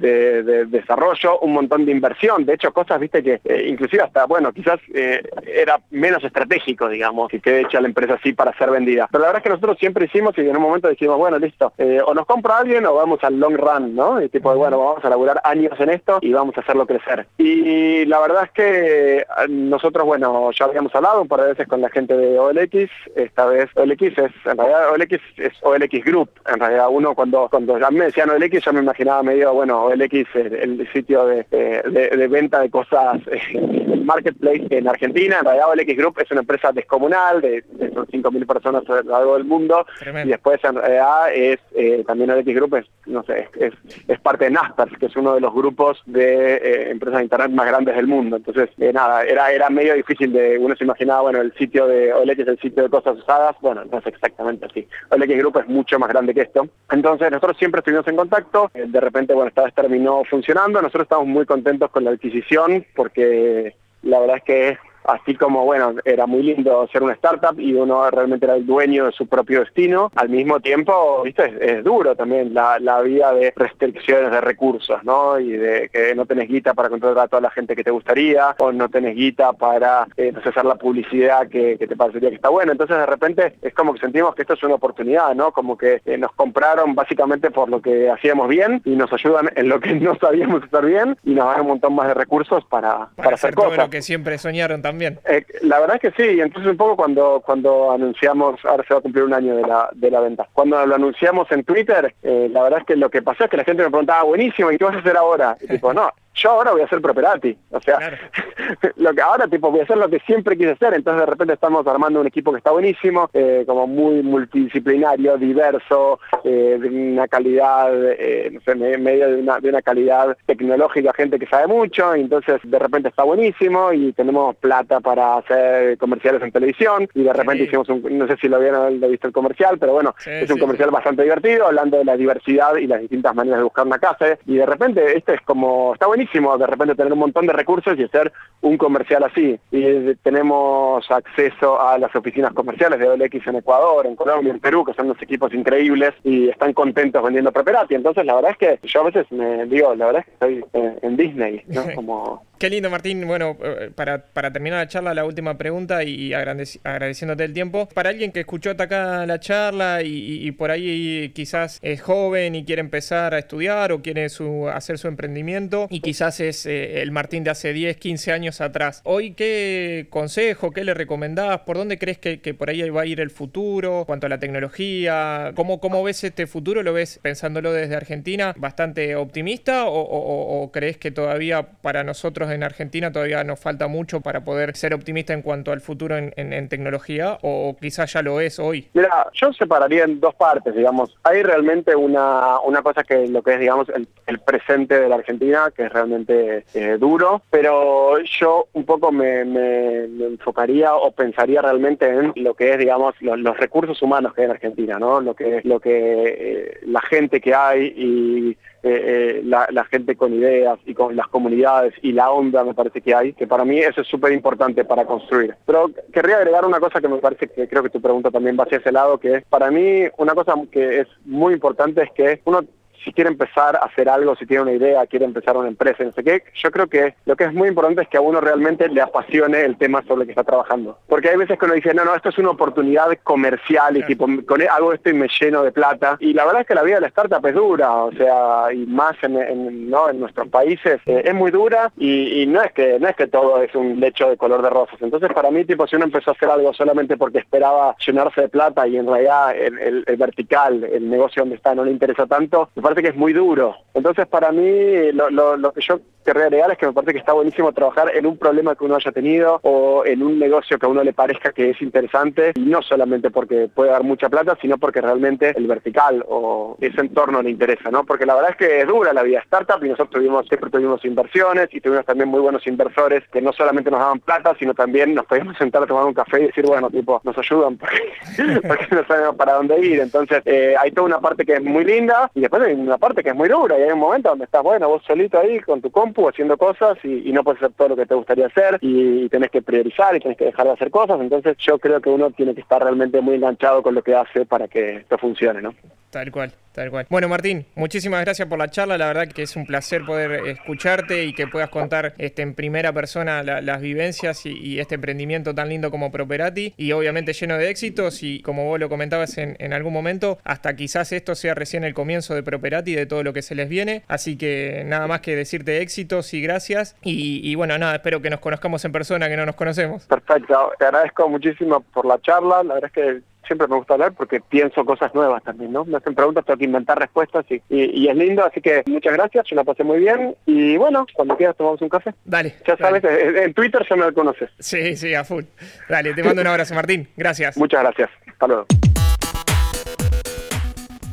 desarrollo, 0.67 1.39
un 1.39 1.53
montón 1.53 1.85
de 1.85 1.91
inversión. 1.91 2.45
De 2.45 2.55
hecho, 2.55 2.73
cosas, 2.73 2.99
viste, 2.99 3.21
que 3.21 3.39
eh, 3.45 3.67
inclusive 3.67 4.03
hasta, 4.03 4.25
bueno, 4.25 4.51
quizás 4.51 4.79
eh, 4.93 5.21
era 5.45 5.79
menos 5.91 6.23
estratégico, 6.23 6.89
digamos, 6.89 7.29
que 7.29 7.39
quede 7.39 7.61
hecha 7.61 7.81
la 7.81 7.87
empresa 7.87 8.15
así 8.15 8.33
para 8.33 8.57
ser 8.57 8.71
vendida. 8.71 9.07
Pero 9.11 9.21
la 9.21 9.27
verdad 9.27 9.41
es 9.41 9.43
que 9.43 9.49
nosotros 9.49 9.77
siempre 9.77 10.05
hicimos 10.05 10.35
y 10.37 10.41
en 10.41 10.55
un 10.55 10.63
momento 10.63 10.89
dijimos, 10.89 11.17
bueno, 11.19 11.37
listo, 11.37 11.71
o 12.05 12.13
nos 12.13 12.25
compra 12.25 12.57
alguien 12.57 12.85
o 12.85 12.95
vamos 12.95 13.23
al 13.23 13.39
long 13.39 13.55
run, 13.55 13.95
¿no? 13.95 14.21
Y 14.21 14.29
tipo, 14.29 14.53
bueno, 14.55 14.79
vamos 14.79 15.03
a 15.03 15.09
laburar 15.09 15.41
años 15.43 15.79
en 15.79 15.89
esto 15.89 16.19
y 16.21 16.31
vamos 16.33 16.57
a 16.57 16.61
hacerlo 16.61 16.85
crecer. 16.85 17.27
Y 17.37 18.05
la 18.05 18.19
verdad 18.19 18.43
es 18.45 18.51
que 18.51 19.17
eh, 19.17 19.25
nosotros, 19.49 20.05
bueno, 20.05 20.51
ya 20.51 20.65
habíamos 20.65 20.93
hablado 20.95 21.21
un 21.21 21.27
par 21.27 21.41
de 21.41 21.47
veces 21.47 21.67
con 21.67 21.81
la 21.81 21.89
gente 21.89 22.15
de 22.15 22.39
OLX, 22.39 22.89
esta 23.15 23.45
vez 23.45 23.69
OLX 23.75 24.01
es, 24.01 24.31
en 24.45 24.57
realidad 24.57 24.91
OLX 24.91 25.19
es 25.37 25.53
OLX 25.61 26.05
Group, 26.05 26.29
en 26.51 26.59
realidad. 26.59 26.87
Uno 26.89 27.15
cuando, 27.15 27.47
cuando 27.49 27.79
ya 27.79 27.89
me 27.91 28.05
decían 28.05 28.29
OLX 28.29 28.63
yo 28.63 28.73
me 28.73 28.81
imaginaba 28.81 29.23
medio, 29.23 29.53
bueno, 29.53 29.85
OLX 29.85 30.35
el, 30.35 30.53
el 30.55 30.93
sitio 30.93 31.25
de, 31.25 31.45
de, 31.49 32.27
venta 32.27 32.61
de 32.61 32.69
cosas, 32.69 33.21
el 33.27 34.03
marketplace 34.05 34.67
en 34.69 34.87
Argentina, 34.87 35.39
en 35.39 35.45
realidad 35.45 35.69
OLX 35.71 35.97
Group 35.97 36.19
es 36.19 36.31
una 36.31 36.41
empresa 36.41 36.71
descomunal 36.71 37.41
de, 37.41 37.63
de 37.71 37.91
5.000 37.91 38.45
personas 38.45 38.83
a 38.89 39.01
lo 39.01 39.03
largo 39.03 39.33
del 39.35 39.45
mundo. 39.45 39.85
Y 40.23 40.29
después 40.29 40.63
en 40.63 40.75
realidad 40.75 41.33
es, 41.33 41.59
eh, 41.75 42.03
también 42.05 42.29
OLX 42.29 42.45
Group 42.53 42.75
es, 42.75 42.85
no 43.05 43.23
sé, 43.23 43.49
es, 43.59 43.73
es, 44.07 44.19
parte 44.19 44.45
de 44.45 44.51
Nasdaq, 44.51 44.97
que 44.97 45.07
es 45.07 45.15
uno 45.15 45.33
de 45.33 45.41
los 45.41 45.53
grupos 45.53 46.01
de 46.05 46.55
eh, 46.55 46.91
empresas 46.91 47.19
de 47.19 47.23
Internet 47.23 47.51
más 47.51 47.67
grandes 47.67 47.95
del 47.95 48.07
mundo. 48.07 48.37
Entonces, 48.37 48.69
eh, 48.77 48.91
nada, 48.93 49.23
era, 49.23 49.51
era 49.51 49.69
medio 49.69 49.95
difícil 49.95 50.31
de, 50.31 50.57
uno 50.57 50.75
se 50.75 50.83
imaginaba, 50.83 51.21
bueno, 51.21 51.41
el 51.41 51.53
sitio 51.53 51.87
de 51.87 52.13
OLX 52.13 52.39
es 52.39 52.47
el 52.47 52.59
sitio 52.59 52.83
de 52.83 52.89
cosas 52.89 53.17
usadas, 53.17 53.55
bueno, 53.61 53.83
no 53.85 53.97
es 53.97 54.05
exactamente 54.05 54.65
así. 54.65 54.87
OLX 55.09 55.37
Grupo 55.37 55.59
es 55.59 55.67
mucho 55.67 55.99
más 55.99 56.09
grande 56.09 56.33
que 56.33 56.41
esto. 56.41 56.67
Entonces, 56.91 57.31
nosotros 57.31 57.57
siempre 57.57 57.79
estuvimos 57.79 58.07
en 58.07 58.15
contacto, 58.15 58.69
eh, 58.73 58.85
de 58.87 58.99
repente, 58.99 59.33
bueno, 59.33 59.49
esta 59.49 59.63
vez 59.63 59.73
terminó 59.73 60.23
funcionando, 60.29 60.81
nosotros 60.81 61.03
estamos 61.03 61.27
muy 61.27 61.45
contentos 61.45 61.89
con 61.91 62.03
la 62.03 62.11
adquisición 62.11 62.85
porque 62.95 63.75
la 64.03 64.19
verdad 64.19 64.37
es 64.37 64.43
que 64.43 64.77
así 65.05 65.35
como, 65.35 65.65
bueno, 65.65 65.95
era 66.05 66.25
muy 66.25 66.43
lindo 66.43 66.87
ser 66.91 67.03
una 67.03 67.13
startup 67.13 67.59
y 67.59 67.73
uno 67.73 68.09
realmente 68.09 68.45
era 68.45 68.55
el 68.55 68.65
dueño 68.65 69.05
de 69.05 69.11
su 69.11 69.27
propio 69.27 69.61
destino, 69.61 70.11
al 70.15 70.29
mismo 70.29 70.59
tiempo, 70.59 71.21
viste, 71.23 71.57
es, 71.59 71.83
duro 71.83 72.15
también 72.15 72.53
la, 72.53 72.79
la, 72.79 73.01
vida 73.01 73.33
de 73.33 73.53
restricciones 73.55 74.31
de 74.31 74.39
recursos, 74.39 75.03
¿no? 75.03 75.39
Y 75.39 75.51
de 75.51 75.89
que 75.91 76.15
no 76.15 76.25
tenés 76.25 76.47
guita 76.47 76.73
para 76.73 76.89
contratar 76.89 77.25
a 77.25 77.27
toda 77.27 77.41
la 77.41 77.49
gente 77.49 77.75
que 77.75 77.83
te 77.83 77.91
gustaría, 77.91 78.55
o 78.59 78.71
no 78.71 78.87
tenés 78.89 79.15
guita 79.15 79.53
para 79.53 80.07
eh, 80.15 80.31
hacer 80.43 80.63
la 80.63 80.75
publicidad 80.75 81.47
que, 81.49 81.75
te 81.77 81.95
parecería 81.95 82.29
que 82.29 82.35
está 82.35 82.49
bueno. 82.49 82.71
Entonces, 82.71 82.97
de 82.97 83.05
repente, 83.05 83.55
es 83.61 83.73
como 83.73 83.93
que 83.93 83.99
sentimos 83.99 84.33
que 84.35 84.43
esto 84.43 84.53
es 84.53 84.63
una 84.63 84.75
oportunidad, 84.75 85.35
¿no? 85.35 85.51
Como 85.51 85.77
que 85.77 86.01
eh, 86.05 86.17
nos 86.17 86.31
compraron 86.33 86.95
básicamente 86.95 87.51
por 87.51 87.69
lo 87.69 87.81
que 87.81 88.09
hacíamos 88.09 88.47
bien 88.47 88.81
y 88.85 88.91
nos 88.91 89.11
ayudan 89.11 89.49
en 89.55 89.67
lo 89.67 89.79
que 89.79 89.93
no 89.95 90.15
sabíamos 90.15 90.63
hacer 90.63 90.85
bien 90.85 91.17
y 91.23 91.31
nos 91.31 91.45
dan 91.45 91.61
un 91.61 91.67
montón 91.67 91.95
más 91.95 92.07
de 92.07 92.13
recursos 92.13 92.63
para, 92.65 93.09
para, 93.15 93.35
hacer, 93.35 93.53
cosas. 93.53 93.77
lo 93.77 93.89
que 93.89 94.01
siempre 94.01 94.37
soñaron 94.37 94.81
también 94.81 94.92
eh, 95.01 95.45
la 95.61 95.79
verdad 95.79 95.99
es 96.01 96.13
que 96.13 96.23
sí, 96.23 96.39
entonces 96.39 96.71
un 96.71 96.77
poco 96.77 96.95
cuando 96.95 97.41
cuando 97.45 97.91
anunciamos, 97.91 98.59
ahora 98.65 98.83
se 98.87 98.93
va 98.93 98.99
a 98.99 99.03
cumplir 99.03 99.23
un 99.23 99.33
año 99.33 99.55
de 99.55 99.63
la, 99.63 99.89
de 99.93 100.11
la 100.11 100.19
venta, 100.19 100.47
cuando 100.53 100.85
lo 100.85 100.95
anunciamos 100.95 101.51
en 101.51 101.63
Twitter, 101.63 102.13
eh, 102.23 102.49
la 102.51 102.63
verdad 102.63 102.79
es 102.79 102.85
que 102.85 102.95
lo 102.95 103.09
que 103.09 103.21
pasó 103.21 103.43
es 103.43 103.49
que 103.49 103.57
la 103.57 103.63
gente 103.63 103.83
me 103.83 103.89
preguntaba, 103.89 104.23
buenísimo, 104.23 104.71
¿y 104.71 104.77
qué 104.77 104.85
vas 104.85 104.95
a 104.95 104.99
hacer 104.99 105.17
ahora? 105.17 105.57
Y 105.61 105.67
tipo, 105.73 105.93
no, 105.93 106.09
yo 106.33 106.51
ahora 106.51 106.71
voy 106.71 106.81
a 106.81 106.87
ser 106.87 107.01
Properati, 107.01 107.55
o 107.71 107.81
sea, 107.81 107.97
lo 108.97 109.13
que 109.13 109.21
ahora 109.21 109.47
tipo 109.47 109.69
voy 109.69 109.81
a 109.81 109.83
hacer 109.83 109.97
lo 109.97 110.09
que 110.09 110.19
siempre 110.21 110.57
quise 110.57 110.71
hacer, 110.71 110.93
entonces 110.93 111.21
de 111.21 111.25
repente 111.27 111.53
estamos 111.53 111.85
armando 111.85 112.21
un 112.21 112.27
equipo 112.27 112.51
que 112.51 112.57
está 112.57 112.71
buenísimo, 112.71 113.29
eh, 113.33 113.63
como 113.67 113.87
muy 113.87 114.23
multidisciplinario, 114.23 115.37
diverso, 115.37 116.19
eh, 116.43 116.77
de 116.79 116.87
una 116.87 117.27
calidad, 117.27 117.91
eh, 117.93 118.49
no 118.51 118.61
sé, 118.61 118.75
medio 118.75 119.29
de 119.29 119.41
una, 119.41 119.59
de 119.59 119.69
una 119.69 119.81
calidad 119.81 120.35
tecnológica, 120.45 121.13
gente 121.13 121.37
que 121.37 121.45
sabe 121.45 121.67
mucho, 121.67 122.15
y 122.15 122.21
entonces 122.21 122.59
de 122.63 122.79
repente 122.79 123.09
está 123.09 123.23
buenísimo 123.23 123.93
y 123.93 124.11
tenemos 124.13 124.55
plata 124.55 124.99
para 124.99 125.37
hacer 125.37 125.97
comerciales 125.97 126.41
en 126.41 126.51
televisión 126.51 127.07
y 127.13 127.23
de 127.23 127.33
repente 127.33 127.65
hicimos 127.65 127.87
un, 127.89 128.17
no 128.17 128.27
sé 128.27 128.37
si 128.37 128.47
lo 128.47 128.59
vieron, 128.59 128.99
lo 128.99 129.07
visto 129.07 129.27
el 129.27 129.33
comercial, 129.33 129.77
pero 129.77 129.93
bueno, 129.93 130.15
es 130.25 130.49
un 130.49 130.59
comercial 130.59 130.89
bastante 130.89 131.23
divertido, 131.23 131.67
hablando 131.67 131.97
de 131.97 132.05
la 132.05 132.17
diversidad 132.17 132.75
y 132.77 132.87
las 132.87 133.01
distintas 133.01 133.35
maneras 133.35 133.59
de 133.59 133.63
buscar 133.63 133.85
una 133.85 133.99
casa, 133.99 134.37
y 134.45 134.55
de 134.55 134.65
repente 134.65 135.17
este 135.17 135.35
es 135.35 135.41
como, 135.41 135.93
está 135.93 136.07
buenísimo, 136.07 136.22
de 136.33 136.67
repente 136.67 136.95
tener 136.95 137.13
un 137.13 137.19
montón 137.19 137.47
de 137.47 137.53
recursos 137.53 137.97
y 137.97 138.03
hacer 138.03 138.31
un 138.61 138.77
comercial 138.77 139.23
así. 139.23 139.59
Y 139.71 140.15
tenemos 140.15 141.09
acceso 141.11 141.81
a 141.81 141.97
las 141.97 142.15
oficinas 142.15 142.53
comerciales 142.53 142.99
de 142.99 143.07
OLX 143.07 143.47
en 143.47 143.57
Ecuador, 143.57 144.05
en 144.05 144.15
Colombia, 144.15 144.51
en 144.51 144.59
Perú, 144.59 144.83
que 144.85 144.93
son 144.93 145.05
unos 145.05 145.21
equipos 145.21 145.53
increíbles 145.53 146.13
y 146.23 146.49
están 146.49 146.73
contentos 146.73 147.23
vendiendo 147.23 147.51
Preperati. 147.51 147.95
Entonces 147.95 148.25
la 148.25 148.35
verdad 148.35 148.51
es 148.51 148.57
que 148.57 148.87
yo 148.87 149.01
a 149.01 149.05
veces 149.05 149.31
me 149.31 149.65
digo, 149.65 149.95
la 149.95 150.07
verdad 150.07 150.21
es 150.21 150.25
que 150.25 150.33
estoy 150.33 150.65
eh, 150.73 150.99
en 151.01 151.17
Disney, 151.17 151.63
¿no? 151.67 151.83
Como 151.95 152.43
Qué 152.57 152.69
lindo, 152.69 152.89
Martín. 152.89 153.27
Bueno, 153.27 153.57
eh, 153.61 153.91
para, 153.93 154.25
para 154.25 154.53
terminar 154.53 154.79
la 154.79 154.87
charla, 154.87 155.13
la 155.13 155.25
última 155.25 155.57
pregunta 155.57 156.03
y 156.03 156.33
agradeciéndote 156.33 157.43
el 157.43 157.53
tiempo. 157.53 157.89
Para 157.93 158.09
alguien 158.09 158.31
que 158.31 158.41
escuchó 158.41 158.71
hasta 158.71 158.85
acá 158.85 159.25
la 159.25 159.39
charla 159.39 160.01
y, 160.03 160.49
por 160.51 160.71
ahí 160.71 161.31
quizás 161.35 161.79
es 161.81 162.01
joven 162.01 162.55
y 162.55 162.63
quiere 162.63 162.79
empezar 162.79 163.33
a 163.33 163.39
estudiar 163.39 163.91
o 163.91 164.01
quiere 164.01 164.27
hacer 164.71 164.97
su 164.97 165.07
emprendimiento 165.07 165.87
y 165.89 165.99
quizás 165.99 166.39
es 166.39 166.65
eh, 166.65 167.01
el 167.01 167.11
Martín 167.11 167.43
de 167.43 167.49
hace 167.49 167.73
10, 167.73 167.97
15 167.97 168.31
años 168.31 168.61
atrás. 168.61 169.01
Hoy, 169.03 169.33
¿qué 169.33 170.07
consejo, 170.09 170.71
qué 170.71 170.83
le 170.83 170.93
recomendás? 170.93 171.61
¿Por 171.61 171.77
dónde 171.77 171.97
crees 171.97 172.17
que, 172.17 172.37
por 172.53 172.69
ahí 172.69 172.89
va 172.89 173.01
a 173.01 173.05
ir 173.05 173.19
el 173.19 173.31
futuro? 173.31 174.03
Cuanto 174.05 174.27
a 174.27 174.29
la 174.29 174.39
tecnología, 174.39 175.51
¿cómo, 175.55 175.81
¿cómo 175.81 176.03
ves 176.03 176.23
este 176.23 176.47
futuro? 176.47 176.83
¿Lo 176.83 176.93
ves 176.93 177.19
pensándolo 177.21 177.73
desde 177.73 177.95
Argentina 177.95 178.53
bastante 178.57 179.15
optimista 179.15 179.85
o 179.87 180.71
crees 180.71 180.97
que 180.97 181.11
todavía 181.11 181.63
para 181.81 182.03
nosotros 182.03 182.42
en 182.51 182.63
Argentina 182.63 183.11
todavía 183.11 183.43
nos 183.43 183.59
falta 183.59 183.87
mucho 183.87 184.21
para 184.21 184.43
poder 184.43 184.75
ser 184.75 184.93
optimista 184.93 185.33
en 185.33 185.41
cuanto 185.41 185.71
al 185.71 185.81
futuro 185.81 186.17
en, 186.17 186.69
tecnología 186.69 187.37
o 187.41 187.75
quizás 187.79 188.13
ya 188.13 188.21
lo 188.21 188.39
es 188.39 188.59
hoy? 188.59 188.87
Mira, 188.93 189.27
yo 189.33 189.51
separaría 189.53 190.05
en 190.05 190.19
dos 190.19 190.35
partes, 190.35 190.75
digamos. 190.75 191.15
Hay 191.23 191.43
realmente 191.43 191.95
una, 191.95 192.59
una 192.59 192.81
cosa 192.81 193.03
que 193.03 193.27
lo 193.27 193.41
que 193.41 193.53
es, 193.53 193.59
digamos, 193.59 193.87
el, 193.89 194.07
presente 194.39 194.99
de 194.99 195.09
la 195.09 195.15
Argentina, 195.15 195.71
que 195.75 195.85
es 195.85 195.93
realmente 195.93 196.65
eh, 196.73 196.97
duro, 196.99 197.41
pero 197.49 198.19
yo 198.19 198.67
un 198.73 198.85
poco 198.85 199.11
me, 199.11 199.41
enfocaría 199.41 200.95
o 200.95 201.11
pensaría 201.11 201.61
realmente 201.61 202.07
en 202.07 202.33
lo 202.35 202.53
que 202.53 202.71
es, 202.71 202.77
digamos, 202.77 203.15
los, 203.21 203.57
recursos 203.57 204.01
humanos 204.01 204.33
que 204.33 204.41
hay 204.41 204.45
en 204.45 204.51
Argentina, 204.51 204.99
¿no? 204.99 205.21
Lo 205.21 205.35
que 205.35 205.57
es 205.57 205.65
lo 205.65 205.79
que 205.79 205.91
eh, 205.93 206.79
la 206.85 207.01
gente 207.01 207.39
que 207.39 207.53
hay 207.53 207.93
y 207.95 208.57
eh, 208.85 209.41
la, 209.45 209.65
la, 209.71 209.85
gente 209.85 210.17
con 210.17 210.33
ideas 210.33 210.77
y 210.85 210.93
con 210.93 211.15
las 211.15 211.27
comunidades 211.27 211.93
y 212.01 212.11
la 212.11 212.29
onda 212.31 212.65
me 212.65 212.73
parece 212.73 212.99
que 212.99 213.15
hay, 213.15 213.31
que 213.31 213.47
para 213.47 213.63
mí 213.63 213.79
eso 213.79 214.01
es 214.01 214.07
súper 214.07 214.33
importante 214.33 214.83
para 214.83 215.05
construir. 215.05 215.55
Pero 215.65 215.89
querría 216.11 216.37
agregar 216.37 216.65
una 216.65 216.81
cosa 216.81 216.99
que 216.99 217.07
me 217.07 217.19
parece 217.19 217.47
que 217.47 217.67
creo 217.69 217.81
que 217.81 217.89
tu 217.89 218.01
pregunta 218.01 218.29
también 218.29 218.57
va 218.59 218.65
hacia 218.65 218.79
ese 218.79 218.91
lado, 218.91 219.19
que 219.19 219.35
es 219.35 219.45
para 219.45 219.71
mí 219.71 220.03
una 220.17 220.35
cosa 220.35 220.55
que 220.69 220.99
es 220.99 221.07
muy 221.23 221.53
importante 221.53 222.03
es 222.03 222.11
que 222.11 222.41
uno 222.43 222.65
si 223.03 223.13
quiere 223.13 223.29
empezar 223.29 223.75
a 223.75 223.79
hacer 223.79 224.09
algo, 224.09 224.35
si 224.35 224.45
tiene 224.45 224.63
una 224.63 224.73
idea, 224.73 225.05
quiere 225.07 225.25
empezar 225.25 225.57
una 225.57 225.67
empresa, 225.67 226.03
no 226.03 226.11
sé 226.11 226.23
qué, 226.23 226.43
yo 226.53 226.71
creo 226.71 226.87
que 226.87 227.15
lo 227.25 227.35
que 227.35 227.45
es 227.45 227.53
muy 227.53 227.67
importante 227.67 228.03
es 228.03 228.07
que 228.07 228.17
a 228.17 228.21
uno 228.21 228.41
realmente 228.41 228.89
le 228.89 229.01
apasione 229.01 229.61
el 229.61 229.77
tema 229.77 230.03
sobre 230.07 230.21
el 230.21 230.27
que 230.27 230.31
está 230.31 230.43
trabajando. 230.43 230.97
Porque 231.07 231.29
hay 231.29 231.37
veces 231.37 231.57
que 231.57 231.65
uno 231.65 231.73
dice, 231.73 231.93
no, 231.93 232.05
no, 232.05 232.15
esto 232.15 232.29
es 232.29 232.37
una 232.37 232.51
oportunidad 232.51 233.09
comercial 233.23 233.97
y 233.97 234.03
tipo, 234.03 234.27
con, 234.45 234.61
e, 234.61 234.67
hago 234.67 234.93
esto 234.93 235.09
y 235.09 235.13
me 235.13 235.27
lleno 235.27 235.63
de 235.63 235.71
plata. 235.71 236.17
Y 236.19 236.33
la 236.33 236.45
verdad 236.45 236.61
es 236.61 236.67
que 236.67 236.75
la 236.75 236.83
vida 236.83 236.95
de 236.95 237.01
la 237.01 237.07
startup 237.07 237.45
es 237.45 237.55
dura, 237.55 237.91
o 237.91 238.11
sea, 238.13 238.73
y 238.73 238.85
más 238.85 239.15
en, 239.23 239.89
¿no? 239.89 240.09
en 240.09 240.19
nuestros 240.19 240.47
países 240.49 241.01
eh, 241.05 241.23
es 241.25 241.33
muy 241.33 241.51
dura 241.51 241.91
y, 241.97 242.45
no 242.47 242.61
es 242.61 242.71
que 242.73 242.99
no 242.99 243.07
es 243.07 243.15
que 243.15 243.27
todo 243.27 243.61
es 243.63 243.73
un 243.73 243.99
lecho 243.99 244.29
de 244.29 244.37
color 244.37 244.61
de 244.61 244.69
rosas. 244.69 245.01
Entonces 245.01 245.31
para 245.33 245.49
mí, 245.49 245.65
tipo, 245.65 245.87
si 245.87 245.95
uno 245.95 246.05
empezó 246.05 246.31
a 246.31 246.33
hacer 246.33 246.49
algo 246.49 246.73
solamente 246.73 247.17
porque 247.17 247.39
esperaba 247.39 247.95
llenarse 248.05 248.41
de 248.41 248.49
plata 248.49 248.87
y 248.87 248.97
en 248.97 249.07
realidad 249.07 249.55
el, 249.55 250.03
vertical, 250.17 250.83
el 250.83 251.09
negocio 251.09 251.41
donde 251.41 251.55
está, 251.55 251.73
no 251.73 251.85
le 251.85 251.91
interesa 251.91 252.25
tanto, 252.27 252.69
me 252.75 252.81
que 253.01 253.09
es 253.09 253.15
muy 253.15 253.33
duro. 253.33 253.75
Entonces 253.93 254.27
para 254.27 254.51
mí 254.51 255.11
lo, 255.11 255.57
lo 255.57 255.73
que 255.73 255.81
yo 255.81 255.99
querría 256.23 256.45
agregar 256.45 256.71
es 256.71 256.77
que 256.77 256.87
me 256.87 256.93
parece 256.93 257.13
que 257.13 257.19
está 257.19 257.33
buenísimo 257.33 257.71
trabajar 257.71 258.11
en 258.15 258.25
un 258.25 258.37
problema 258.37 258.75
que 258.75 258.85
uno 258.85 258.95
haya 258.95 259.11
tenido 259.11 259.59
o 259.63 260.03
en 260.05 260.23
un 260.23 260.39
negocio 260.39 260.79
que 260.79 260.85
a 260.85 260.89
uno 260.89 261.03
le 261.03 261.13
parezca 261.13 261.51
que 261.51 261.71
es 261.71 261.81
interesante 261.81 262.53
y 262.55 262.61
no 262.61 262.81
solamente 262.81 263.29
porque 263.29 263.69
puede 263.73 263.91
dar 263.91 264.03
mucha 264.03 264.29
plata, 264.29 264.57
sino 264.61 264.77
porque 264.77 265.01
realmente 265.01 265.53
el 265.55 265.67
vertical 265.67 266.25
o 266.27 266.77
ese 266.79 267.01
entorno 267.01 267.41
le 267.41 267.51
interesa, 267.51 267.91
¿no? 267.91 268.03
Porque 268.03 268.25
la 268.25 268.35
verdad 268.35 268.51
es 268.51 268.57
que 268.57 268.81
es 268.81 268.87
dura 268.87 269.13
la 269.13 269.23
vida 269.23 269.39
startup 269.39 269.83
y 269.83 269.89
nosotros 269.89 270.11
tuvimos, 270.11 270.47
siempre 270.47 270.69
tuvimos 270.69 271.03
inversiones 271.05 271.69
y 271.71 271.81
tuvimos 271.81 272.05
también 272.05 272.29
muy 272.29 272.39
buenos 272.39 272.65
inversores 272.67 273.23
que 273.29 273.41
no 273.41 273.53
solamente 273.53 273.91
nos 273.91 273.99
daban 273.99 274.19
plata, 274.19 274.55
sino 274.57 274.73
también 274.73 275.13
nos 275.13 275.25
podíamos 275.25 275.57
sentar 275.57 275.83
a 275.83 275.87
tomar 275.87 276.05
un 276.05 276.13
café 276.13 276.41
y 276.41 276.47
decir, 276.47 276.65
bueno, 276.65 276.89
tipo, 276.89 277.21
nos 277.23 277.37
ayudan 277.37 277.77
porque, 277.77 278.01
no 278.91 279.05
sabemos 279.05 279.35
para 279.35 279.53
dónde 279.53 279.79
ir. 279.85 279.99
Entonces, 279.99 280.41
eh, 280.45 280.75
hay 280.79 280.91
toda 280.91 281.07
una 281.07 281.19
parte 281.19 281.45
que 281.45 281.53
es 281.53 281.63
muy 281.63 281.83
linda 281.83 282.29
y 282.33 282.41
después 282.41 282.61
hay 282.63 282.73
una 282.73 282.97
parte 282.97 283.23
que 283.23 283.29
es 283.29 283.35
muy 283.35 283.49
dura 283.49 283.77
y 283.77 283.83
hay 283.83 283.91
un 283.91 283.99
momento 283.99 284.29
donde 284.29 284.45
estás, 284.45 284.63
bueno, 284.63 284.87
vos 284.87 285.03
solito 285.05 285.39
ahí 285.39 285.59
con 285.59 285.81
tu 285.81 285.91
compu 285.91 286.12
haciendo 286.29 286.57
cosas 286.57 286.97
y, 287.03 287.31
no 287.31 287.43
puedes 287.43 287.61
hacer 287.61 287.75
todo 287.75 287.89
lo 287.89 287.95
que 287.95 288.05
te 288.05 288.15
gustaría 288.15 288.47
hacer 288.47 288.77
y, 288.81 289.27
tenés 289.29 289.49
que 289.49 289.61
priorizar 289.61 290.15
y 290.15 290.19
tenés 290.19 290.37
que 290.37 290.45
dejar 290.45 290.65
de 290.65 290.73
hacer 290.73 290.91
cosas. 290.91 291.19
Entonces 291.19 291.57
yo 291.57 291.79
creo 291.79 292.01
que 292.01 292.09
uno 292.09 292.31
tiene 292.31 292.53
que 292.53 292.61
estar 292.61 292.81
realmente 292.81 293.21
muy 293.21 293.35
enganchado 293.35 293.81
con 293.81 293.95
lo 293.95 294.03
que 294.03 294.15
hace 294.15 294.45
para 294.45 294.67
que 294.67 294.97
esto 294.97 295.17
funcione, 295.17 295.61
¿no? 295.61 295.73
Tal 296.13 296.31
cual, 296.31 296.51
tal 296.73 296.91
cual. 296.91 297.07
Bueno, 297.09 297.27
Martín, 297.27 297.65
muchísimas 297.73 298.21
gracias 298.21 298.47
por 298.47 298.59
la 298.59 298.67
charla. 298.67 298.99
La 298.99 299.07
verdad 299.07 299.27
que 299.27 299.41
es 299.41 299.55
un 299.55 299.65
placer 299.65 300.05
poder 300.05 300.47
escucharte 300.47 301.23
y 301.25 301.33
que 301.33 301.47
puedas 301.47 301.71
contar 301.71 302.13
este, 302.19 302.43
en 302.43 302.53
primera 302.53 302.93
persona 302.93 303.41
las 303.41 303.81
vivencias 303.81 304.45
y, 304.45 304.79
este 304.79 304.93
emprendimiento 304.93 305.55
tan 305.55 305.69
lindo 305.69 305.89
como 305.89 306.11
Properati 306.11 306.75
y 306.77 306.91
obviamente 306.91 307.33
lleno 307.33 307.57
de 307.57 307.71
éxitos 307.71 308.21
y 308.21 308.43
como 308.43 308.65
vos 308.65 308.79
lo 308.79 308.89
comentabas 308.89 309.39
en, 309.39 309.55
en, 309.57 309.73
algún 309.73 309.91
momento, 309.91 310.37
hasta 310.43 310.75
quizás 310.75 311.11
esto 311.13 311.33
sea 311.33 311.55
recién 311.55 311.83
el 311.83 311.95
comienzo 311.95 312.35
de 312.35 312.43
Properati 312.43 312.91
y 312.91 312.95
de 312.95 313.07
todo 313.07 313.23
lo 313.23 313.33
que 313.33 313.41
se 313.41 313.55
les 313.55 313.67
viene. 313.67 314.03
Así 314.07 314.37
que 314.37 314.83
nada 314.85 315.07
más 315.07 315.21
que 315.21 315.35
decirte 315.35 315.81
éxitos 315.81 316.31
y 316.35 316.43
gracias. 316.43 316.95
Y, 317.01 317.41
y 317.43 317.55
bueno, 317.55 317.75
nada, 317.79 317.95
espero 317.95 318.21
que 318.21 318.29
nos 318.29 318.39
conozcamos 318.39 318.85
en 318.85 318.91
persona, 318.91 319.29
que 319.29 319.37
no 319.37 319.47
nos 319.47 319.55
conocemos. 319.55 320.05
Perfecto, 320.05 320.73
te 320.77 320.85
agradezco 320.85 321.27
muchísimo 321.27 321.79
por 321.79 322.05
la 322.05 322.21
charla. 322.21 322.61
La 322.61 322.75
verdad 322.75 322.91
es 322.93 322.93
que 322.93 323.32
siempre 323.45 323.67
me 323.67 323.75
gusta 323.75 323.93
hablar 323.93 324.13
porque 324.13 324.39
pienso 324.41 324.85
cosas 324.85 325.13
nuevas 325.13 325.43
también, 325.43 325.71
¿no? 325.71 325.85
Me 325.85 325.97
hacen 325.97 326.15
preguntas, 326.15 326.45
tengo 326.45 326.57
que 326.57 326.65
inventar 326.65 326.99
respuestas 326.99 327.45
y, 327.49 327.61
y, 327.69 328.07
es 328.07 328.15
lindo, 328.15 328.45
así 328.45 328.61
que 328.61 328.83
muchas 328.87 329.13
gracias, 329.13 329.45
yo 329.49 329.55
la 329.55 329.63
pasé 329.63 329.83
muy 329.83 329.99
bien 329.99 330.35
y 330.45 330.77
bueno, 330.77 331.05
cuando 331.13 331.37
quieras 331.37 331.55
tomamos 331.57 331.81
un 331.81 331.89
café. 331.89 332.13
Dale. 332.25 332.55
Ya 332.67 332.77
sabes, 332.77 333.03
en 333.03 333.53
Twitter 333.53 333.85
ya 333.89 333.95
me 333.95 334.05
lo 334.05 334.13
conoces. 334.13 334.49
Sí, 334.59 334.95
sí, 334.95 335.13
a 335.13 335.23
full. 335.23 335.43
Dale, 335.89 336.13
te 336.13 336.23
mando 336.23 336.41
un 336.41 336.47
abrazo, 336.47 336.75
Martín. 336.75 337.07
Gracias. 337.15 337.57
Muchas 337.57 337.81
gracias. 337.81 338.09
Hasta 338.27 338.47
luego. 338.47 338.65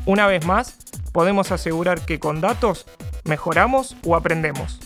Una 0.06 0.26
vez 0.26 0.44
más, 0.46 0.78
podemos 1.12 1.52
asegurar 1.52 2.04
que 2.04 2.18
con 2.18 2.40
datos 2.40 2.86
mejoramos 3.24 3.96
o 4.04 4.16
aprendemos. 4.16 4.80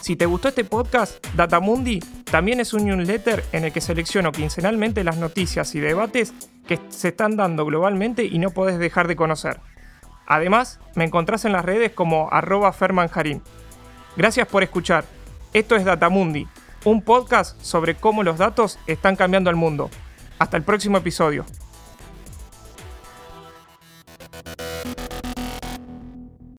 Si 0.00 0.16
te 0.16 0.26
gustó 0.26 0.48
este 0.48 0.64
podcast, 0.64 1.22
Datamundi 1.34 2.00
también 2.30 2.60
es 2.60 2.74
un 2.74 2.84
newsletter 2.84 3.42
en 3.52 3.64
el 3.64 3.72
que 3.72 3.80
selecciono 3.80 4.32
quincenalmente 4.32 5.02
las 5.02 5.16
noticias 5.16 5.74
y 5.74 5.80
debates 5.80 6.34
que 6.66 6.78
se 6.90 7.08
están 7.08 7.36
dando 7.36 7.64
globalmente 7.64 8.24
y 8.24 8.38
no 8.38 8.50
podés 8.50 8.78
dejar 8.78 9.08
de 9.08 9.16
conocer. 9.16 9.60
Además, 10.26 10.78
me 10.94 11.04
encontrás 11.04 11.46
en 11.46 11.52
las 11.52 11.64
redes 11.64 11.92
como 11.92 12.28
arroba 12.30 12.72
fermanjarín. 12.72 13.42
Gracias 14.16 14.46
por 14.46 14.62
escuchar. 14.62 15.04
Esto 15.54 15.74
es 15.74 15.86
Datamundi, 15.86 16.46
un 16.84 17.00
podcast 17.00 17.58
sobre 17.62 17.94
cómo 17.94 18.22
los 18.22 18.36
datos 18.36 18.78
están 18.86 19.16
cambiando 19.16 19.48
el 19.48 19.56
mundo. 19.56 19.88
Hasta 20.38 20.58
el 20.58 20.64
próximo 20.64 20.98
episodio. 20.98 21.46